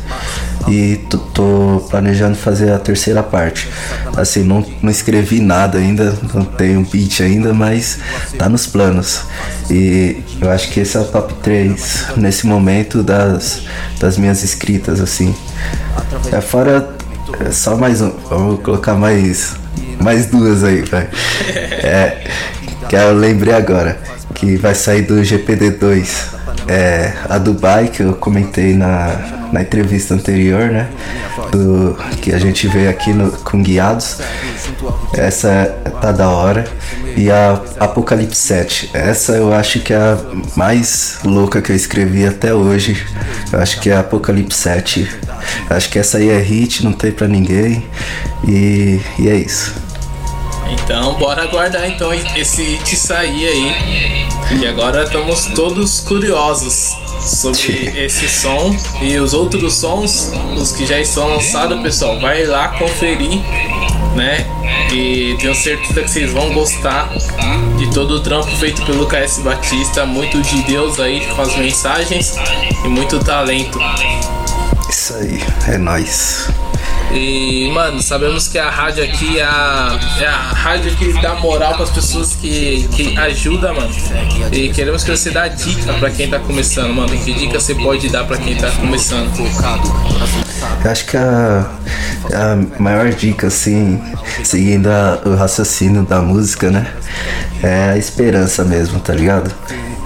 E 0.69 1.01
tô, 1.11 1.19
tô 1.19 1.87
planejando 1.91 2.37
fazer 2.37 2.73
a 2.73 2.79
terceira 2.79 3.23
parte. 3.23 3.69
Assim, 4.17 4.45
não, 4.45 4.65
não 4.81 4.91
escrevi 4.91 5.41
nada 5.41 5.79
ainda, 5.79 6.17
não 6.33 6.45
tenho 6.45 6.85
beat 6.85 7.21
ainda, 7.21 7.53
mas 7.53 7.99
tá 8.39 8.49
nos 8.49 8.67
planos. 8.67 9.23
E 9.71 10.23
eu 10.41 10.51
acho 10.51 10.71
que 10.71 10.81
esse 10.81 10.97
é 10.97 11.01
o 11.01 11.05
top 11.05 11.35
3 11.43 12.07
nesse 12.17 12.47
momento 12.47 13.03
das, 13.03 13.63
das 13.99 14.17
minhas 14.17 14.45
escritas, 14.45 15.01
assim. 15.01 15.35
É 16.31 16.41
fora 16.41 16.97
é 17.41 17.51
só 17.51 17.77
mais 17.77 18.01
um. 18.01 18.11
Vamos 18.29 18.61
colocar 18.63 18.95
mais. 18.95 19.55
Mais 20.01 20.27
duas 20.27 20.65
aí, 20.65 20.83
vai. 20.83 21.09
É. 21.49 22.27
Que 22.89 22.97
eu 22.97 23.15
lembrei 23.15 23.55
agora. 23.55 23.99
Que 24.35 24.57
vai 24.57 24.75
sair 24.75 25.03
do 25.03 25.15
GPD2. 25.17 26.35
É. 26.69 27.13
A 27.29 27.39
Dubai, 27.39 27.89
que 27.89 28.03
eu 28.03 28.15
comentei 28.15 28.75
na, 28.75 29.49
na 29.53 29.63
entrevista 29.63 30.15
anterior, 30.15 30.71
né? 30.71 30.89
Do, 31.51 31.97
que 32.21 32.33
a 32.33 32.39
gente 32.39 32.67
veio 32.69 32.89
aqui 32.89 33.13
no, 33.13 33.31
com 33.31 33.63
guiados. 33.63 34.19
Essa 35.15 35.75
tá 36.01 36.13
da 36.13 36.31
hora. 36.31 36.65
E 37.17 37.31
a 37.31 37.61
Apocalipse 37.79 38.41
7. 38.41 38.91
Essa 38.95 39.33
eu 39.33 39.53
acho 39.53 39.81
que 39.81 39.93
é 39.93 39.97
a 39.97 40.19
mais 40.57 41.19
louca 41.25 41.61
que 41.61 41.71
eu 41.71 41.77
escrevi 41.77 42.27
até 42.27 42.55
hoje. 42.55 43.07
Eu 43.53 43.61
acho 43.61 43.81
que 43.81 43.91
é 43.91 43.95
a 43.95 44.01
Apocalipse 44.01 44.59
7. 44.59 45.09
Eu 45.69 45.77
acho 45.77 45.91
que 45.91 45.99
essa 45.99 46.19
aí 46.19 46.31
é 46.31 46.39
hit, 46.39 46.85
não 46.85 46.93
tem 46.93 47.13
pra 47.13 47.29
ninguém. 47.29 47.85
E, 48.47 49.01
e 49.19 49.29
é 49.29 49.37
isso. 49.37 49.82
Então, 50.73 51.15
bora 51.15 51.43
aguardar 51.43 51.89
então 51.89 52.13
esse 52.15 52.63
hit 52.63 52.97
sair 52.97 53.47
aí. 53.47 54.27
E 54.59 54.67
agora 54.67 55.05
estamos 55.05 55.47
todos 55.55 56.01
curiosos 56.01 56.97
sobre 57.21 57.93
esse 57.97 58.29
som 58.29 58.75
e 59.01 59.17
os 59.19 59.35
outros 59.35 59.75
sons, 59.75 60.33
os 60.57 60.73
que 60.73 60.87
já 60.87 60.99
estão 60.99 61.29
lançados, 61.29 61.81
pessoal. 61.83 62.19
Vai 62.21 62.45
lá 62.45 62.69
conferir, 62.69 63.41
né? 64.15 64.47
E 64.93 65.37
tenho 65.39 65.55
certeza 65.55 66.03
que 66.03 66.11
vocês 66.11 66.33
vão 66.33 66.53
gostar 66.53 67.11
de 67.79 67.91
todo 67.93 68.17
o 68.17 68.21
trampo 68.21 68.51
feito 68.57 68.85
pelo 68.85 69.07
KS 69.07 69.39
Batista. 69.39 70.07
Muito 70.07 70.41
de 70.43 70.63
Deus 70.63 70.99
aí 70.99 71.27
com 71.35 71.43
as 71.43 71.57
mensagens 71.57 72.35
e 72.85 72.89
muito 72.89 73.19
talento. 73.21 73.79
Isso 74.89 75.15
aí, 75.15 75.43
é 75.69 75.79
nóis. 75.79 76.49
E, 77.15 77.71
mano, 77.73 78.01
sabemos 78.03 78.49
que 78.49 78.59
a 78.59 78.71
rádio 78.71 79.05
aqui 79.05 79.39
é 79.39 79.43
a, 79.45 79.99
é 80.21 80.27
a 80.27 80.37
rádio 80.53 80.95
que 80.97 81.13
dá 81.21 81.35
moral 81.35 81.75
para 81.75 81.85
as 81.85 81.91
pessoas 81.91 82.35
que, 82.35 82.89
que 82.93 83.17
ajuda, 83.19 83.73
mano. 83.73 83.91
E 84.51 84.71
queremos 84.71 85.05
que 85.05 85.11
você 85.11 85.31
dê 85.31 85.49
dica 85.51 85.93
para 85.95 86.11
quem 86.11 86.31
tá 86.31 86.39
começando, 86.39 86.95
mano. 86.95 87.11
Que 87.19 87.35
dica 87.35 87.61
você 87.61 87.75
pode 87.75 88.09
dar 88.09 88.25
para 88.25 88.39
quem 88.39 88.57
tá 88.57 88.71
começando? 88.71 89.31
Eu 90.85 90.91
acho 90.91 91.05
que 91.07 91.17
a, 91.17 91.71
a 92.33 92.81
maior 92.83 93.11
dica, 93.11 93.49
assim, 93.49 94.01
seguindo 94.43 94.89
a- 94.89 95.21
o 95.27 95.35
raciocínio 95.35 96.05
da 96.05 96.21
música, 96.23 96.71
né? 96.71 96.87
É 97.63 97.91
a 97.91 97.99
esperança 97.99 98.65
mesmo, 98.65 98.99
tá 99.01 99.13
ligado? 99.13 99.53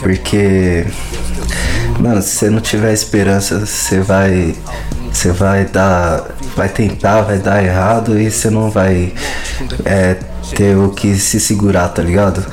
Porque, 0.00 0.84
mano, 2.00 2.20
se 2.20 2.30
você 2.36 2.50
não 2.50 2.60
tiver 2.60 2.92
esperança, 2.92 3.64
você 3.64 4.00
vai. 4.00 4.54
Você 5.16 5.32
vai 5.32 5.64
dar. 5.64 6.28
Vai 6.54 6.68
tentar, 6.68 7.22
vai 7.22 7.38
dar 7.38 7.64
errado 7.64 8.20
e 8.20 8.30
você 8.30 8.50
não 8.50 8.70
vai 8.70 9.14
é, 9.82 10.14
ter 10.54 10.76
o 10.76 10.90
que 10.90 11.16
se 11.16 11.40
segurar, 11.40 11.88
tá 11.88 12.02
ligado? 12.02 12.44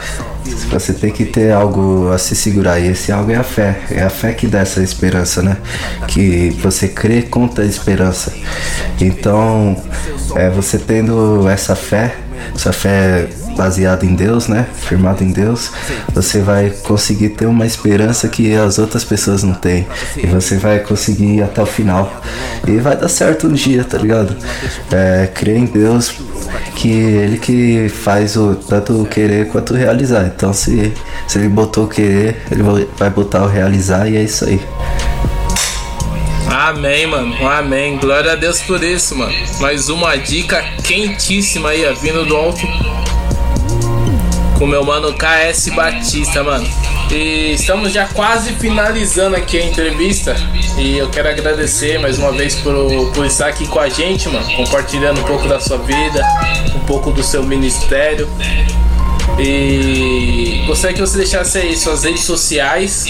Você 0.72 0.94
tem 0.94 1.12
que 1.12 1.26
ter 1.26 1.52
algo 1.52 2.10
a 2.10 2.18
se 2.18 2.38
segurar 2.38 2.80
e 2.80 2.88
esse 2.88 3.12
algo 3.12 3.32
é 3.32 3.36
a 3.36 3.44
fé. 3.44 3.82
É 3.92 4.02
a 4.02 4.10
fé 4.10 4.32
que 4.32 4.48
dá 4.48 4.60
essa 4.60 4.82
esperança, 4.82 5.42
né? 5.42 5.58
Que 6.08 6.52
você 6.62 6.88
crê 6.88 7.24
conta 7.24 7.64
a 7.64 7.66
esperança. 7.66 8.32
Então, 9.00 9.76
é, 10.34 10.50
você 10.50 10.78
tendo 10.78 11.50
essa 11.50 11.76
fé, 11.76 12.16
essa 12.54 12.74
fé 12.74 13.28
baseada 13.56 14.06
em 14.06 14.16
Deus, 14.16 14.48
né? 14.48 14.66
Firmada 14.74 15.24
em 15.24 15.32
Deus, 15.32 15.72
você 16.14 16.40
vai 16.40 16.70
conseguir 16.70 17.30
ter 17.30 17.46
uma 17.46 17.66
esperança 17.66 18.28
que 18.28 18.54
as 18.56 18.80
outras 18.80 19.04
pessoas 19.04 19.44
não 19.44 19.54
têm. 19.54 19.88
E 20.18 20.26
você 20.28 20.58
vai 20.58 20.80
conseguir 20.80 21.38
ir 21.38 21.44
até 21.44 21.62
o 21.62 21.66
final. 21.66 22.22
E 22.68 22.78
vai 22.78 22.96
dar 22.96 23.10
certo 23.10 23.48
um 23.48 23.54
dia, 23.54 23.84
tá 23.84 23.98
ligado? 23.98 24.36
É, 24.92 25.28
crer 25.28 25.58
em 25.58 25.66
Deus, 25.66 26.16
que 26.76 26.92
ele 26.92 27.38
que 27.38 27.90
faz 27.90 28.36
o 28.36 28.56
tanto 28.56 29.02
o 29.02 29.06
querer 29.06 29.48
quanto 29.48 29.74
o 29.74 29.78
realizar. 29.78 30.26
Então 30.26 30.54
se, 30.54 30.94
se 31.28 31.38
ele 31.38 31.50
botou 31.50 31.86
o 31.86 31.88
querer, 31.88 32.42
ele 32.52 32.64
vai 32.98 33.10
botar 33.10 33.44
o 33.44 33.48
realizar 33.48 34.08
e 34.08 34.18
é 34.18 34.24
isso 34.24 34.46
aí. 34.46 34.60
Amém, 36.54 37.08
mano. 37.08 37.36
Amém. 37.48 37.98
Glória 37.98 38.34
a 38.34 38.36
Deus 38.36 38.62
por 38.62 38.84
isso, 38.84 39.16
mano. 39.16 39.34
Mais 39.60 39.90
uma 39.90 40.16
dica 40.16 40.64
quentíssima 40.84 41.70
aí, 41.70 41.84
vindo 41.96 42.24
do 42.28 42.36
alto. 42.36 42.62
Com 44.60 44.68
meu 44.68 44.84
mano 44.84 45.16
KS 45.16 45.70
Batista, 45.70 46.44
mano. 46.44 46.64
E 47.12 47.54
estamos 47.54 47.92
já 47.92 48.06
quase 48.06 48.54
finalizando 48.54 49.36
aqui 49.36 49.58
a 49.58 49.66
entrevista. 49.66 50.36
E 50.78 50.96
eu 50.96 51.10
quero 51.10 51.28
agradecer 51.28 52.00
mais 52.00 52.20
uma 52.20 52.32
vez 52.32 52.54
por, 52.58 53.12
por 53.16 53.26
estar 53.26 53.48
aqui 53.48 53.68
com 53.68 53.80
a 53.80 53.90
gente, 53.90 54.30
mano. 54.30 54.46
Compartilhando 54.56 55.22
um 55.22 55.24
pouco 55.24 55.48
da 55.48 55.60
sua 55.60 55.80
vida, 55.80 56.24
um 56.76 56.82
pouco 56.82 57.10
do 57.10 57.24
seu 57.24 57.42
ministério. 57.42 58.30
E 59.40 60.64
gostaria 60.68 60.96
que 60.96 61.02
você 61.02 61.18
deixasse 61.18 61.58
aí 61.58 61.76
suas 61.76 62.04
redes 62.04 62.24
sociais, 62.24 63.06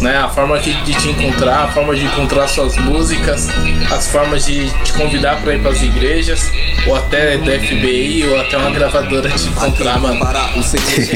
né? 0.00 0.16
A 0.16 0.28
forma 0.28 0.58
de 0.58 0.72
te 0.94 1.08
encontrar, 1.08 1.64
a 1.64 1.68
forma 1.68 1.94
de 1.94 2.04
encontrar 2.04 2.48
suas 2.48 2.76
músicas, 2.76 3.48
as 3.90 4.08
formas 4.08 4.44
de 4.46 4.70
te 4.82 4.92
convidar 4.94 5.40
para 5.42 5.54
ir 5.54 5.60
para 5.60 5.72
as 5.72 5.82
igrejas, 5.82 6.50
ou 6.86 6.96
até 6.96 7.36
da 7.38 7.58
FBI, 7.58 8.26
ou 8.26 8.40
até 8.40 8.56
uma 8.56 8.70
gravadora 8.70 9.28
te 9.30 9.48
encontrar, 9.48 9.98
mano. 9.98 10.18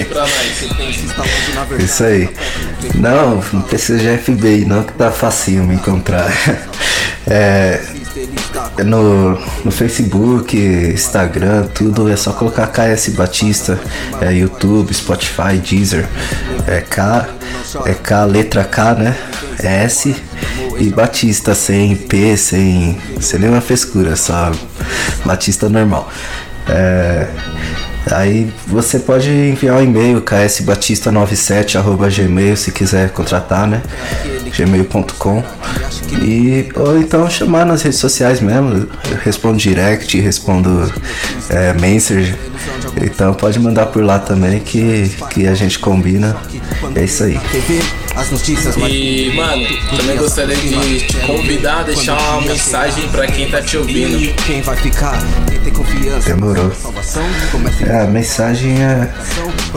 pra 0.04 0.20
nós. 0.20 1.82
Isso 1.82 2.04
aí. 2.04 2.28
Não, 2.94 3.42
não 3.52 3.62
precisa 3.62 3.98
de 3.98 4.18
FBI 4.18 4.64
não, 4.64 4.82
que 4.82 4.92
tá 4.92 5.10
facinho 5.10 5.64
me 5.64 5.74
encontrar. 5.74 6.30
É, 7.26 7.80
no, 8.84 9.38
no 9.64 9.70
Facebook, 9.70 10.56
Instagram, 10.56 11.66
tudo 11.74 12.10
é 12.10 12.16
só 12.16 12.32
colocar 12.32 12.66
KS 12.66 13.10
Batista, 13.10 13.78
é 14.20 14.32
YouTube, 14.32 14.92
Spotify, 14.92 15.56
Deezer, 15.62 16.08
é 16.66 16.80
K, 16.80 17.28
é 17.84 17.94
K, 17.94 18.24
letra 18.24 18.64
K, 18.64 18.94
né? 18.94 19.16
É 19.62 19.84
S 19.84 20.14
e 20.78 20.88
Batista 20.88 21.54
sem 21.54 21.94
P, 21.94 22.36
sem, 22.36 22.98
sem 23.20 23.40
nenhuma 23.40 23.60
frescura, 23.60 24.16
só 24.16 24.50
Batista 25.24 25.68
normal. 25.68 26.10
É, 26.68 27.28
Aí 28.10 28.50
você 28.66 28.98
pode 28.98 29.30
enviar 29.30 29.76
um 29.76 29.82
e-mail 29.82 30.22
ksbatista97@gmail 30.22 32.56
se 32.56 32.72
quiser 32.72 33.10
contratar, 33.10 33.66
né? 33.66 33.82
gmail.com 34.50 35.44
e 36.22 36.68
ou 36.74 36.98
então 36.98 37.30
chamar 37.30 37.64
nas 37.64 37.82
redes 37.82 38.00
sociais 38.00 38.40
mesmo. 38.40 38.88
Eu 39.10 39.16
respondo 39.22 39.58
direct, 39.58 40.18
respondo 40.20 40.92
é, 41.48 41.72
message. 41.74 42.34
Então 43.00 43.32
pode 43.32 43.58
mandar 43.58 43.86
por 43.86 44.02
lá 44.02 44.18
também 44.18 44.58
que, 44.60 45.08
que 45.30 45.46
a 45.46 45.54
gente 45.54 45.78
combina. 45.78 46.36
É 46.94 47.04
isso 47.04 47.24
aí. 47.24 47.40
E, 48.88 49.32
mano, 49.36 49.66
também 49.96 50.16
gostaria 50.16 50.56
de 50.56 51.00
te 51.06 51.16
convidar 51.18 51.80
a 51.80 51.82
deixar 51.84 52.18
uma 52.18 52.40
mensagem 52.42 53.08
pra 53.08 53.26
quem 53.28 53.48
tá 53.48 53.62
te 53.62 53.76
ouvindo. 53.76 54.18
Demorou. 56.24 56.72
É, 57.86 57.89
a 57.90 58.06
mensagem 58.06 58.82
é, 58.82 59.10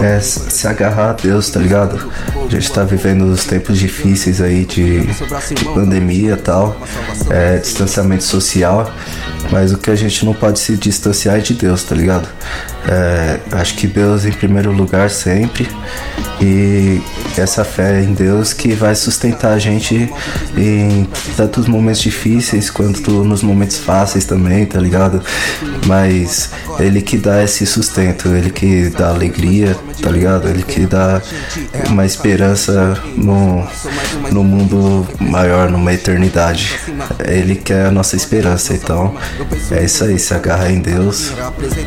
é 0.02 0.20
se 0.20 0.68
agarrar 0.68 1.12
a 1.12 1.14
Deus, 1.14 1.50
tá 1.50 1.60
ligado? 1.60 2.12
A 2.36 2.50
gente 2.50 2.72
tá 2.72 2.84
vivendo 2.84 3.24
os 3.24 3.46
tempos 3.46 3.78
difíceis 3.78 4.42
aí 4.42 4.66
de, 4.66 5.02
de 5.02 5.66
pandemia 5.74 6.34
e 6.34 6.38
tal, 6.38 6.80
é, 7.30 7.58
distanciamento 7.58 8.24
social, 8.24 8.94
mas 9.52 9.72
o 9.72 9.78
que 9.78 9.90
a 9.90 9.96
gente 9.96 10.26
não 10.26 10.34
pode 10.34 10.60
se 10.60 10.78
distanciar 10.78 11.38
é 11.38 11.40
de 11.40 11.54
Deus, 11.54 11.84
tá 11.84 11.96
ligado? 11.96 12.28
É, 12.88 13.40
acho 13.54 13.76
que 13.76 13.88
Deus 13.88 14.26
em 14.26 14.32
primeiro 14.32 14.72
lugar 14.72 15.10
sempre 15.10 15.68
e 16.42 17.02
essa 17.38 17.64
fé 17.64 18.02
em 18.02 18.14
Deus 18.14 18.52
que 18.52 18.74
vai 18.74 18.94
sustentar 18.96 19.54
a 19.54 19.60
gente 19.60 20.12
em 20.58 21.08
tantos 21.38 21.68
momentos 21.68 22.02
difíceis 22.02 22.70
quanto 22.70 23.24
nos 23.24 23.42
momentos 23.42 23.78
fáceis 23.78 24.26
também, 24.26 24.66
tá 24.66 24.80
ligado? 24.80 25.22
Mas 25.86 26.50
Ele 26.80 27.02
que 27.02 27.18
dá 27.18 27.42
esse 27.44 27.66
sustento, 27.66 28.03
Ele 28.36 28.50
que 28.50 28.90
dá 28.90 29.10
alegria, 29.10 29.76
tá 30.02 30.10
ligado? 30.10 30.48
Ele 30.50 30.64
que 30.64 30.86
dá 30.86 31.22
uma 31.90 32.06
esperança 32.06 32.98
no, 33.16 33.66
no 34.32 34.44
mundo 34.44 35.08
maior, 35.20 35.70
numa 35.70 35.94
eternidade. 35.94 36.80
Ele 37.26 37.56
que 37.56 37.74
é 37.74 37.86
a 37.86 37.92
nossa 37.92 38.16
esperança, 38.16 38.74
então 38.74 39.16
é 39.72 39.84
isso 39.84 40.04
aí, 40.04 40.18
se 40.20 40.34
agarra 40.34 40.70
em 40.72 40.80
Deus 40.80 41.32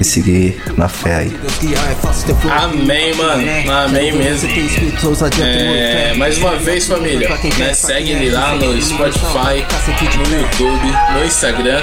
e 0.01 0.05
seguir 0.05 0.63
na 0.77 0.89
fé 0.89 1.17
aí. 1.17 1.37
Amém, 2.51 3.15
mano. 3.15 3.43
Amém 3.85 4.13
mesmo. 4.13 4.49
É, 5.43 6.15
mais 6.15 6.39
uma 6.39 6.57
vez, 6.57 6.87
família, 6.87 7.29
né, 7.59 7.75
segue 7.75 8.11
ele 8.11 8.31
lá 8.31 8.55
no 8.55 8.81
Spotify, 8.81 9.65
no 10.17 10.37
YouTube, 10.41 10.93
no 11.15 11.25
Instagram. 11.25 11.83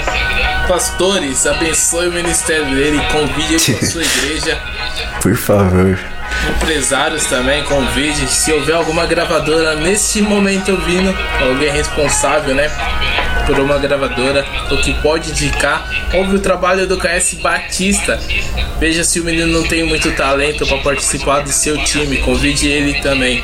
Pastores, 0.67 1.45
abençoe 1.45 2.07
o 2.07 2.11
ministério 2.13 2.65
dele, 2.73 2.97
convide 3.11 3.55
ele 3.55 3.77
para 3.77 3.87
sua 3.89 4.01
igreja. 4.01 4.22
Por 5.21 5.35
favor. 5.35 5.99
Empresários 6.49 7.25
também, 7.25 7.63
convide. 7.63 8.27
Se 8.27 8.51
houver 8.51 8.75
alguma 8.75 9.05
gravadora 9.05 9.75
neste 9.75 10.21
momento 10.21 10.71
ouvindo, 10.71 11.15
alguém 11.41 11.71
responsável, 11.71 12.53
né? 12.53 12.69
Por 13.45 13.59
uma 13.59 13.77
gravadora, 13.77 14.45
ou 14.71 14.77
que 14.77 14.93
pode 15.01 15.31
indicar, 15.31 15.85
ouve 16.13 16.35
o 16.35 16.39
trabalho 16.39 16.87
do 16.87 16.97
KS 16.97 17.35
Batista. 17.41 18.19
Veja 18.79 19.03
se 19.03 19.19
o 19.19 19.23
menino 19.23 19.47
não 19.47 19.67
tem 19.67 19.83
muito 19.83 20.11
talento 20.13 20.65
para 20.65 20.77
participar 20.77 21.41
do 21.41 21.49
seu 21.49 21.77
time, 21.83 22.17
convide 22.17 22.67
ele 22.67 23.01
também. 23.01 23.43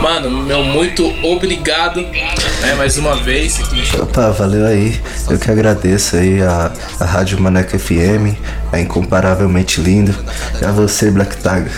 Mano, 0.00 0.30
meu 0.30 0.62
muito 0.62 1.06
obrigado, 1.24 2.00
né, 2.00 2.74
mais 2.76 2.98
uma 2.98 3.16
vez. 3.16 3.60
Opa, 4.00 4.30
valeu 4.30 4.66
aí. 4.66 5.00
Eu 5.30 5.38
que 5.38 5.50
agradeço 5.50 6.16
aí 6.16 6.42
a, 6.42 6.72
a 7.00 7.04
Rádio 7.04 7.40
Maneco 7.40 7.78
FM, 7.78 8.36
é 8.76 8.82
incomparavelmente 8.82 9.80
lindo. 9.80 10.14
A 10.62 10.70
você, 10.70 11.10
Black 11.10 11.36
Tag, 11.38 11.70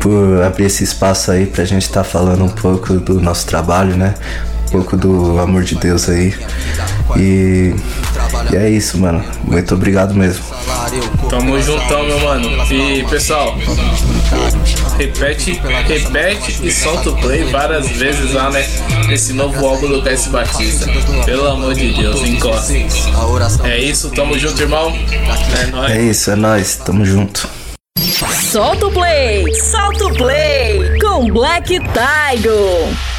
por 0.00 0.42
abrir 0.42 0.66
esse 0.66 0.84
espaço 0.84 1.30
aí 1.30 1.46
pra 1.46 1.64
gente 1.64 1.82
estar 1.82 2.04
falando 2.04 2.44
um 2.44 2.48
pouco 2.48 2.94
do 2.94 3.20
nosso 3.20 3.46
trabalho, 3.46 3.96
né? 3.96 4.14
Um 4.74 4.78
pouco 4.78 4.96
do 4.96 5.38
amor 5.38 5.62
de 5.62 5.76
Deus 5.76 6.08
aí. 6.08 6.34
E, 7.16 7.72
e 8.52 8.56
é 8.56 8.68
isso, 8.68 8.98
mano. 8.98 9.24
Muito 9.44 9.72
obrigado 9.72 10.12
mesmo. 10.14 10.44
Tamo 11.30 11.62
juntão, 11.62 12.02
meu 12.02 12.18
mano. 12.18 12.48
E 12.72 13.04
pessoal, 13.04 13.56
repete, 14.98 15.62
repete 15.86 16.66
e 16.66 16.72
solta 16.72 17.10
o 17.10 17.16
play 17.18 17.44
várias 17.44 17.88
vezes 17.88 18.32
lá, 18.32 18.50
né? 18.50 18.66
Nesse 19.06 19.32
novo 19.32 19.64
álbum 19.64 19.86
do 19.86 20.02
PS 20.02 20.26
Batista. 20.26 20.86
Pelo 21.24 21.46
amor 21.46 21.74
de 21.74 21.92
Deus, 21.92 22.20
encosta. 22.22 22.72
É 23.62 23.78
isso, 23.78 24.10
tamo 24.10 24.36
junto, 24.36 24.60
irmão. 24.60 24.92
É 25.56 25.66
nóis. 25.66 25.92
É 25.92 26.02
isso, 26.02 26.30
é 26.32 26.34
nóis. 26.34 26.76
Tamo 26.84 27.04
junto. 27.04 27.48
Solta 28.50 28.88
o 28.88 28.90
play, 28.90 29.54
solta 29.54 30.06
o 30.06 30.14
play 30.14 30.98
com 30.98 31.30
Black 31.30 31.78
Tiger. 31.78 33.13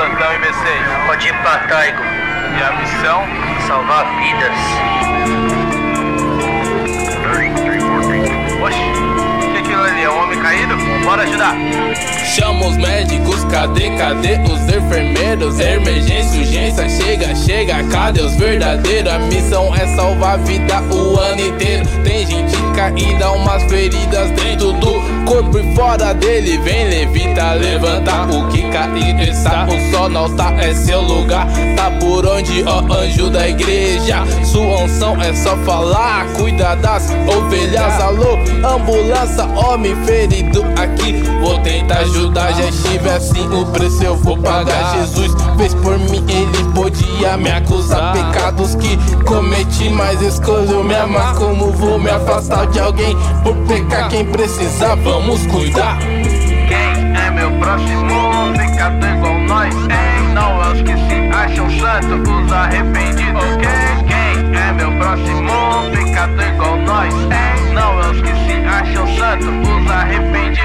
Plantão, 0.00 0.32
IBC. 0.34 0.64
Pode 1.06 1.28
ir 1.28 1.34
pra 1.42 1.58
Taigo. 1.68 2.02
E 2.02 2.62
a 2.62 2.72
missão? 2.72 3.22
Salvar 3.66 4.06
vidas. 4.18 5.59
Bora 11.10 11.24
ajudar. 11.24 11.56
Chama 12.36 12.68
os 12.68 12.76
médicos, 12.76 13.42
cadê, 13.50 13.90
cadê 13.96 14.38
os 14.44 14.60
enfermeiros? 14.72 15.58
Emergência, 15.58 16.38
urgência, 16.38 16.88
chega, 16.88 17.34
chega, 17.34 17.82
cadê 17.90 18.20
os 18.20 18.36
verdadeiros? 18.36 19.12
A 19.12 19.18
missão 19.18 19.74
é 19.74 19.88
salvar 19.96 20.34
a 20.34 20.36
vida 20.36 20.80
o 20.82 21.18
ano 21.18 21.40
inteiro. 21.48 21.84
Tem 22.04 22.24
gente 22.24 22.56
caída, 22.76 23.32
umas 23.32 23.64
feridas 23.64 24.30
dentro 24.30 24.72
do 24.74 24.92
corpo 25.26 25.58
e 25.58 25.74
fora 25.74 26.14
dele. 26.14 26.58
Vem, 26.58 26.88
levita, 26.88 27.54
levanta 27.54 28.26
o 28.26 28.46
que 28.48 28.62
cair 28.70 29.28
está. 29.28 29.66
O 29.66 29.90
sol 29.90 30.08
não 30.08 30.34
tá, 30.36 30.54
é 30.60 30.72
seu 30.72 31.00
lugar. 31.00 31.48
Tá 31.76 31.90
por 31.98 32.24
onde, 32.24 32.62
ó, 32.62 32.80
anjo 32.92 33.28
da 33.30 33.48
igreja. 33.48 34.24
Sua 34.44 34.84
unção 34.84 35.20
é 35.20 35.34
só 35.34 35.56
falar. 35.58 36.26
Cuida 36.36 36.76
das 36.76 37.10
ovelhas, 37.26 38.00
alô, 38.00 38.38
ambulância, 38.64 39.44
homem 39.46 39.96
ferido 40.04 40.64
aqui. 40.76 40.99
Vou 41.40 41.58
tentar 41.60 41.98
ajudar, 41.98 42.52
já 42.52 42.64
estive 42.66 43.08
assim. 43.08 43.46
O 43.48 43.66
preço 43.66 44.04
eu 44.04 44.16
vou 44.16 44.36
pagar. 44.36 44.94
Jesus 44.98 45.32
fez 45.56 45.74
por 45.74 45.98
mim, 45.98 46.24
ele 46.28 46.72
podia 46.74 47.36
me 47.36 47.50
acusar. 47.50 48.12
Pecados 48.12 48.74
que 48.74 48.96
cometi, 49.24 49.88
mas 49.90 50.20
escolheu 50.20 50.84
me 50.84 50.94
amar. 50.94 51.34
Como 51.34 51.72
vou 51.72 51.98
me 51.98 52.10
afastar 52.10 52.66
de 52.66 52.80
alguém 52.80 53.16
por 53.42 53.56
pecar? 53.66 54.08
Quem 54.08 54.24
precisar, 54.24 54.94
vamos 54.96 55.46
cuidar. 55.46 55.98
Quem 55.98 57.16
é 57.16 57.30
meu 57.30 57.50
próximo? 57.58 58.52
Pecado 58.56 59.06
igual 59.06 59.38
nós, 59.40 59.74
hein? 59.74 60.34
Não 60.34 60.62
é 60.62 60.72
os 60.72 60.82
que 60.82 60.92
se 60.92 61.34
acham 61.34 61.68
santos, 61.78 62.28
os 62.28 62.52
arrependidos. 62.52 63.42
Quem? 63.60 64.06
Quem 64.06 64.60
é 64.60 64.72
meu 64.72 64.92
próximo? 64.98 65.50
Pecado 65.92 66.42
igual 66.42 66.76
nós, 66.78 67.14
hein? 67.14 67.59
Não 67.72 68.00
é 68.02 68.10
os 68.10 68.20
que 68.20 68.28
se 68.28 68.52
acham 68.66 69.06
santos, 69.16 69.46
os 69.46 69.90
arrependidos. 69.90 70.60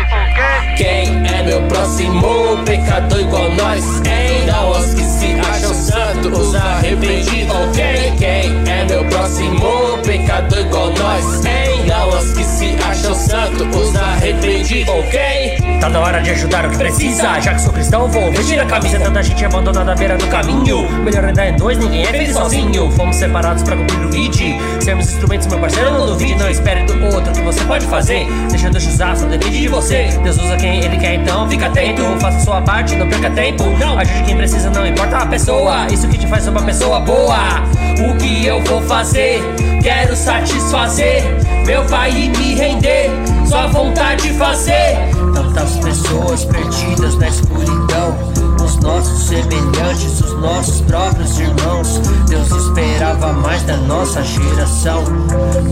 Quem? 0.76 0.76
Quem 0.76 1.28
é 1.34 1.44
meu 1.44 1.62
próximo 1.68 2.58
pecador 2.66 3.20
igual 3.20 3.52
nós? 3.52 3.84
Hein? 4.08 4.46
Não 4.48 4.72
os 4.72 4.94
que 4.94 5.04
se 5.04 5.40
acham 5.40 5.74
santos, 5.74 6.40
os 6.40 6.56
arrependidos. 6.56 7.56
Ok? 7.56 8.14
Quem 8.18 8.72
é 8.72 8.86
meu 8.86 9.06
próximo 9.06 9.98
pecador 10.04 10.60
igual 10.60 10.92
nós? 10.94 11.46
Hein? 11.46 11.75
Não 11.88 12.10
os 12.10 12.34
que 12.34 12.44
se 12.44 12.76
acham 12.84 13.14
santos, 13.14 13.62
os 13.76 13.96
arrependidos. 13.96 14.72
arrependido, 14.76 14.92
ok? 14.92 15.80
Tá 15.80 15.90
na 15.90 16.00
hora 16.00 16.22
de 16.22 16.32
ajudar 16.32 16.66
o 16.66 16.70
que 16.70 16.78
precisa. 16.78 17.40
Já 17.40 17.54
que 17.54 17.62
sou 17.62 17.72
cristão, 17.72 18.08
vou 18.08 18.32
vestir 18.32 18.60
a 18.60 18.66
camisa. 18.66 19.00
Tanta 19.00 19.22
gente 19.22 19.46
abandonada 19.46 19.92
à 19.92 19.96
beira 19.96 20.18
do 20.18 20.28
caminho. 20.28 20.90
Melhor 21.04 21.26
andar 21.26 21.48
em 21.48 21.56
dois, 21.56 21.78
ninguém 21.78 22.04
é 22.04 22.08
feliz 22.08 22.34
sozinho. 22.34 22.92
Fomos 22.92 23.16
separados 23.16 23.64
pra 23.64 23.76
cumprir 23.76 24.00
o 24.00 24.16
ID. 24.16 24.60
Sermos 24.82 25.12
instrumentos, 25.12 25.48
meu 25.48 25.60
parceiro, 25.60 25.92
não 25.92 26.06
duvide. 26.08 26.36
Não 26.36 26.50
espere 26.50 26.84
do 26.86 27.06
outro 27.06 27.32
que 27.32 27.42
você 27.42 27.64
pode 27.66 27.86
fazer. 27.86 28.26
Deixa 28.50 28.70
Deus 28.70 28.88
usar, 28.88 29.16
só 29.16 29.26
depende 29.28 29.60
de 29.60 29.68
você. 29.68 30.10
Deus 30.24 30.38
usa 30.38 30.56
quem 30.58 30.84
ele 30.84 30.98
quer, 30.98 31.16
então 31.16 31.48
fica 31.50 31.68
atento. 31.68 32.02
Faça 32.20 32.40
sua 32.40 32.62
parte, 32.62 32.96
não 32.96 33.08
perca 33.08 33.30
tempo. 33.32 33.64
Não, 33.78 33.98
ajude 34.00 34.24
quem 34.24 34.38
precisa, 34.38 34.70
não 34.70 34.86
importa 34.86 35.18
a 35.18 35.26
pessoa. 35.26 35.88
Isso 35.92 36.08
que 36.08 36.18
te 36.18 36.28
faz 36.28 36.48
uma 36.48 36.62
pessoa 36.64 37.00
boa. 37.00 37.64
O 38.10 38.16
que 38.18 38.46
eu 38.46 38.62
vou 38.64 38.82
fazer? 38.82 39.42
Quero 39.82 40.16
satisfazer 40.16 41.24
meu 41.66 41.75
pai 41.84 42.12
e 42.12 42.30
me 42.30 42.56
render. 42.56 43.10
Só 43.46 43.68
vontade 43.68 44.24
de 44.24 44.38
fazer. 44.38 44.98
Tantas 45.34 45.78
pessoas 45.78 46.46
perdidas 46.46 47.16
na 47.18 47.28
escuridão. 47.28 48.18
Os 48.64 48.78
nossos 48.78 49.28
semelhantes, 49.28 50.22
os 50.22 50.34
nossos 50.42 50.82
próprios 50.82 51.40
irmãos. 51.40 52.00
Deus 52.28 52.50
esperava 52.50 53.34
mais 53.34 53.62
da 53.64 53.78
nossa 53.78 54.24
geração. 54.24 55.04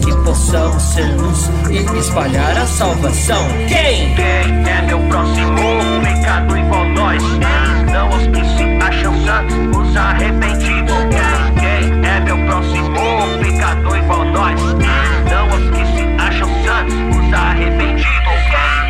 Que 0.04 0.16
possamos 0.24 0.84
ser 0.84 1.16
luz 1.16 1.50
e 1.70 2.00
espalhar 2.00 2.58
a 2.58 2.68
salvação. 2.68 3.48
Quem? 3.68 4.14
Quem 4.16 4.70
é 4.70 4.82
meu 4.86 5.00
próximo 5.10 5.56
pecado 6.04 6.58
igual 6.58 6.86
nós? 6.90 7.24
Não 7.92 8.10
os 8.10 8.28
que 8.28 8.46
se 8.56 8.64
acham 8.84 9.14
santos, 9.26 9.78
os 9.78 9.96
arrependidos. 9.96 11.43
Próximo 12.24 12.94
pecado 13.42 13.98
igual 13.98 14.26
nós? 14.26 14.62
Não 15.30 15.48
os 15.50 15.70
que 15.72 15.86
se 15.86 16.04
acham 16.18 16.48
santos, 16.64 17.18
os 17.18 17.34
arrependidos. 17.34 18.14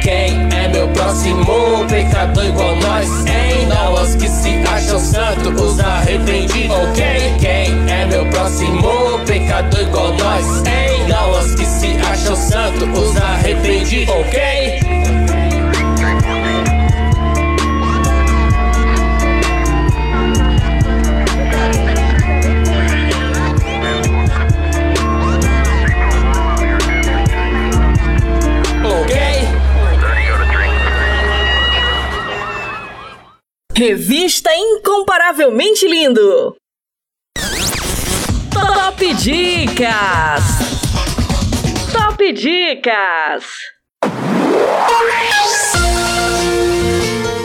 Quem 0.04 0.50
é 0.54 0.68
meu 0.68 0.88
próximo 0.90 1.86
pecador 1.90 2.46
igual 2.46 2.76
nós? 2.76 3.26
Hein? 3.26 3.68
Não 3.68 3.94
os 3.94 4.16
que 4.16 4.28
se 4.28 4.62
acham 4.68 5.00
santo, 5.00 5.50
os 5.50 5.80
arrependidos, 5.80 6.76
ok? 6.76 7.36
Quem 7.40 7.92
é 7.92 8.06
meu 8.06 8.26
próximo 8.28 9.20
pecador 9.26 9.82
igual 9.82 10.14
nós? 10.16 10.64
Hein? 10.68 11.08
Não 11.08 11.32
os 11.32 11.56
que 11.56 11.66
se 11.66 11.98
acham 11.98 12.36
santo, 12.36 12.86
os 12.86 13.18
arrependidos, 13.18 14.14
ok? 14.14 15.23
Revista 33.86 34.50
Incomparavelmente 34.56 35.86
Lindo. 35.86 36.56
Top 38.50 38.98
Dicas. 39.16 40.44
Top 41.92 42.18
Dicas. 42.32 43.46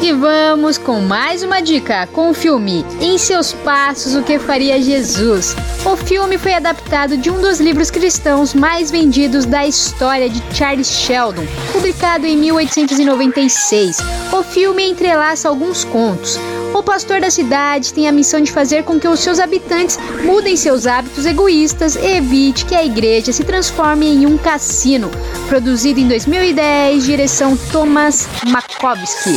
E 0.00 0.12
vamos 0.12 0.78
com 0.78 1.00
mais 1.00 1.42
uma 1.42 1.60
dica 1.60 2.06
com 2.12 2.30
o 2.30 2.34
filme 2.34 2.86
Em 3.00 3.18
Seus 3.18 3.52
Passos 3.52 4.14
O 4.14 4.22
que 4.22 4.38
Faria 4.38 4.80
Jesus. 4.80 5.56
O 5.84 5.96
filme 5.96 6.38
foi 6.38 6.54
adaptado 6.54 7.16
de 7.16 7.28
um 7.28 7.40
dos 7.40 7.60
livros 7.60 7.90
cristãos 7.90 8.54
mais 8.54 8.92
vendidos 8.92 9.44
da 9.44 9.66
história 9.66 10.30
de 10.30 10.40
Charles 10.56 10.88
Sheldon, 10.88 11.44
publicado 11.72 12.26
em 12.26 12.36
1896. 12.36 13.98
O 14.32 14.44
filme 14.44 14.88
entrelaça 14.88 15.48
alguns 15.48 15.82
contos. 15.82 16.38
O 16.74 16.82
pastor 16.82 17.20
da 17.20 17.30
cidade 17.30 17.92
tem 17.92 18.08
a 18.08 18.12
missão 18.12 18.40
de 18.40 18.52
fazer 18.52 18.84
com 18.84 18.98
que 18.98 19.08
os 19.08 19.20
seus 19.20 19.40
habitantes 19.40 19.98
mudem 20.24 20.56
seus 20.56 20.86
hábitos 20.86 21.26
egoístas 21.26 21.96
e 21.96 22.16
evite 22.16 22.64
que 22.64 22.74
a 22.74 22.84
igreja 22.84 23.32
se 23.32 23.44
transforme 23.44 24.06
em 24.06 24.26
um 24.26 24.36
cassino. 24.36 25.10
Produzido 25.48 26.00
em 26.00 26.08
2010, 26.08 27.04
direção 27.04 27.56
Thomas 27.72 28.28
Makovsky. 28.46 29.36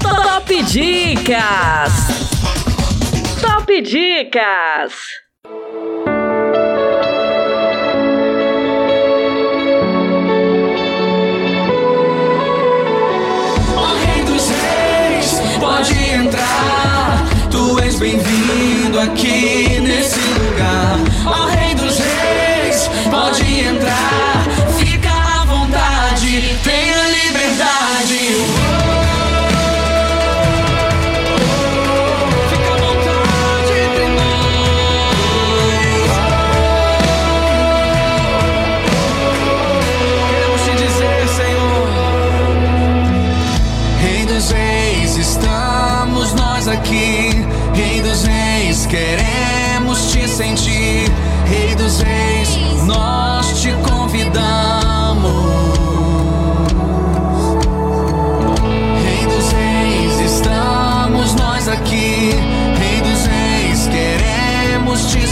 Top 0.00 0.62
Dicas. 0.64 1.92
Top 3.40 3.82
Dicas. 3.82 4.92
Pode 15.66 15.94
entrar. 16.12 17.24
Tu 17.50 17.80
és 17.80 17.98
bem-vindo 17.98 19.00
aqui 19.00 19.80
nesse 19.80 20.20
lugar. 20.38 20.98
Ó 21.26 21.46
Rei 21.46 21.74
dos 21.74 21.98
Reis, 21.98 22.88
pode 23.10 23.42
entrar. 23.60 24.35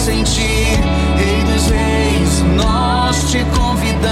sentir, 0.05 0.78
Rei 1.16 1.43
dos 1.44 1.70
Reis, 1.70 2.43
nós 2.56 3.31
te 3.31 3.39
convidamos. 3.56 4.05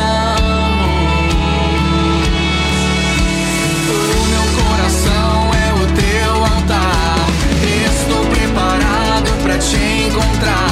O 3.90 4.27
meu 4.31 4.64
coração 4.64 5.51
é 5.52 5.73
o 5.74 5.86
teu 5.94 6.44
altar, 6.44 7.27
estou 7.85 8.24
preparado 8.24 9.43
para 9.43 9.59
te 9.59 9.77
encontrar. 9.77 10.72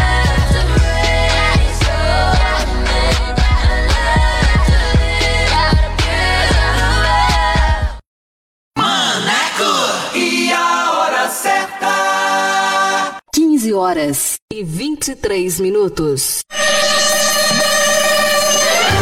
23 15.51 15.59
minutos. 15.59 16.39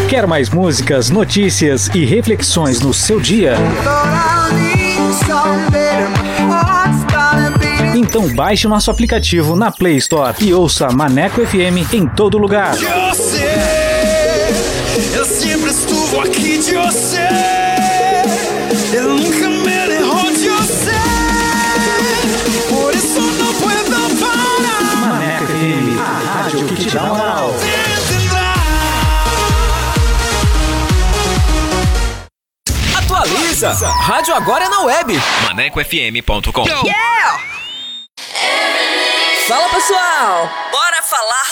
Quer 0.10 0.26
mais 0.26 0.50
músicas, 0.50 1.10
notícias 1.10 1.88
e 1.94 2.04
reflexões 2.04 2.82
no 2.82 2.94
seu 2.94 3.20
dia? 3.20 3.56
Então 7.96 8.34
baixe 8.34 8.66
o 8.66 8.70
nosso 8.70 8.90
aplicativo 8.90 9.56
na 9.56 9.72
Play 9.72 9.98
Store 9.98 10.36
e 10.40 10.54
ouça 10.54 10.90
Maneco 10.90 11.46
FM 11.46 11.94
em 11.94 12.08
todo 12.08 12.38
lugar. 12.38 12.76
Eu 15.14 15.26
sempre 15.26 15.70
estuvo 15.70 16.22
aqui 16.22 16.58
de 16.58 16.74
você. 16.76 17.28
Eu 18.94 19.18
nunca 19.18 19.49
te 26.90 26.96
dá 26.96 27.04
moral. 27.04 27.54
Atualiza! 32.98 33.74
Rádio 33.88 34.34
agora 34.34 34.66
é 34.66 34.70
na 34.70 34.82
web. 34.82 35.14
ManecoFM.com. 35.44 36.66
Fala 39.48 39.70
pessoal, 39.70 40.50
bora 40.72 41.02
falar 41.04 41.39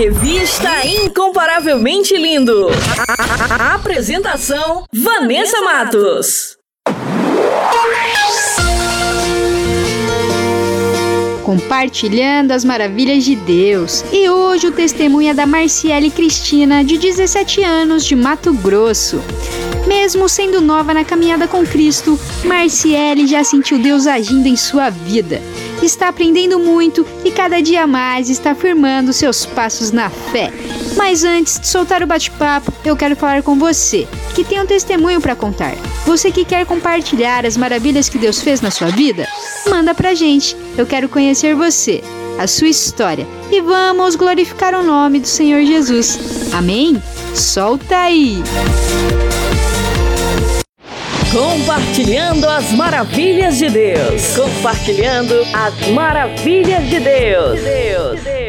Revista 0.00 0.86
Incomparavelmente 0.86 2.14
Lindo. 2.18 2.68
A- 3.48 3.74
apresentação: 3.76 4.84
Vanessa 4.92 5.58
Matos. 5.62 6.56
compartilhando 11.42 12.50
as 12.50 12.64
maravilhas 12.64 13.24
de 13.24 13.36
Deus. 13.36 14.04
E 14.12 14.28
hoje 14.28 14.66
o 14.66 14.72
testemunho 14.72 15.30
é 15.30 15.34
da 15.34 15.46
Marciele 15.46 16.10
Cristina, 16.10 16.82
de 16.84 16.98
17 16.98 17.62
anos, 17.62 18.04
de 18.04 18.16
Mato 18.16 18.52
Grosso. 18.52 19.22
Mesmo 19.86 20.28
sendo 20.28 20.60
nova 20.60 20.92
na 20.92 21.04
caminhada 21.04 21.46
com 21.46 21.64
Cristo, 21.64 22.18
Marciele 22.44 23.28
já 23.28 23.44
sentiu 23.44 23.78
Deus 23.78 24.08
agindo 24.08 24.48
em 24.48 24.56
sua 24.56 24.90
vida. 24.90 25.40
Está 25.82 26.08
aprendendo 26.08 26.58
muito 26.58 27.06
e 27.24 27.30
cada 27.30 27.60
dia 27.60 27.86
mais 27.86 28.28
está 28.30 28.54
firmando 28.54 29.12
seus 29.12 29.44
passos 29.46 29.90
na 29.90 30.10
fé. 30.10 30.52
Mas 30.96 31.24
antes 31.24 31.60
de 31.60 31.66
soltar 31.66 32.02
o 32.02 32.06
bate-papo, 32.06 32.72
eu 32.84 32.96
quero 32.96 33.14
falar 33.14 33.42
com 33.42 33.58
você, 33.58 34.08
que 34.34 34.44
tem 34.44 34.60
um 34.60 34.66
testemunho 34.66 35.20
para 35.20 35.36
contar. 35.36 35.74
Você 36.06 36.30
que 36.30 36.44
quer 36.44 36.64
compartilhar 36.64 37.44
as 37.44 37.56
maravilhas 37.56 38.08
que 38.08 38.18
Deus 38.18 38.40
fez 38.40 38.60
na 38.60 38.70
sua 38.70 38.88
vida? 38.88 39.26
Manda 39.68 39.94
pra 39.94 40.14
gente. 40.14 40.56
Eu 40.76 40.86
quero 40.86 41.08
conhecer 41.08 41.54
você, 41.54 42.02
a 42.38 42.46
sua 42.46 42.68
história 42.68 43.26
e 43.50 43.60
vamos 43.60 44.16
glorificar 44.16 44.74
o 44.74 44.82
nome 44.82 45.20
do 45.20 45.26
Senhor 45.26 45.64
Jesus. 45.64 46.18
Amém? 46.52 47.02
Solta 47.34 47.96
aí! 47.96 48.42
Compartilhando 51.36 52.48
as 52.48 52.72
maravilhas 52.72 53.58
de 53.58 53.68
Deus. 53.68 54.34
Compartilhando 54.34 55.34
as 55.52 55.88
maravilhas 55.88 56.88
de 56.88 56.98
Deus. 56.98 57.60
Deus. 57.60 58.22
Deus. 58.22 58.45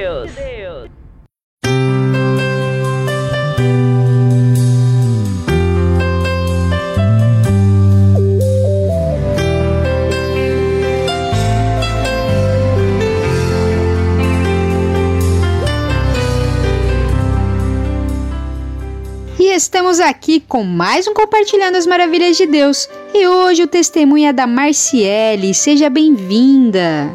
Estamos 19.57 19.99
aqui 19.99 20.39
com 20.39 20.63
mais 20.63 21.07
um 21.07 21.15
Compartilhando 21.15 21.77
as 21.77 21.87
Maravilhas 21.87 22.37
de 22.37 22.45
Deus. 22.45 22.87
E 23.11 23.27
hoje 23.27 23.63
o 23.63 23.67
testemunho 23.67 24.27
é 24.27 24.31
da 24.31 24.45
Marciele. 24.45 25.51
Seja 25.51 25.89
bem-vinda. 25.89 27.11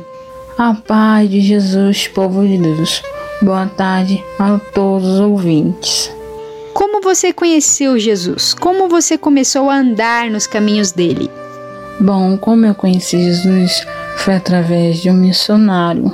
A 0.59 0.75
paz 0.75 1.31
de 1.31 1.41
Jesus, 1.41 2.09
povo 2.09 2.45
de 2.45 2.59
Deus. 2.59 3.01
Boa 3.41 3.67
tarde 3.67 4.25
a 4.41 4.59
todos 4.75 5.07
os 5.07 5.21
ouvintes. 5.21 6.11
Como 6.75 7.01
você 7.01 7.33
conheceu 7.33 7.97
Jesus? 7.97 8.55
Como 8.55 8.89
você 8.89 9.17
começou 9.17 9.71
a 9.71 9.77
andar 9.77 10.29
nos 10.29 10.49
caminhos 10.49 10.91
dele? 10.91 11.31
Bom, 12.01 12.37
como 12.37 12.67
eu 12.67 12.75
conheci 12.75 13.23
Jesus 13.23 13.87
foi 14.17 14.35
através 14.35 15.01
de 15.01 15.09
um 15.09 15.15
missionário. 15.15 16.13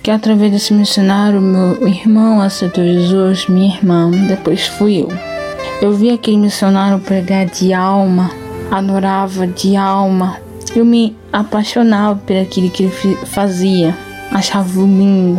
Que 0.00 0.12
através 0.12 0.52
desse 0.52 0.72
missionário, 0.72 1.40
meu 1.40 1.88
irmão 1.88 2.40
aceitou 2.40 2.84
Jesus, 2.84 3.48
minha 3.48 3.74
irmã, 3.74 4.08
depois 4.28 4.68
fui 4.68 5.02
eu. 5.02 5.35
Eu 5.80 5.92
vi 5.92 6.10
aquele 6.10 6.38
missionário 6.38 6.98
pregar 7.00 7.46
de 7.46 7.74
alma, 7.74 8.30
adorava 8.70 9.46
de 9.46 9.76
alma. 9.76 10.38
Eu 10.74 10.84
me 10.84 11.14
apaixonava 11.32 12.18
por 12.18 12.34
aquilo 12.34 12.70
que 12.70 12.84
ele 12.84 13.16
fazia, 13.26 13.96
achava 14.32 14.80
lindo. 14.80 15.38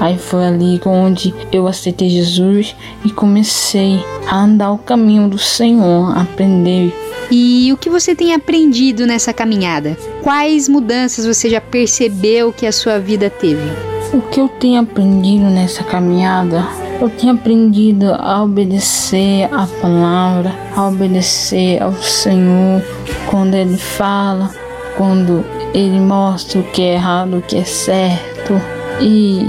Aí 0.00 0.18
foi 0.18 0.44
ali 0.44 0.80
onde 0.84 1.32
eu 1.52 1.66
aceitei 1.66 2.10
Jesus 2.10 2.74
e 3.04 3.10
comecei 3.10 4.04
a 4.28 4.42
andar 4.42 4.72
o 4.72 4.78
caminho 4.78 5.28
do 5.28 5.38
Senhor, 5.38 6.16
a 6.16 6.22
aprender. 6.22 6.92
E 7.30 7.72
o 7.72 7.76
que 7.76 7.88
você 7.88 8.14
tem 8.14 8.34
aprendido 8.34 9.06
nessa 9.06 9.32
caminhada? 9.32 9.96
Quais 10.22 10.68
mudanças 10.68 11.24
você 11.24 11.48
já 11.48 11.60
percebeu 11.60 12.52
que 12.52 12.66
a 12.66 12.72
sua 12.72 12.98
vida 12.98 13.30
teve? 13.30 13.70
O 14.12 14.20
que 14.20 14.40
eu 14.40 14.48
tenho 14.48 14.80
aprendido 14.80 15.44
nessa 15.44 15.82
caminhada? 15.82 16.85
Eu 16.98 17.10
tenho 17.10 17.34
aprendido 17.34 18.14
a 18.14 18.42
obedecer 18.42 19.44
a 19.52 19.66
palavra, 19.82 20.54
a 20.74 20.88
obedecer 20.88 21.82
ao 21.82 21.92
Senhor 21.94 22.82
quando 23.28 23.54
Ele 23.54 23.76
fala, 23.76 24.50
quando 24.96 25.44
Ele 25.74 26.00
mostra 26.00 26.60
o 26.60 26.64
que 26.64 26.80
é 26.80 26.94
errado, 26.94 27.36
o 27.36 27.42
que 27.42 27.56
é 27.56 27.64
certo. 27.64 28.54
E 29.00 29.42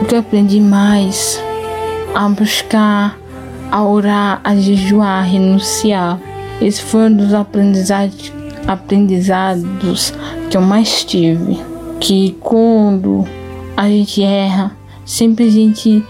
o 0.00 0.04
que 0.04 0.14
eu 0.14 0.20
aprendi 0.20 0.60
mais? 0.60 1.42
A 2.14 2.28
buscar 2.28 3.18
a 3.72 3.82
orar, 3.82 4.40
a 4.44 4.54
jejuar, 4.54 5.20
a 5.20 5.22
renunciar. 5.22 6.20
Esse 6.60 6.82
foi 6.82 7.08
um 7.08 7.16
dos 7.16 7.32
aprendizados, 7.32 8.32
aprendizados 8.68 10.12
que 10.50 10.56
eu 10.56 10.60
mais 10.60 11.02
tive. 11.04 11.58
Que 11.98 12.36
quando 12.38 13.24
a 13.76 13.88
gente 13.88 14.22
erra, 14.22 14.76
sempre 15.04 15.46
a 15.46 15.50
gente 15.50 16.04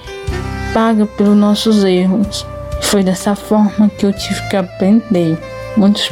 paga 0.72 1.06
pelos 1.06 1.36
nossos 1.36 1.84
erros. 1.84 2.46
Foi 2.80 3.02
dessa 3.02 3.34
forma 3.34 3.90
que 3.96 4.04
eu 4.04 4.12
tive 4.12 4.48
que 4.48 4.56
aprender. 4.56 5.38
Muitos 5.76 6.10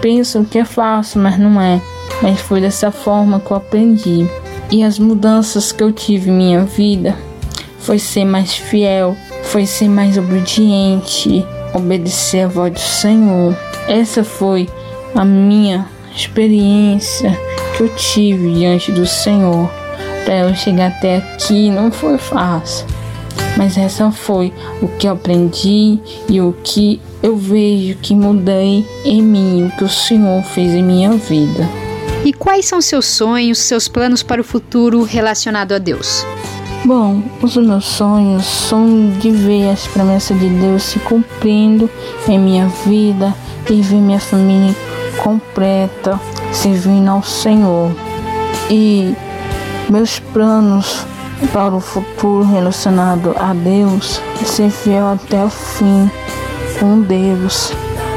pensam 0.00 0.44
que 0.44 0.58
é 0.58 0.64
fácil, 0.64 1.20
mas 1.20 1.38
não 1.38 1.60
é. 1.60 1.80
Mas 2.20 2.40
foi 2.40 2.60
dessa 2.60 2.90
forma 2.90 3.40
que 3.40 3.50
eu 3.50 3.56
aprendi. 3.56 4.26
E 4.70 4.82
as 4.82 4.98
mudanças 4.98 5.70
que 5.70 5.82
eu 5.82 5.92
tive 5.92 6.30
em 6.30 6.34
minha 6.34 6.64
vida 6.64 7.16
foi 7.78 7.98
ser 7.98 8.24
mais 8.24 8.54
fiel, 8.54 9.16
foi 9.42 9.66
ser 9.66 9.88
mais 9.88 10.16
obediente, 10.16 11.44
obedecer 11.74 12.44
a 12.44 12.48
voz 12.48 12.72
do 12.72 12.80
Senhor. 12.80 13.54
Essa 13.88 14.24
foi 14.24 14.68
a 15.14 15.24
minha 15.24 15.86
experiência 16.14 17.38
que 17.76 17.82
eu 17.82 17.88
tive 17.96 18.54
diante 18.54 18.92
do 18.92 19.06
Senhor. 19.06 19.68
Para 20.24 20.38
eu 20.38 20.54
chegar 20.54 20.88
até 20.88 21.16
aqui 21.16 21.70
não 21.70 21.90
foi 21.90 22.16
fácil, 22.16 22.86
mas 23.56 23.76
essa 23.76 24.10
foi 24.10 24.52
o 24.80 24.88
que 24.88 25.06
eu 25.06 25.12
aprendi 25.12 25.98
e 26.28 26.40
o 26.40 26.54
que 26.64 27.00
eu 27.22 27.36
vejo 27.36 27.96
que 27.98 28.14
mudei 28.14 28.86
em 29.04 29.22
mim, 29.22 29.66
o 29.66 29.76
que 29.76 29.84
o 29.84 29.88
Senhor 29.88 30.42
fez 30.42 30.72
em 30.72 30.82
minha 30.82 31.12
vida. 31.12 31.68
E 32.24 32.32
quais 32.32 32.66
são 32.66 32.80
seus 32.80 33.06
sonhos, 33.06 33.58
seus 33.58 33.88
planos 33.88 34.22
para 34.22 34.40
o 34.40 34.44
futuro 34.44 35.02
relacionado 35.02 35.72
a 35.72 35.78
Deus? 35.78 36.24
Bom, 36.84 37.22
os 37.40 37.56
meus 37.56 37.84
sonhos 37.84 38.44
são 38.44 39.10
de 39.20 39.30
ver 39.30 39.70
as 39.70 39.86
promessas 39.86 40.38
de 40.38 40.48
Deus 40.48 40.82
se 40.82 40.98
cumprindo 41.00 41.88
em 42.28 42.38
minha 42.38 42.66
vida 42.86 43.34
e 43.70 43.80
ver 43.80 43.96
minha 43.96 44.18
família 44.18 44.74
completa 45.18 46.18
servindo 46.52 47.08
ao 47.08 47.22
Senhor. 47.22 47.92
E 48.68 49.14
meus 49.88 50.18
planos 50.18 51.06
para 51.48 51.74
o 51.74 51.80
futuro 51.80 52.44
relacionado 52.44 53.34
a 53.38 53.52
Deus 53.52 54.20
é 54.40 54.44
ser 54.44 54.70
fiel 54.70 55.06
até 55.06 55.44
o 55.44 55.50
fim 55.50 56.10
com 56.78 57.00
Deus, 57.00 57.72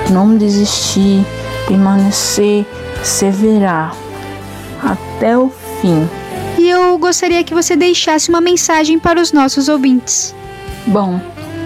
não 0.10 0.38
desistir, 0.38 1.26
permanecer 1.68 2.66
perseverar 3.06 3.96
até 4.82 5.38
o 5.38 5.50
fim. 5.80 6.10
E 6.58 6.68
eu 6.68 6.98
gostaria 6.98 7.44
que 7.44 7.54
você 7.54 7.76
deixasse 7.76 8.30
uma 8.30 8.42
mensagem 8.42 8.98
para 8.98 9.22
os 9.22 9.32
nossos 9.32 9.70
ouvintes. 9.70 10.34
Bom, 10.88 11.22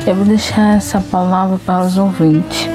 eu 0.06 0.16
vou 0.16 0.26
deixar 0.26 0.76
essa 0.76 1.00
palavra 1.00 1.58
para 1.66 1.86
os 1.86 1.98
ouvintes, 1.98 2.68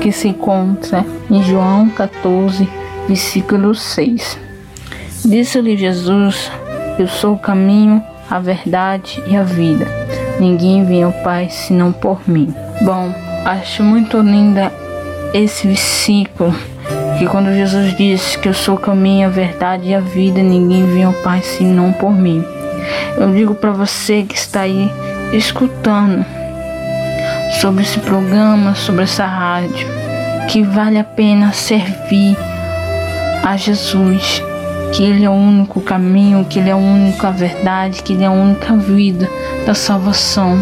que 0.00 0.10
se 0.10 0.28
encontra 0.28 1.06
em 1.30 1.40
João 1.44 1.88
14, 1.88 2.68
versículo 3.06 3.76
6. 3.76 4.38
Disse-lhe 5.24 5.76
Jesus: 5.76 6.50
Eu 6.98 7.08
sou 7.08 7.34
o 7.34 7.38
caminho, 7.38 8.02
a 8.30 8.38
verdade 8.38 9.22
e 9.26 9.36
a 9.36 9.42
vida. 9.42 9.86
Ninguém 10.38 10.84
vem 10.84 11.02
ao 11.02 11.12
Pai 11.12 11.48
senão 11.50 11.92
por 11.92 12.20
mim. 12.28 12.54
Bom, 12.82 13.12
acho 13.44 13.82
muito 13.82 14.18
linda 14.20 14.72
esse 15.32 15.66
versículo 15.66 16.54
que 17.18 17.26
quando 17.26 17.54
Jesus 17.54 17.96
disse 17.96 18.38
que 18.38 18.48
eu 18.48 18.54
sou 18.54 18.76
o 18.76 18.80
caminho, 18.80 19.26
a 19.26 19.30
verdade 19.30 19.88
e 19.88 19.94
a 19.94 20.00
vida, 20.00 20.40
ninguém 20.40 20.86
vem 20.86 21.04
ao 21.04 21.12
Pai 21.12 21.42
senão 21.42 21.92
por 21.92 22.12
mim. 22.12 22.44
Eu 23.16 23.32
digo 23.32 23.54
para 23.54 23.72
você 23.72 24.22
que 24.22 24.36
está 24.36 24.60
aí 24.60 24.90
escutando 25.32 26.24
sobre 27.60 27.82
esse 27.82 27.98
programa, 28.00 28.74
sobre 28.74 29.04
essa 29.04 29.26
rádio, 29.26 29.86
que 30.48 30.62
vale 30.62 30.98
a 30.98 31.04
pena 31.04 31.52
servir 31.52 32.36
a 33.44 33.56
Jesus, 33.56 34.42
que 34.92 35.02
Ele 35.02 35.24
é 35.24 35.30
o 35.30 35.32
único 35.32 35.80
caminho, 35.80 36.44
que 36.44 36.58
Ele 36.58 36.70
é 36.70 36.72
a 36.72 36.76
única 36.76 37.30
verdade, 37.30 38.02
que 38.02 38.12
Ele 38.12 38.24
é 38.24 38.26
a 38.26 38.32
única 38.32 38.76
vida 38.76 39.28
da 39.66 39.74
salvação. 39.74 40.58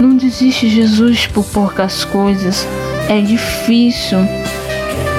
Não 0.00 0.16
desiste, 0.16 0.68
Jesus, 0.68 1.26
por 1.26 1.44
poucas 1.44 2.04
coisas. 2.04 2.66
É 3.08 3.20
difícil 3.20 4.18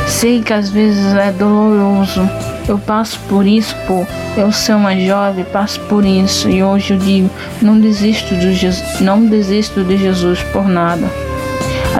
Sei 0.07 0.41
que 0.41 0.53
às 0.53 0.69
vezes 0.69 1.13
é 1.13 1.31
doloroso. 1.31 2.29
Eu 2.67 2.77
passo 2.77 3.19
por 3.27 3.45
isso, 3.45 3.75
por 3.87 4.07
eu 4.37 4.51
ser 4.51 4.73
uma 4.73 4.95
jovem, 4.97 5.43
passo 5.43 5.79
por 5.81 6.05
isso 6.05 6.49
e 6.49 6.63
hoje 6.63 6.93
eu 6.93 6.97
digo, 6.97 7.29
não 7.61 7.77
desisto 7.77 8.33
de 8.35 8.53
Jesus, 8.53 9.01
não 9.01 9.25
desisto 9.25 9.83
de 9.83 9.97
Jesus 9.97 10.41
por 10.53 10.65
nada. 10.65 11.09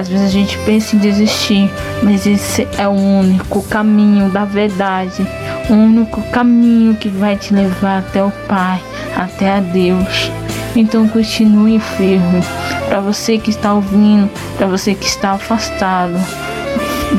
Às 0.03 0.09
vezes 0.09 0.25
a 0.25 0.30
gente 0.30 0.57
pensa 0.65 0.97
em 0.97 0.99
desistir, 0.99 1.71
mas 2.01 2.27
esse 2.27 2.67
é 2.77 2.85
o 2.85 2.91
único 2.91 3.63
caminho 3.63 4.30
da 4.30 4.43
verdade, 4.43 5.25
o 5.69 5.73
único 5.73 6.21
caminho 6.23 6.93
que 6.95 7.07
vai 7.07 7.38
te 7.38 7.53
levar 7.53 7.99
até 7.99 8.21
o 8.21 8.30
Pai, 8.45 8.84
até 9.15 9.49
a 9.49 9.59
Deus. 9.61 10.30
Então 10.75 11.07
continue 11.07 11.80
firme. 11.80 12.43
Para 12.89 12.99
você 12.99 13.38
que 13.38 13.49
está 13.49 13.73
ouvindo, 13.73 14.30
para 14.57 14.67
você 14.67 14.93
que 14.93 15.05
está 15.05 15.31
afastado, 15.31 16.19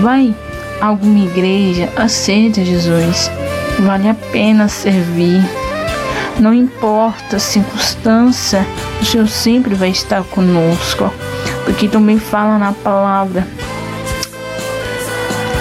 vai 0.02 0.34
alguma 0.78 1.24
igreja, 1.24 1.88
aceita 1.96 2.62
Jesus. 2.62 3.30
Vale 3.78 4.10
a 4.10 4.14
pena 4.30 4.68
servir. 4.68 5.42
Não 6.38 6.52
importa 6.52 7.36
a 7.36 7.40
circunstância, 7.40 8.66
o 9.00 9.04
Senhor 9.06 9.26
sempre 9.26 9.74
vai 9.74 9.88
estar 9.88 10.22
conosco. 10.24 11.10
Porque 11.64 11.88
também 11.88 12.18
fala 12.18 12.58
na 12.58 12.72
palavra. 12.72 13.46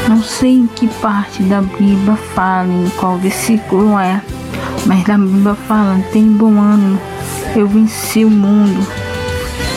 Não 0.07 0.21
sei 0.21 0.57
em 0.57 0.67
que 0.67 0.87
parte 0.87 1.41
da 1.43 1.61
Bíblia 1.61 2.15
fala, 2.35 2.67
em 2.67 2.89
qual 2.97 3.17
versículo 3.17 3.97
é, 3.97 4.21
mas 4.85 5.05
na 5.07 5.17
Bíblia 5.17 5.55
fala: 5.55 5.99
tem 6.11 6.27
bom 6.27 6.59
ânimo, 6.59 6.99
eu 7.55 7.67
venci 7.67 8.25
o 8.25 8.29
mundo, 8.29 8.85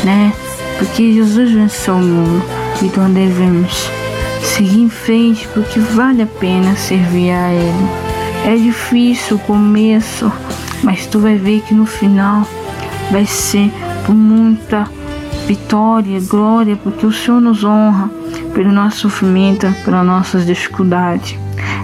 né? 0.05 0.32
Porque 0.78 1.12
Jesus 1.12 1.53
venceu 1.53 1.94
o 1.94 2.03
mundo, 2.03 2.44
então 2.82 3.11
devemos 3.11 3.89
seguir 4.43 4.82
em 4.82 4.89
frente 4.89 5.48
porque 5.55 5.78
vale 5.78 6.23
a 6.23 6.27
pena 6.27 6.77
servir 6.77 7.31
a 7.31 7.53
Ele. 7.53 7.89
É 8.47 8.57
difícil 8.57 9.36
o 9.36 9.40
começo, 9.40 10.31
mas 10.82 11.07
tu 11.07 11.19
vai 11.19 11.36
ver 11.36 11.62
que 11.62 11.74
no 11.74 11.86
final 11.86 12.47
vai 13.11 13.27
ser 13.27 13.70
por 14.05 14.15
muita 14.15 14.89
vitória, 15.47 16.20
glória, 16.20 16.77
porque 16.77 17.06
o 17.06 17.12
Senhor 17.12 17.40
nos 17.40 17.64
honra 17.64 18.10
pelo 18.52 18.73
nosso 18.73 18.98
sofrimento, 19.01 19.66
pelas 19.85 20.05
nossas 20.05 20.44
dificuldades. 20.44 21.39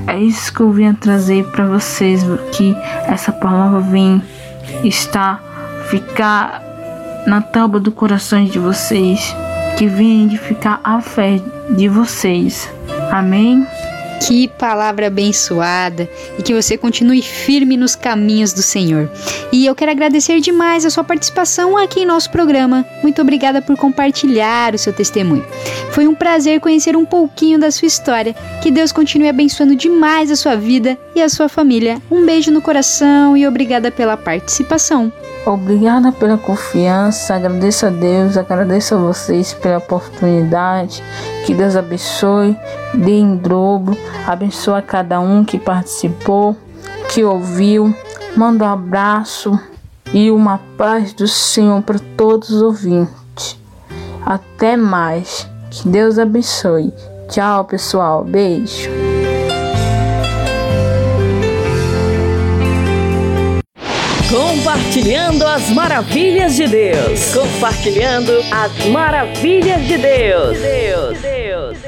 É 0.06 0.18
isso 0.18 0.52
que 0.52 0.60
eu 0.60 0.70
venho 0.70 0.94
trazer 0.94 1.44
para 1.46 1.66
vocês, 1.66 2.22
que 2.52 2.74
essa 3.06 3.32
palavra 3.32 3.80
vem 3.80 4.22
estar, 4.84 5.40
ficar 5.88 6.62
na 7.26 7.40
tábua 7.40 7.78
do 7.78 7.92
coração 7.92 8.44
de 8.44 8.58
vocês, 8.58 9.34
que 9.78 9.86
venha 9.86 10.24
edificar 10.24 10.80
a 10.82 11.00
fé 11.00 11.40
de 11.70 11.88
vocês. 11.88 12.68
Amém? 13.10 13.66
Que 14.26 14.46
palavra 14.46 15.08
abençoada 15.08 16.08
e 16.38 16.42
que 16.42 16.54
você 16.54 16.78
continue 16.78 17.20
firme 17.20 17.76
nos 17.76 17.96
caminhos 17.96 18.52
do 18.52 18.62
Senhor. 18.62 19.10
E 19.52 19.66
eu 19.66 19.74
quero 19.74 19.90
agradecer 19.90 20.40
demais 20.40 20.86
a 20.86 20.90
sua 20.90 21.02
participação 21.02 21.76
aqui 21.76 22.00
em 22.00 22.06
nosso 22.06 22.30
programa. 22.30 22.86
Muito 23.02 23.20
obrigada 23.20 23.60
por 23.60 23.76
compartilhar 23.76 24.74
o 24.74 24.78
seu 24.78 24.92
testemunho. 24.92 25.44
Foi 25.90 26.06
um 26.06 26.14
prazer 26.14 26.60
conhecer 26.60 26.96
um 26.96 27.04
pouquinho 27.04 27.58
da 27.58 27.70
sua 27.72 27.86
história. 27.86 28.34
Que 28.62 28.70
Deus 28.70 28.92
continue 28.92 29.28
abençoando 29.28 29.74
demais 29.74 30.30
a 30.30 30.36
sua 30.36 30.54
vida 30.54 30.96
e 31.16 31.20
a 31.20 31.28
sua 31.28 31.48
família. 31.48 32.00
Um 32.10 32.24
beijo 32.24 32.52
no 32.52 32.62
coração 32.62 33.36
e 33.36 33.46
obrigada 33.46 33.90
pela 33.90 34.16
participação. 34.16 35.12
Obrigada 35.44 36.12
pela 36.12 36.38
confiança, 36.38 37.34
agradeço 37.34 37.86
a 37.86 37.90
Deus, 37.90 38.36
agradeço 38.36 38.94
a 38.94 38.98
vocês 38.98 39.52
pela 39.52 39.78
oportunidade. 39.78 41.02
Que 41.44 41.52
Deus 41.52 41.74
abençoe, 41.74 42.56
dê 42.94 43.18
em 43.18 43.36
dobro, 43.36 43.96
abençoe 44.26 44.78
a 44.78 44.82
cada 44.82 45.18
um 45.18 45.44
que 45.44 45.58
participou, 45.58 46.56
que 47.12 47.24
ouviu. 47.24 47.92
Manda 48.36 48.64
um 48.64 48.72
abraço 48.72 49.58
e 50.12 50.30
uma 50.30 50.60
paz 50.78 51.12
do 51.12 51.26
Senhor 51.26 51.82
para 51.82 51.98
todos 52.16 52.50
os 52.50 52.62
ouvintes. 52.62 53.58
Até 54.24 54.76
mais. 54.76 55.48
Que 55.70 55.88
Deus 55.88 56.18
abençoe. 56.18 56.92
Tchau, 57.28 57.64
pessoal. 57.64 58.22
Beijo. 58.22 59.01
Compartilhando 64.32 65.46
as 65.46 65.68
maravilhas 65.68 66.56
de 66.56 66.66
Deus. 66.66 67.34
Compartilhando 67.34 68.32
as 68.50 68.86
maravilhas 68.86 69.86
de 69.86 69.98
Deus. 69.98 70.58
Deus, 70.58 71.18
Deus. 71.20 71.78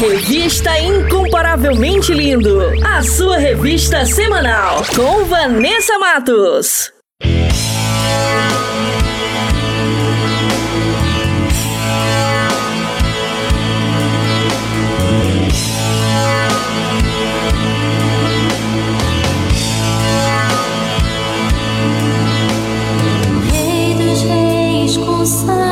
Revista 0.00 0.78
Incomparavelmente 0.80 2.14
Lindo. 2.14 2.62
A 2.82 3.02
sua 3.02 3.36
revista 3.36 4.06
semanal. 4.06 4.82
Com 4.96 5.26
Vanessa 5.26 5.98
Matos. 5.98 6.90
xa 25.24 25.71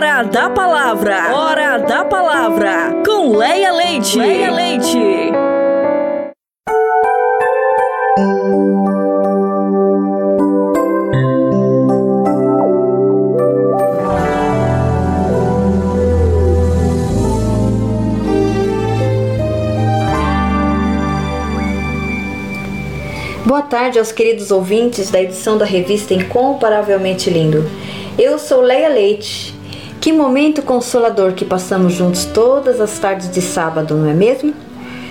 Hora 0.00 0.22
da 0.22 0.48
palavra. 0.48 1.36
Hora 1.36 1.76
da 1.76 2.02
palavra. 2.06 3.02
Com 3.04 3.36
Leia 3.36 3.70
Leite. 3.70 4.18
Leia 4.18 4.50
Leite. 4.50 4.98
Boa 23.44 23.60
tarde 23.60 23.98
aos 23.98 24.10
queridos 24.10 24.50
ouvintes 24.50 25.10
da 25.10 25.20
edição 25.20 25.58
da 25.58 25.66
revista 25.66 26.14
Incomparavelmente 26.14 27.28
Lindo. 27.28 27.70
Eu 28.18 28.38
sou 28.38 28.62
Leia 28.62 28.88
Leite. 28.88 29.59
Que 30.00 30.14
momento 30.14 30.62
consolador 30.62 31.34
que 31.34 31.44
passamos 31.44 31.92
juntos 31.92 32.24
todas 32.24 32.80
as 32.80 32.98
tardes 32.98 33.30
de 33.30 33.42
sábado, 33.42 33.94
não 33.94 34.08
é 34.08 34.14
mesmo? 34.14 34.54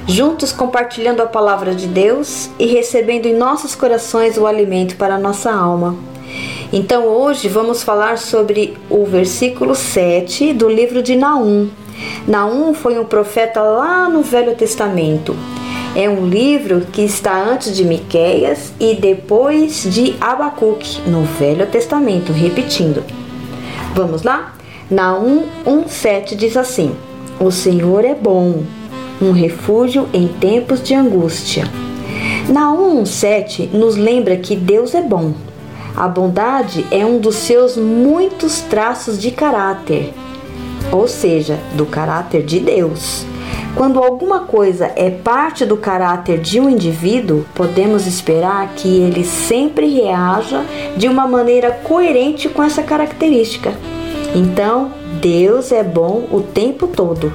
Juntos 0.08 0.52
compartilhando 0.52 1.22
a 1.22 1.28
palavra 1.28 1.76
de 1.76 1.86
Deus 1.86 2.50
e 2.58 2.66
recebendo 2.66 3.28
em 3.28 3.38
nossos 3.38 3.76
corações 3.76 4.36
o 4.36 4.48
alimento 4.48 4.96
para 4.96 5.14
a 5.14 5.20
nossa 5.20 5.52
alma. 5.52 5.96
Então 6.74 7.06
hoje 7.06 7.48
vamos 7.48 7.84
falar 7.84 8.18
sobre 8.18 8.76
o 8.90 9.06
versículo 9.06 9.76
7 9.76 10.54
do 10.54 10.68
livro 10.68 11.04
de 11.04 11.16
Naum. 11.16 11.70
Naum 12.28 12.74
foi 12.74 12.98
um 12.98 13.06
profeta 13.06 13.62
lá 13.62 14.10
no 14.10 14.24
Velho 14.24 14.56
Testamento. 14.56 15.36
É 15.96 16.10
um 16.10 16.26
livro 16.28 16.82
que 16.92 17.04
está 17.04 17.40
antes 17.40 17.76
de 17.78 17.86
Miqueias 17.86 18.74
e 18.80 18.96
depois 18.96 19.84
de 19.84 20.16
Abacuque, 20.20 21.00
no 21.08 21.22
Velho 21.26 21.68
Testamento, 21.68 22.32
repetindo. 22.32 23.04
Vamos 23.94 24.24
lá? 24.24 24.54
Naum 24.90 25.46
1,7 25.68 26.36
diz 26.36 26.58
assim: 26.58 26.96
O 27.40 27.52
Senhor 27.52 28.04
é 28.04 28.16
bom, 28.16 28.64
um 29.22 29.32
refúgio 29.32 30.10
em 30.12 30.28
tempos 30.28 30.82
de 30.82 30.96
angústia. 30.96 31.66
Naum 32.52 33.04
1,7 33.04 33.70
nos 33.72 33.96
lembra 33.96 34.36
que 34.38 34.56
Deus 34.56 34.96
é 34.96 35.02
bom. 35.04 35.34
A 35.96 36.08
bondade 36.08 36.88
é 36.90 37.06
um 37.06 37.20
dos 37.20 37.36
seus 37.36 37.78
muitos 37.78 38.62
traços 38.62 39.20
de 39.20 39.30
caráter, 39.30 40.12
ou 40.92 41.08
seja, 41.08 41.60
do 41.76 41.86
caráter 41.86 42.44
de 42.44 42.60
Deus. 42.60 43.28
Quando 43.76 44.00
alguma 44.00 44.40
coisa 44.40 44.92
é 44.96 45.12
parte 45.12 45.68
do 45.68 45.78
caráter 45.78 46.40
de 46.40 46.60
um 46.60 46.68
indivíduo, 46.68 47.46
podemos 47.54 48.08
esperar 48.08 48.74
que 48.76 48.88
ele 48.88 49.24
sempre 49.24 49.86
reaja 49.88 50.66
de 50.98 51.08
uma 51.08 51.28
maneira 51.28 51.70
coerente 51.70 52.50
com 52.50 52.64
essa 52.64 52.82
característica. 52.82 53.72
Então, 54.36 54.92
Deus 55.22 55.72
é 55.72 55.84
bom 55.84 56.28
o 56.32 56.42
tempo 56.42 56.88
todo, 56.88 57.34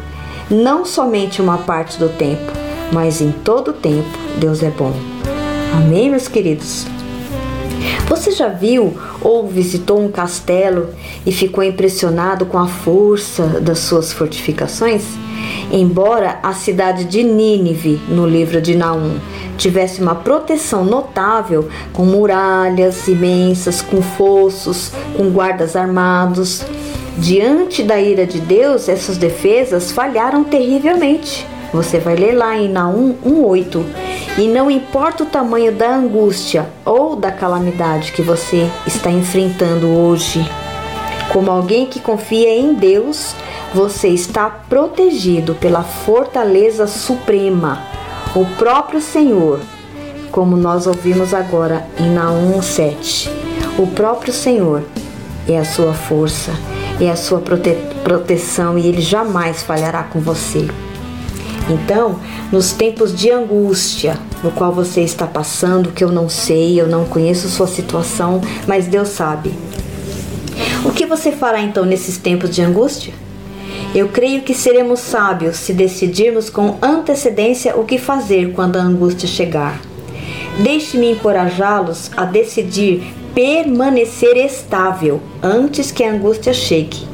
não 0.51 0.85
somente 0.85 1.43
uma 1.43 1.59
parte 1.59 1.99
do 1.99 2.09
tempo, 2.09 2.53
mas 2.93 3.21
em 3.21 3.33
todo 3.33 3.69
o 3.69 3.75
tempo 3.75 4.19
Deus 4.39 4.62
é 4.62 4.71
bom. 4.71 4.93
Amém, 5.73 6.09
meus 6.09 6.29
queridos? 6.29 6.87
Você 8.07 8.31
já 8.31 8.49
viu 8.49 8.97
ou 9.21 9.49
visitou 9.49 9.99
um 9.99 10.11
castelo 10.11 10.91
e 11.27 11.33
ficou 11.33 11.65
impressionado 11.65 12.47
com 12.47 12.59
a 12.59 12.69
força 12.69 13.61
das 13.61 13.81
suas 13.81 14.12
fortificações? 14.12 15.05
Embora 15.73 16.39
a 16.43 16.53
cidade 16.53 17.05
de 17.05 17.23
Nínive, 17.23 18.01
no 18.09 18.27
livro 18.27 18.61
de 18.61 18.77
Naum, 18.77 19.19
tivesse 19.57 20.01
uma 20.01 20.15
proteção 20.15 20.85
notável, 20.85 21.69
com 21.93 22.05
muralhas 22.05 23.09
imensas, 23.09 23.83
com 23.83 24.01
fossos, 24.01 24.93
com 25.16 25.31
guardas 25.31 25.75
armados, 25.75 26.62
diante 27.16 27.82
da 27.82 28.01
ira 28.01 28.27
de 28.27 28.41
Deus, 28.41 28.89
essas 28.89 29.16
defesas 29.16 29.93
falharam 29.93 30.45
terrivelmente. 30.45 31.47
Você 31.73 31.99
vai 31.99 32.15
ler 32.15 32.35
lá 32.35 32.57
em 32.57 32.69
Naum 32.69 33.16
1:8. 33.24 33.85
E 34.39 34.49
não 34.49 34.70
importa 34.70 35.23
o 35.23 35.27
tamanho 35.27 35.73
da 35.73 35.95
angústia 35.95 36.69
ou 36.85 37.16
da 37.16 37.31
calamidade 37.31 38.12
que 38.12 38.23
você 38.23 38.69
está 38.86 39.11
enfrentando 39.11 39.89
hoje, 39.89 40.45
como 41.32 41.51
alguém 41.51 41.86
que 41.86 42.01
confia 42.01 42.49
em 42.49 42.74
Deus, 42.74 43.35
você 43.73 44.09
está 44.09 44.49
protegido 44.49 45.55
pela 45.55 45.82
fortaleza 45.82 46.86
suprema, 46.86 47.82
o 48.35 48.45
próprio 48.57 49.01
Senhor, 49.01 49.61
como 50.31 50.57
nós 50.57 50.86
ouvimos 50.86 51.35
agora 51.35 51.86
em 51.99 52.09
Naum 52.11 52.61
7. 52.62 53.31
O 53.78 53.86
próprio 53.89 54.32
Senhor 54.32 54.85
é 55.49 55.59
a 55.59 55.65
sua 55.65 55.93
força, 55.93 56.53
é 57.01 57.11
a 57.11 57.16
sua 57.16 57.41
prote 57.41 57.77
proteção 58.03 58.79
e 58.79 58.87
ele 58.87 59.01
jamais 59.01 59.62
falhará 59.62 60.03
com 60.05 60.21
você. 60.21 60.69
Então, 61.69 62.21
nos 62.53 62.73
tempos 62.73 63.15
de 63.15 63.31
angústia, 63.31 64.19
no 64.43 64.51
qual 64.51 64.73
você 64.73 65.01
está 65.01 65.27
passando, 65.27 65.93
que 65.93 66.05
eu 66.05 66.12
não 66.12 66.29
sei, 66.29 66.79
eu 66.79 66.87
não 66.87 67.07
conheço 67.07 67.49
sua 67.49 67.66
situação, 67.66 68.41
mas 68.66 68.87
Deus 68.87 69.09
sabe. 69.09 69.53
O 70.85 70.91
que 70.91 71.07
você 71.07 71.33
fará 71.33 71.61
então 71.61 71.85
nesses 71.85 72.19
tempos 72.19 72.51
de 72.51 72.61
angústia? 72.61 73.15
Eu 73.95 74.09
creio 74.09 74.43
que 74.43 74.55
seremos 74.55 75.01
sábios 75.01 75.57
se 75.57 75.73
decidirmos 75.73 76.51
com 76.51 76.77
antecedência 76.83 77.77
o 77.77 77.85
que 77.85 77.97
fazer 77.97 78.53
quando 78.53 78.77
a 78.77 78.83
angústia 78.83 79.27
chegar. 79.27 79.81
Deixe-me 80.62 81.12
encorajá-los 81.12 82.11
a 82.16 82.25
decidir 82.25 83.15
permanecer 83.35 84.36
estável 84.36 85.20
antes 85.43 85.90
que 85.90 86.05
a 86.05 86.12
angústia 86.12 86.55
chegue. 86.55 87.05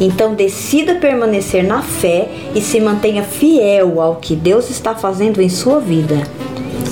Então 0.00 0.34
decida 0.34 0.94
permanecer 0.94 1.64
na 1.64 1.82
fé 1.82 2.28
e 2.54 2.60
se 2.60 2.80
mantenha 2.80 3.24
fiel 3.24 4.00
ao 4.00 4.16
que 4.16 4.36
Deus 4.36 4.70
está 4.70 4.94
fazendo 4.94 5.42
em 5.42 5.48
sua 5.48 5.80
vida. 5.80 6.22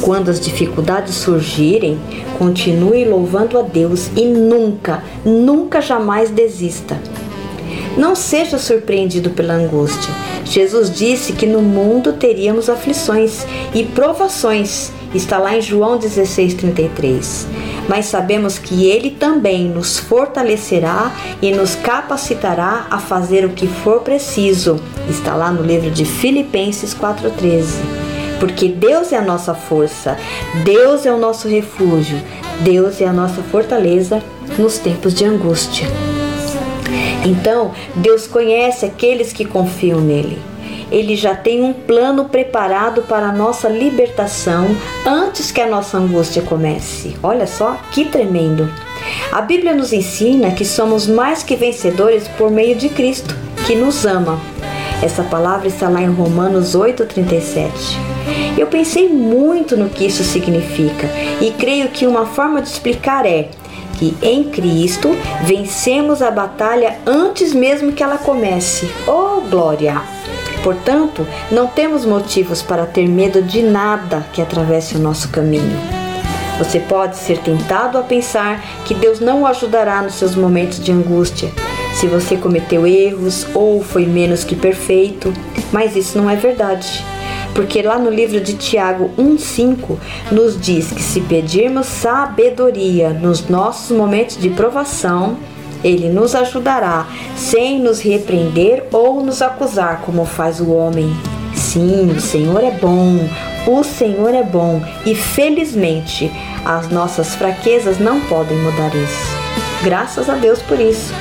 Quando 0.01 0.28
as 0.28 0.40
dificuldades 0.40 1.14
surgirem, 1.14 1.98
continue 2.38 3.05
louvando 3.05 3.56
a 3.56 3.62
Deus 3.62 4.10
e 4.16 4.24
nunca, 4.24 5.02
nunca 5.24 5.80
jamais 5.80 6.30
desista. 6.30 7.01
Não 7.97 8.16
seja 8.16 8.59
surpreendido 8.59 9.30
pela 9.30 9.55
angústia. 9.55 10.12
Jesus 10.44 10.90
disse 10.90 11.32
que 11.32 11.47
no 11.47 11.62
mundo 11.62 12.12
teríamos 12.12 12.68
aflições 12.68 13.47
e 13.72 13.84
provações. 13.84 14.93
Está 15.14 15.38
lá 15.38 15.56
em 15.56 15.62
João 15.62 15.98
16,33 15.98 17.47
mas 17.89 18.07
sabemos 18.07 18.59
que 18.59 18.87
Ele 18.87 19.11
também 19.11 19.69
nos 19.69 19.99
fortalecerá 19.99 21.13
e 21.41 21.53
nos 21.53 21.75
capacitará 21.75 22.87
a 22.91 22.99
fazer 22.99 23.45
o 23.45 23.51
que 23.51 23.67
for 23.67 24.01
preciso. 24.01 24.81
Está 25.09 25.35
lá 25.35 25.51
no 25.51 25.63
livro 25.63 25.91
de 25.91 26.05
Filipenses 26.05 26.95
4,13. 26.95 27.67
Porque 28.41 28.69
Deus 28.69 29.13
é 29.13 29.17
a 29.17 29.23
nossa 29.23 29.55
força, 29.55 30.19
Deus 30.63 31.07
é 31.07 31.13
o 31.13 31.19
nosso 31.19 31.49
refúgio, 31.49 32.21
Deus 32.61 33.01
é 33.01 33.07
a 33.07 33.13
nossa 33.13 33.43
fortaleza 33.43 34.23
nos 34.59 34.79
tempos 34.79 35.15
de 35.15 35.25
angústia. 35.25 35.87
Então, 37.25 37.73
Deus 37.95 38.27
conhece 38.27 38.85
aqueles 38.85 39.33
que 39.33 39.45
confiam 39.45 40.01
nele. 40.01 40.39
Ele 40.91 41.17
já 41.17 41.35
tem 41.35 41.63
um 41.63 41.73
plano 41.73 42.27
preparado 42.27 43.03
para 43.03 43.29
a 43.29 43.33
nossa 43.33 43.69
libertação 43.69 44.69
antes 45.07 45.51
que 45.51 45.61
a 45.61 45.69
nossa 45.69 45.99
angústia 45.99 46.43
comece. 46.43 47.17
Olha 47.23 47.47
só 47.47 47.77
que 47.91 48.05
tremendo! 48.05 48.71
A 49.33 49.41
Bíblia 49.41 49.75
nos 49.75 49.93
ensina 49.93 50.51
que 50.51 50.65
somos 50.65 51.07
mais 51.07 51.43
que 51.43 51.57
vencedores 51.57 52.29
por 52.29 52.51
meio 52.51 52.77
de 52.77 52.89
Cristo, 52.89 53.37
que 53.67 53.75
nos 53.75 54.05
ama. 54.05 54.39
Essa 55.03 55.23
palavra 55.23 55.69
está 55.69 55.89
lá 55.89 56.01
em 56.01 56.11
Romanos 56.11 56.75
8,37. 56.75 57.71
Eu 58.57 58.67
pensei 58.67 59.09
muito 59.09 59.77
no 59.77 59.91
que 59.91 60.07
isso 60.07 60.25
significa 60.25 61.07
e 61.41 61.51
creio 61.51 61.89
que 61.89 62.07
uma 62.07 62.27
forma 62.27 62.63
de 62.63 62.69
explicar 62.69 63.27
é 63.27 63.51
que 63.99 64.17
em 64.23 64.45
Cristo 64.45 65.17
vencemos 65.43 66.23
a 66.23 66.31
batalha 66.31 66.99
antes 67.07 67.53
mesmo 67.53 67.93
que 67.93 68.03
ela 68.03 68.19
comece. 68.19 68.91
Oh, 69.07 69.41
glória! 69.43 70.01
Portanto, 70.66 71.24
não 71.48 71.68
temos 71.68 72.05
motivos 72.05 72.60
para 72.60 72.86
ter 72.86 73.06
medo 73.06 73.40
de 73.40 73.62
nada 73.62 74.26
que 74.32 74.43
atravesse 74.43 74.97
o 74.97 74.98
nosso 74.98 75.28
caminho. 75.28 75.78
Você 76.59 76.80
pode 76.80 77.18
ser 77.18 77.38
tentado 77.38 77.97
a 77.97 78.02
pensar 78.02 78.60
que 78.84 78.93
Deus 78.93 79.20
não 79.20 79.43
o 79.43 79.47
ajudará 79.47 80.02
nos 80.02 80.14
seus 80.14 80.34
momentos 80.34 80.82
de 80.82 80.90
angústia, 80.90 81.52
se 81.94 82.09
você 82.09 82.36
cometeu 82.36 82.84
erros 82.84 83.47
ou 83.55 83.80
foi 83.80 84.06
menos 84.06 84.43
que 84.43 84.56
perfeito, 84.56 85.32
mas 85.70 85.94
isso 85.94 86.18
não 86.18 86.28
é 86.28 86.34
verdade. 86.34 87.05
Porque 87.55 87.80
lá 87.80 87.97
no 87.97 88.10
livro 88.10 88.40
de 88.40 88.55
Tiago 88.55 89.12
1,5 89.16 89.97
nos 90.32 90.60
diz 90.60 90.90
que 90.90 91.01
se 91.01 91.20
pedirmos 91.20 91.86
sabedoria 91.86 93.10
nos 93.10 93.48
nossos 93.48 93.97
momentos 93.97 94.36
de 94.36 94.51
provação, 94.51 95.36
ele 95.87 96.09
nos 96.09 96.35
ajudará 96.35 97.07
sem 97.37 97.79
nos 97.79 98.01
repreender 98.01 98.85
ou 98.93 99.23
nos 99.23 99.41
acusar, 99.41 100.03
como 100.05 100.25
faz 100.25 100.61
o 100.61 100.73
homem. 100.73 101.15
Sim, 101.55 102.11
o 102.17 102.21
Senhor 102.21 102.63
é 102.63 102.73
bom, 102.73 103.19
o 103.67 103.85
Senhor 103.85 104.35
é 104.35 104.43
bom 104.43 104.83
e 105.05 105.15
felizmente 105.15 106.31
as 106.65 106.89
nossas 106.89 107.35
fraquezas 107.37 107.99
não 107.99 108.21
podem 108.23 108.59
mudar 108.59 108.95
isso. 108.95 109.37
Graças 109.85 110.29
a 110.29 110.35
Deus 110.35 110.61
por 110.63 110.81
isso. 110.81 111.15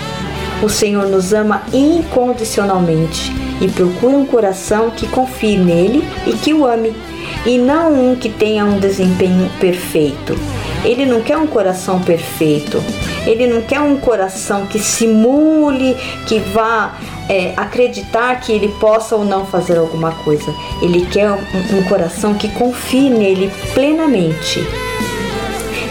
O 0.64 0.70
Senhor 0.70 1.08
nos 1.08 1.32
ama 1.34 1.62
incondicionalmente 1.72 3.32
e 3.62 3.68
procura 3.68 4.18
um 4.18 4.26
coração 4.26 4.90
que 4.90 5.08
confie 5.08 5.58
nele 5.58 6.04
e 6.26 6.34
que 6.34 6.54
o 6.54 6.66
ame, 6.66 6.96
e 7.46 7.58
não 7.58 7.94
um 7.94 8.16
que 8.16 8.30
tenha 8.30 8.66
um 8.66 8.80
desempenho 8.80 9.50
perfeito. 9.60 10.36
Ele 10.86 11.06
não 11.06 11.22
quer 11.22 11.38
um 11.38 11.48
coração 11.48 12.02
perfeito. 12.02 12.82
Ele 13.26 13.48
não 13.48 13.62
quer 13.62 13.80
um 13.80 13.98
coração 13.98 14.66
que 14.68 14.80
simule, 14.80 15.98
que 16.28 16.40
vá 16.40 16.96
é, 17.28 17.54
acreditar 17.58 18.40
que 18.40 18.52
ele 18.52 18.70
possa 18.80 19.16
ou 19.16 19.26
não 19.26 19.46
fazer 19.46 19.78
alguma 19.78 20.12
coisa. 20.12 20.54
Ele 20.82 21.06
quer 21.08 21.32
um, 21.32 21.78
um 21.78 21.84
coração 21.90 22.36
que 22.36 22.50
confie 22.50 23.10
nele 23.10 23.52
plenamente. 23.74 24.64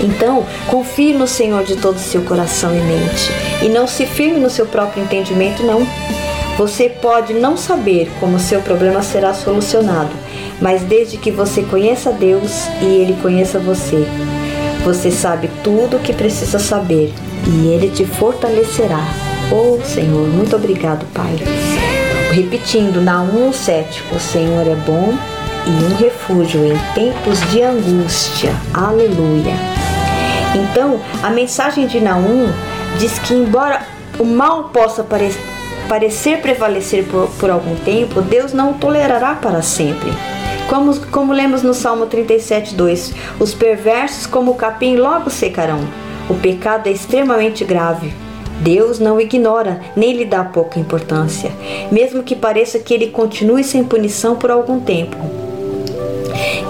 Então, 0.00 0.44
confie 0.68 1.12
no 1.12 1.26
Senhor 1.26 1.64
de 1.64 1.76
todo 1.76 1.96
o 1.96 2.00
seu 2.00 2.22
coração 2.22 2.76
e 2.76 2.80
mente. 2.80 3.30
E 3.62 3.68
não 3.68 3.86
se 3.86 4.06
firme 4.06 4.38
no 4.38 4.50
seu 4.50 4.66
próprio 4.66 5.02
entendimento, 5.02 5.62
não. 5.62 5.86
Você 6.56 6.88
pode 6.88 7.32
não 7.34 7.56
saber 7.56 8.08
como 8.20 8.38
seu 8.38 8.60
problema 8.60 9.02
será 9.02 9.34
solucionado, 9.34 10.12
mas 10.60 10.82
desde 10.82 11.16
que 11.16 11.30
você 11.30 11.62
conheça 11.62 12.12
Deus 12.12 12.68
e 12.80 12.84
Ele 12.84 13.16
conheça 13.20 13.58
você, 13.58 14.06
você 14.84 15.10
sabe 15.10 15.50
tudo 15.62 15.96
o 15.96 16.00
que 16.00 16.12
precisa 16.12 16.58
saber 16.58 17.12
e 17.46 17.68
Ele 17.68 17.90
te 17.90 18.04
fortalecerá. 18.04 19.02
Oh 19.50 19.82
Senhor, 19.82 20.28
muito 20.28 20.54
obrigado, 20.54 21.06
Pai. 21.14 21.36
Repetindo, 22.30 23.00
na 23.00 23.24
1,7, 23.24 24.02
o 24.14 24.20
Senhor 24.20 24.66
é 24.66 24.74
bom 24.74 25.14
e 25.66 25.84
um 25.84 25.96
refúgio 25.96 26.64
em 26.64 26.76
tempos 26.94 27.40
de 27.50 27.62
angústia. 27.62 28.54
Aleluia. 28.74 29.54
Então, 30.54 31.00
a 31.22 31.30
mensagem 31.30 31.86
de 31.86 32.00
Naum 32.00 32.52
diz 32.98 33.18
que, 33.18 33.32
embora 33.32 33.82
o 34.18 34.24
mal 34.24 34.64
possa 34.64 35.02
pare 35.02 35.34
parecer 35.88 36.40
prevalecer 36.40 37.04
por, 37.04 37.28
por, 37.38 37.50
algum 37.50 37.74
tempo, 37.76 38.22
Deus 38.22 38.52
não 38.52 38.70
o 38.70 38.74
tolerará 38.74 39.34
para 39.34 39.62
sempre. 39.62 40.12
Como, 40.68 40.98
como 41.10 41.32
lemos 41.32 41.62
no 41.62 41.74
Salmo 41.74 42.06
37, 42.06 42.74
2: 42.74 43.14
Os 43.38 43.54
perversos, 43.54 44.26
como 44.26 44.52
o 44.52 44.54
capim, 44.54 44.96
logo 44.96 45.30
secarão. 45.30 45.80
O 46.28 46.34
pecado 46.34 46.88
é 46.88 46.92
extremamente 46.92 47.64
grave. 47.64 48.12
Deus 48.60 48.98
não 48.98 49.20
ignora, 49.20 49.80
nem 49.94 50.16
lhe 50.16 50.24
dá 50.24 50.42
pouca 50.44 50.78
importância, 50.78 51.50
mesmo 51.90 52.22
que 52.22 52.36
pareça 52.36 52.78
que 52.78 52.94
ele 52.94 53.08
continue 53.08 53.64
sem 53.64 53.84
punição 53.84 54.36
por 54.36 54.50
algum 54.50 54.80
tempo. 54.80 55.16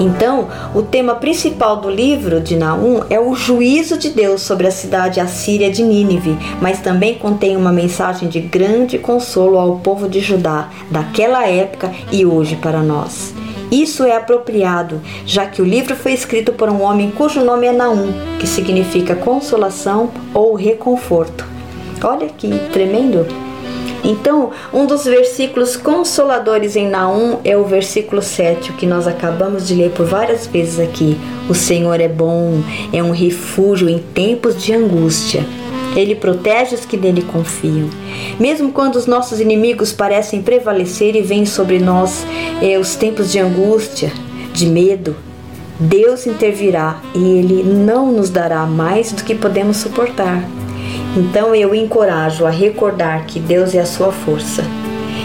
Então, 0.01 0.49
o 0.75 0.83
tema 0.83 1.15
principal 1.15 1.77
do 1.77 1.89
livro 1.89 2.41
de 2.41 2.57
Naum 2.57 3.03
é 3.09 3.21
o 3.21 3.35
juízo 3.35 3.97
de 3.97 4.11
Deus 4.11 4.43
sobre 4.43 4.67
a 4.67 4.71
cidade 4.71 5.21
assíria 5.21 5.71
de 5.71 5.83
Nínive, 5.83 6.37
mas 6.61 6.81
também 6.81 7.15
contém 7.15 7.57
uma 7.57 7.73
mensagem 7.73 8.29
de 8.29 8.41
grande 8.41 8.99
consolo 8.99 9.57
ao 9.57 9.77
povo 9.79 10.09
de 10.09 10.21
Judá 10.21 10.69
daquela 10.91 11.47
época 11.47 11.93
e 12.11 12.27
hoje 12.27 12.57
para 12.57 12.83
nós. 12.83 13.34
Isso 13.71 14.05
é 14.05 14.17
apropriado, 14.17 15.01
já 15.27 15.47
que 15.47 15.61
o 15.61 15.65
livro 15.65 15.97
foi 15.97 16.13
escrito 16.13 16.53
por 16.53 16.69
um 16.69 16.83
homem 16.83 17.11
cujo 17.11 17.43
nome 17.43 17.67
é 17.67 17.73
Naum, 17.73 18.13
que 18.39 18.47
significa 18.47 19.15
consolação 19.15 20.11
ou 20.33 20.55
reconforto. 20.55 21.47
Olha 22.03 22.29
que 22.29 22.51
tremendo! 22.73 23.27
Então, 24.05 24.51
um 24.71 24.85
dos 24.85 25.07
versículos 25.07 25.77
consoladores 25.77 26.77
em 26.77 26.87
Naum 26.87 27.39
é 27.43 27.57
o 27.57 27.65
versículo 27.65 28.21
7, 28.21 28.71
o 28.71 28.75
que 28.75 28.87
nós 28.87 29.09
acabamos 29.09 29.67
de 29.67 29.75
ler 29.75 29.93
por 29.93 30.05
várias 30.05 30.47
vezes 30.47 30.79
aqui. 30.79 31.17
O 31.49 31.55
Senhor 31.55 31.99
é 31.99 32.09
bom, 32.09 32.63
é 32.93 33.03
um 33.03 33.13
refúgio 33.13 33.89
em 33.89 33.99
tempos 33.99 34.63
de 34.63 34.75
angústia. 34.75 35.47
Ele 35.95 36.15
protege 36.15 36.75
os 36.75 36.85
que 36.85 36.97
nele 36.97 37.23
confiam. 37.23 37.89
Mesmo 38.39 38.73
quando 38.73 38.97
os 38.97 39.07
nossos 39.07 39.41
inimigos 39.41 39.93
parecem 39.93 40.43
prevalecer 40.43 41.15
e 41.15 41.23
vêm 41.23 41.47
sobre 41.47 41.79
nós 41.79 42.27
é, 42.61 42.79
os 42.79 42.97
tempos 42.97 43.31
de 43.31 43.39
angústia, 43.39 44.13
de 44.53 44.67
medo, 44.67 45.15
Deus 45.79 46.27
intervirá 46.27 47.01
e 47.15 47.39
Ele 47.39 47.63
não 47.63 48.13
nos 48.13 48.31
dará 48.31 48.65
mais 48.67 49.13
do 49.13 49.25
que 49.25 49.35
podemos 49.35 49.79
suportar. 49.79 50.43
Então 51.17 51.55
eu 51.55 51.75
encorajo 51.75 52.45
a 52.45 52.51
recordar 52.51 53.27
que 53.27 53.39
Deus 53.39 53.75
é 53.75 53.81
a 53.81 53.87
sua 53.87 54.13
força 54.13 54.65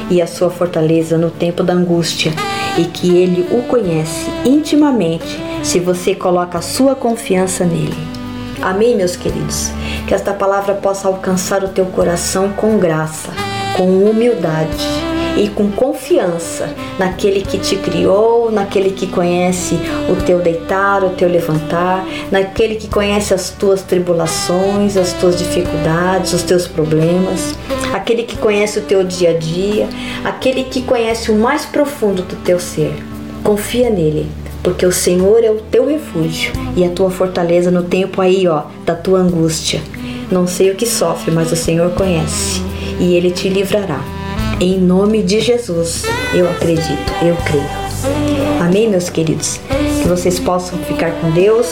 e 0.10 0.22
a 0.22 0.28
sua 0.28 0.50
fortaleza 0.50 1.18
no 1.18 1.30
tempo 1.30 1.64
da 1.64 1.74
angústia 1.74 2.32
e 2.78 2.86
que 2.86 3.16
Ele 3.16 3.46
o 3.52 3.64
conhece 3.64 4.30
intimamente 4.46 5.40
se 5.64 5.80
você 5.80 6.16
coloca 6.16 6.58
a 6.58 6.62
sua 6.62 6.96
confiança 6.96 7.66
nele. 7.66 7.98
Amém, 8.62 8.96
meus 8.96 9.16
queridos? 9.16 9.72
Que 10.10 10.16
esta 10.16 10.34
palavra 10.34 10.74
possa 10.74 11.08
alcançar 11.08 11.64
o 11.64 11.68
teu 11.68 11.86
coração 11.86 12.50
com 12.54 12.80
graça, 12.80 13.30
com 13.78 13.86
humildade 14.06 14.84
e 15.38 15.48
com 15.50 15.70
confiança 15.70 16.74
naquele 16.98 17.42
que 17.42 17.60
te 17.60 17.76
criou, 17.76 18.50
naquele 18.50 18.90
que 18.90 19.06
conhece 19.06 19.76
o 20.10 20.16
teu 20.26 20.40
deitar, 20.40 21.04
o 21.04 21.12
teu 21.12 21.30
levantar, 21.30 22.04
naquele 22.32 22.74
que 22.78 22.88
conhece 22.88 23.36
as 23.36 23.52
tuas 23.52 23.84
tribulações, 23.84 24.98
as 24.98 25.14
tuas 25.14 25.38
dificuldades, 25.38 26.34
os 26.34 26.42
teus 26.42 26.66
problemas, 26.68 27.54
aquele 27.94 28.24
que 28.24 28.36
conhece 28.36 28.80
o 28.80 28.82
teu 28.82 29.04
dia 29.04 29.30
a 29.30 29.38
dia, 29.38 29.88
aquele 30.26 30.64
que 30.64 30.82
conhece 30.82 31.30
o 31.30 31.36
mais 31.36 31.68
profundo 31.68 32.24
do 32.24 32.36
teu 32.38 32.60
ser. 32.60 32.96
Confia 33.44 33.92
nele, 33.92 34.28
porque 34.64 34.88
o 34.88 34.92
Senhor 34.92 35.44
é 35.44 35.52
o 35.52 35.62
teu 35.70 35.86
refúgio 35.86 36.52
e 36.76 36.84
a 36.84 36.90
tua 36.90 37.12
fortaleza 37.12 37.70
no 37.70 37.84
tempo 37.84 38.20
aí, 38.20 38.48
ó, 38.48 38.64
da 38.84 38.96
tua 38.96 39.20
angústia. 39.20 39.80
Não 40.32 40.46
sei 40.46 40.72
o 40.72 40.76
que 40.76 40.86
sofre, 40.86 41.32
mas 41.32 41.52
o 41.52 41.56
Senhor 41.56 41.92
conhece 41.92 42.62
e 43.00 43.16
ele 43.16 43.32
te 43.32 43.50
livrará. 43.50 44.00
Em 44.60 44.78
nome 44.78 45.24
de 45.24 45.40
Jesus, 45.40 46.04
eu 46.34 46.50
acredito, 46.50 47.12
eu 47.22 47.36
creio. 47.46 47.70
Amém, 48.62 48.90
meus 48.90 49.10
queridos? 49.10 49.60
Que 50.02 50.08
vocês 50.08 50.40
possam 50.40 50.78
ficar 50.80 51.12
com 51.14 51.32
Deus, 51.32 51.68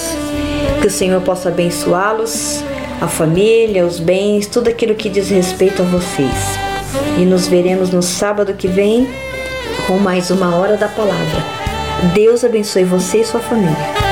que 0.82 0.88
o 0.88 0.92
Senhor 0.92 1.22
possa 1.22 1.50
abençoá-los, 1.50 2.64
a 3.00 3.08
família, 3.08 3.86
os 3.86 4.00
bens, 4.00 4.48
tudo 4.48 4.70
aquilo 4.70 4.96
que 4.96 5.10
diz 5.10 5.30
respeito 5.30 5.82
a 5.82 5.86
vocês. 5.86 6.58
E 7.18 7.26
nos 7.26 7.48
veremos 7.48 7.92
no 7.92 8.02
sábado 8.02 8.54
que 8.54 8.68
vem 8.68 9.08
com 9.86 9.98
mais 10.00 10.32
uma 10.32 10.56
hora 10.56 10.78
da 10.78 10.88
palavra. 10.88 11.44
Deus 12.14 12.44
abençoe 12.44 12.84
você 12.84 13.20
e 13.20 13.26
sua 13.26 13.40
família. 13.40 14.07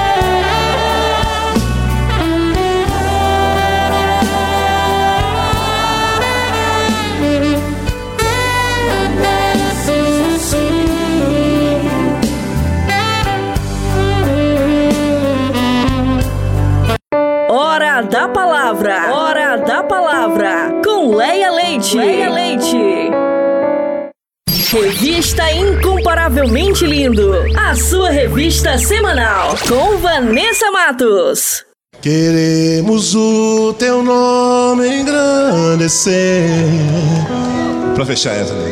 Hora 17.96 18.08
da 18.08 18.28
Palavra. 18.28 19.10
Hora 19.10 19.56
da 19.56 19.82
Palavra. 19.82 20.82
Com 20.84 21.16
Leia 21.16 21.50
Leite. 21.50 21.96
Leia 21.96 22.30
Leite. 22.30 23.10
Revista 24.70 25.50
Incomparavelmente 25.50 26.86
Lindo. 26.86 27.32
A 27.58 27.74
sua 27.74 28.10
revista 28.10 28.78
semanal. 28.78 29.56
Com 29.70 29.98
Vanessa 30.00 30.70
Matos. 30.72 31.64
Queremos 32.02 33.16
o 33.16 33.74
teu 33.80 34.04
nome 34.04 34.90
engrandecer. 34.90 36.50
Pra 37.96 38.06
fechar 38.06 38.36
essa, 38.36 38.54
né? 38.56 38.72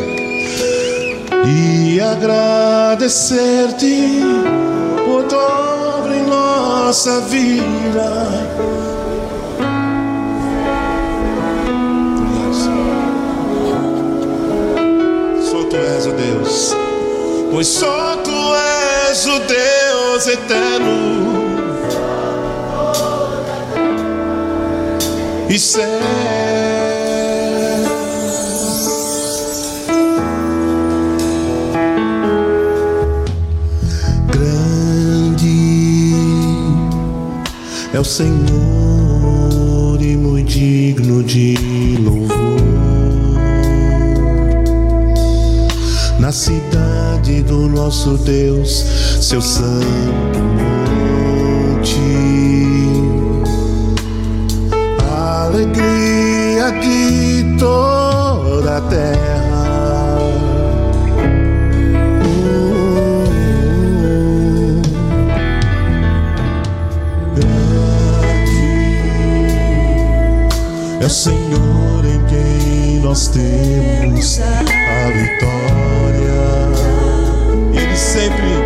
E 1.48 2.02
agradecer-te 2.02 4.20
por 5.06 5.24
tua 5.30 6.00
obra 6.00 6.14
em 6.14 6.24
nossa 6.24 7.22
vida. 7.22 8.33
És, 15.84 16.08
ó 16.08 16.12
Deus. 16.12 16.76
pois 17.52 17.68
só 17.68 18.16
tu 18.24 18.32
és 19.10 19.26
o 19.26 19.40
Deus 19.40 20.28
eterno. 20.28 21.14
E 25.50 25.60
Grande 34.32 36.16
é 37.94 38.00
o 38.00 38.04
Senhor 38.04 38.42
e 40.02 40.18
muito 40.18 40.52
digno 40.52 41.24
de 41.24 41.73
cidade 46.34 47.44
do 47.44 47.70
nosso 47.70 48.18
Deus, 48.18 48.70
seu 49.22 49.42
santo 49.42 50.40
monte. 51.84 52.00
Alegria 55.46 56.72
de 56.82 57.56
toda 57.60 58.78
a 58.78 58.82
terra. 58.82 59.34
É 71.00 71.06
o 71.06 71.10
Senhor 71.10 71.83
nós 73.14 73.28
temos 73.28 74.40
a 74.40 74.64
vitória. 75.12 76.42
Ele 77.72 77.96
sempre 77.96 78.58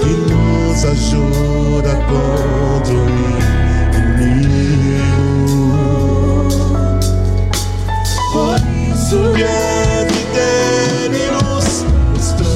que 0.00 0.10
nos 0.32 0.84
ajuda 0.84 1.96
contra 2.06 2.94
o 2.94 3.08
inimigo. 4.12 5.02
Por 8.32 8.60
isso 8.92 9.18
dele 9.32 11.24
nos 11.32 11.82
mostramos 12.12 12.54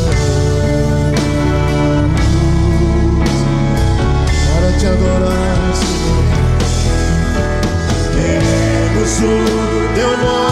para 4.55 4.69
te 4.79 4.87
adorar, 4.87 5.73
Senhor. 5.75 6.25
Queremos 8.15 9.13
o 9.19 9.95
teu 9.97 10.13
nome 10.19 10.52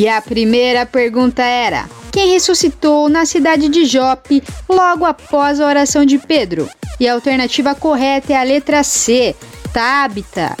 E 0.00 0.08
a 0.08 0.18
primeira 0.22 0.86
pergunta 0.86 1.42
era: 1.42 1.86
quem 2.10 2.32
ressuscitou 2.32 3.10
na 3.10 3.26
cidade 3.26 3.68
de 3.68 3.84
Jope 3.84 4.42
logo 4.66 5.04
após 5.04 5.60
a 5.60 5.66
oração 5.66 6.06
de 6.06 6.16
Pedro. 6.16 6.70
E 6.98 7.06
a 7.06 7.12
alternativa 7.12 7.74
correta 7.74 8.32
é 8.32 8.36
a 8.36 8.42
letra 8.42 8.82
C, 8.82 9.36
Tabita. 9.74 10.56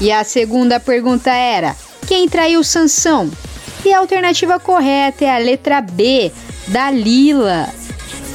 E 0.00 0.12
a 0.12 0.22
segunda 0.22 0.78
pergunta 0.78 1.32
era: 1.32 1.74
quem 2.06 2.28
traiu 2.28 2.62
Sansão? 2.62 3.28
E 3.84 3.92
a 3.92 3.98
alternativa 3.98 4.60
correta 4.60 5.24
é 5.24 5.34
a 5.34 5.38
letra 5.38 5.80
B, 5.80 6.30
Dalila. 6.68 7.68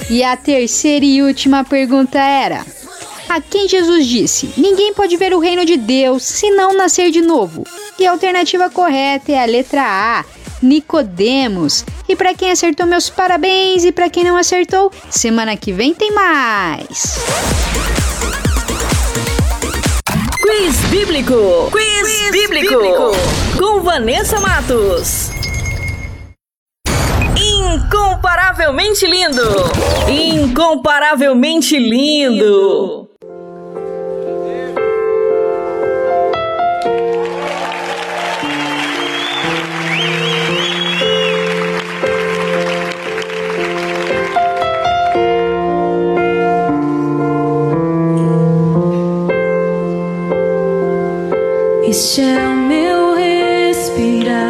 E 0.09 0.21
a 0.21 0.35
terceira 0.35 1.05
e 1.05 1.23
última 1.23 1.63
pergunta 1.63 2.19
era: 2.19 2.65
a 3.29 3.39
quem 3.39 3.69
Jesus 3.69 4.05
disse: 4.05 4.53
Ninguém 4.57 4.93
pode 4.93 5.15
ver 5.15 5.33
o 5.33 5.39
reino 5.39 5.63
de 5.63 5.77
Deus 5.77 6.23
se 6.23 6.51
não 6.51 6.75
nascer 6.75 7.09
de 7.09 7.21
novo. 7.21 7.63
E 7.97 8.05
a 8.05 8.11
alternativa 8.11 8.69
correta 8.69 9.31
é 9.31 9.41
a 9.41 9.45
letra 9.45 9.83
A, 9.83 10.25
Nicodemos. 10.61 11.85
E 12.07 12.15
para 12.15 12.33
quem 12.33 12.51
acertou, 12.51 12.85
meus 12.85 13.09
parabéns. 13.09 13.83
E 13.83 13.91
para 13.91 14.09
quem 14.09 14.23
não 14.23 14.37
acertou, 14.37 14.91
semana 15.09 15.55
que 15.57 15.71
vem 15.71 15.93
tem 15.93 16.11
mais. 16.11 17.19
Quiz 20.41 20.75
Bíblico. 20.89 21.71
Quiz, 21.71 22.31
bíblico. 22.31 23.11
Com 23.57 23.81
Vanessa 23.81 24.39
Matos. 24.39 25.29
Incomparavelmente 27.37 29.05
lindo. 29.05 29.41
Incomparavelmente 30.09 31.77
lindo. 31.77 33.10
Este 52.03 52.21
é 52.21 52.47
o 52.47 52.55
meu 52.55 53.13
respirar. 53.13 54.41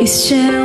Este 0.00 0.34
é 0.34 0.59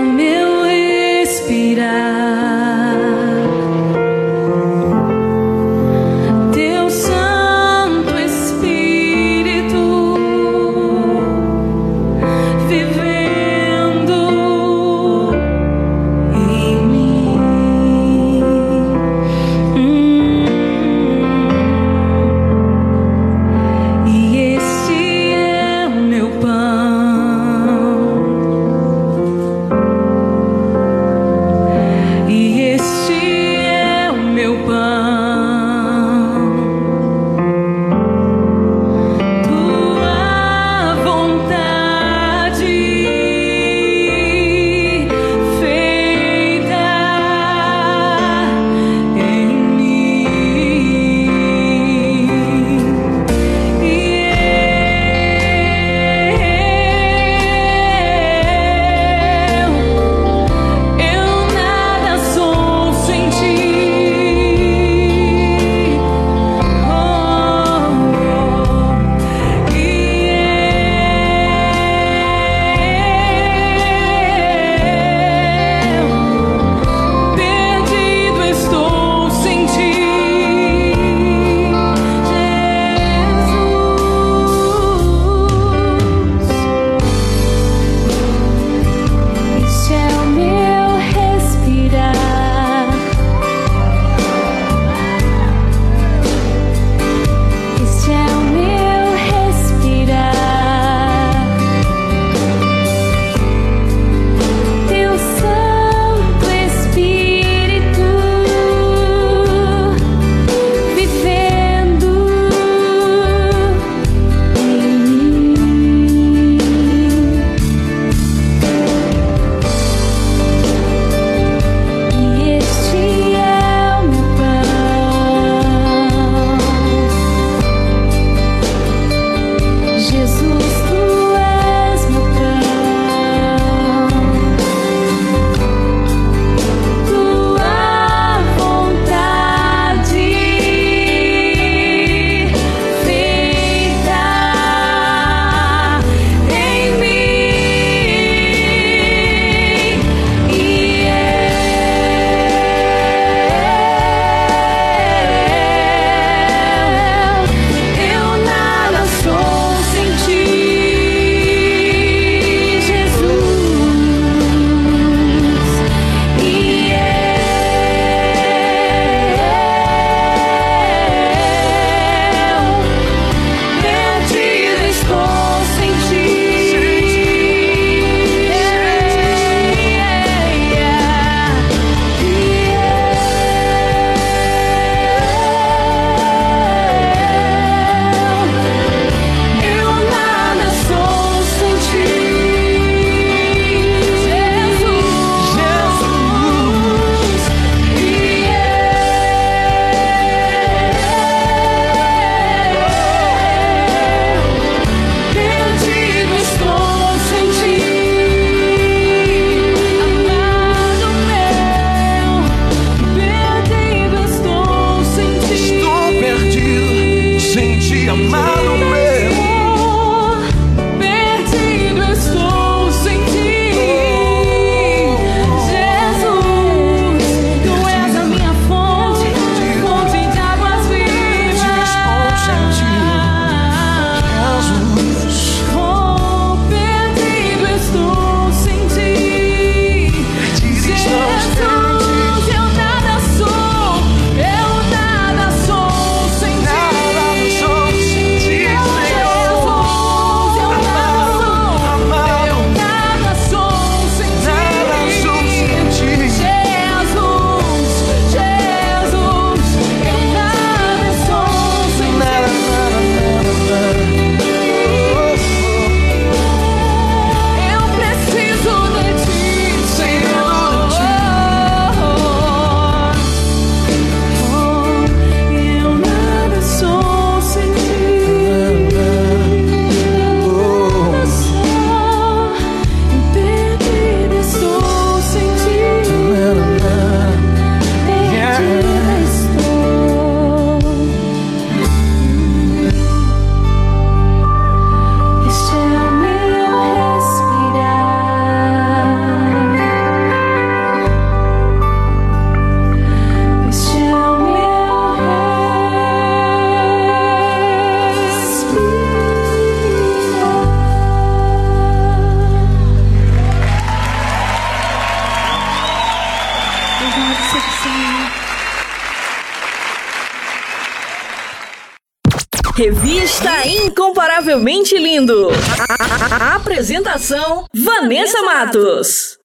apresentação: 327.26 327.66
Vanessa 327.74 328.42
Matos. 328.44 329.38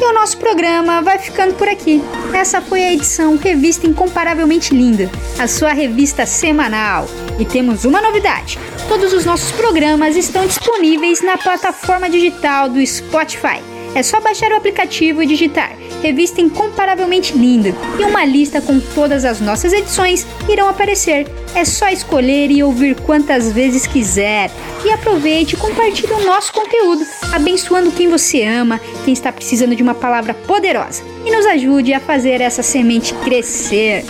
E 0.00 0.04
o 0.04 0.12
nosso 0.14 0.38
programa 0.38 1.02
vai 1.02 1.18
ficando 1.18 1.54
por 1.54 1.68
aqui. 1.68 2.02
Essa 2.32 2.60
foi 2.60 2.82
a 2.82 2.92
edição 2.92 3.36
Revista 3.36 3.86
Incomparavelmente 3.86 4.74
Linda, 4.74 5.10
a 5.38 5.46
sua 5.46 5.72
revista 5.72 6.24
semanal. 6.24 7.06
E 7.38 7.44
temos 7.44 7.84
uma 7.84 8.00
novidade: 8.00 8.58
todos 8.88 9.12
os 9.12 9.24
nossos 9.24 9.52
programas 9.52 10.16
estão 10.16 10.46
disponíveis 10.46 11.20
na 11.20 11.36
plataforma 11.36 12.08
digital 12.08 12.68
do 12.68 12.84
Spotify. 12.84 13.62
É 13.94 14.02
só 14.02 14.20
baixar 14.20 14.52
o 14.52 14.56
aplicativo 14.56 15.20
e 15.20 15.26
digitar 15.26 15.76
Revista 16.00 16.40
Incomparavelmente 16.40 17.36
Linda 17.36 17.74
e 17.98 18.04
uma 18.04 18.24
lista 18.24 18.60
com 18.60 18.78
todas 18.94 19.24
as 19.24 19.40
nossas 19.40 19.72
edições 19.72 20.24
irão 20.48 20.68
aparecer. 20.68 21.26
É 21.54 21.64
só 21.64 21.88
escolher 21.88 22.50
e 22.50 22.62
ouvir 22.62 22.94
quantas 23.00 23.52
vezes 23.52 23.86
quiser. 23.86 24.50
E 24.84 24.90
aproveite 24.90 25.54
e 25.54 25.58
compartilhe 25.58 26.12
o 26.12 26.24
nosso 26.24 26.52
conteúdo, 26.52 27.04
abençoando 27.32 27.90
quem 27.90 28.08
você 28.08 28.44
ama, 28.44 28.80
quem 29.04 29.12
está 29.12 29.30
precisando 29.30 29.74
de 29.74 29.82
uma 29.82 29.94
palavra 29.94 30.32
poderosa. 30.32 31.02
E 31.26 31.30
nos 31.30 31.44
ajude 31.46 31.92
a 31.92 32.00
fazer 32.00 32.40
essa 32.40 32.62
semente 32.62 33.12
crescer. 33.14 34.04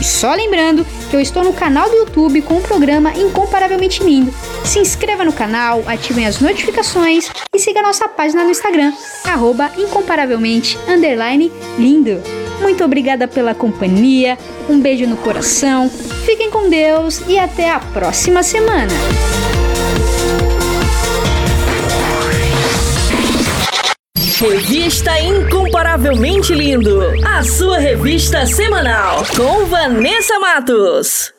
E 0.00 0.04
só 0.04 0.34
lembrando 0.34 0.84
que 1.10 1.16
eu 1.16 1.20
estou 1.20 1.44
no 1.44 1.52
canal 1.52 1.88
do 1.88 1.96
YouTube 1.96 2.42
com 2.42 2.54
o 2.54 2.62
programa 2.62 3.12
Incomparavelmente 3.12 4.02
Lindo. 4.02 4.34
Se 4.64 4.78
inscreva 4.78 5.24
no 5.24 5.32
canal, 5.32 5.82
ativem 5.86 6.26
as 6.26 6.40
notificações 6.40 7.30
e 7.54 7.58
siga 7.58 7.82
nossa 7.82 8.08
página 8.08 8.42
no 8.42 8.50
Instagram, 8.50 8.92
arroba 9.24 9.70
incomparavelmente 9.76 10.78
lindo. 11.78 12.20
Muito 12.60 12.84
obrigada 12.84 13.26
pela 13.26 13.54
companhia, 13.54 14.38
um 14.68 14.80
beijo 14.80 15.06
no 15.06 15.16
coração, 15.16 15.90
com 16.62 16.70
Deus 16.70 17.20
e 17.26 17.38
até 17.38 17.70
a 17.70 17.80
próxima 17.80 18.42
semana. 18.42 18.92
Revista 24.38 25.18
Incomparavelmente 25.20 26.52
Lindo, 26.52 27.00
a 27.24 27.42
sua 27.42 27.78
revista 27.78 28.44
semanal 28.46 29.24
com 29.36 29.66
Vanessa 29.66 30.38
Matos. 30.38 31.32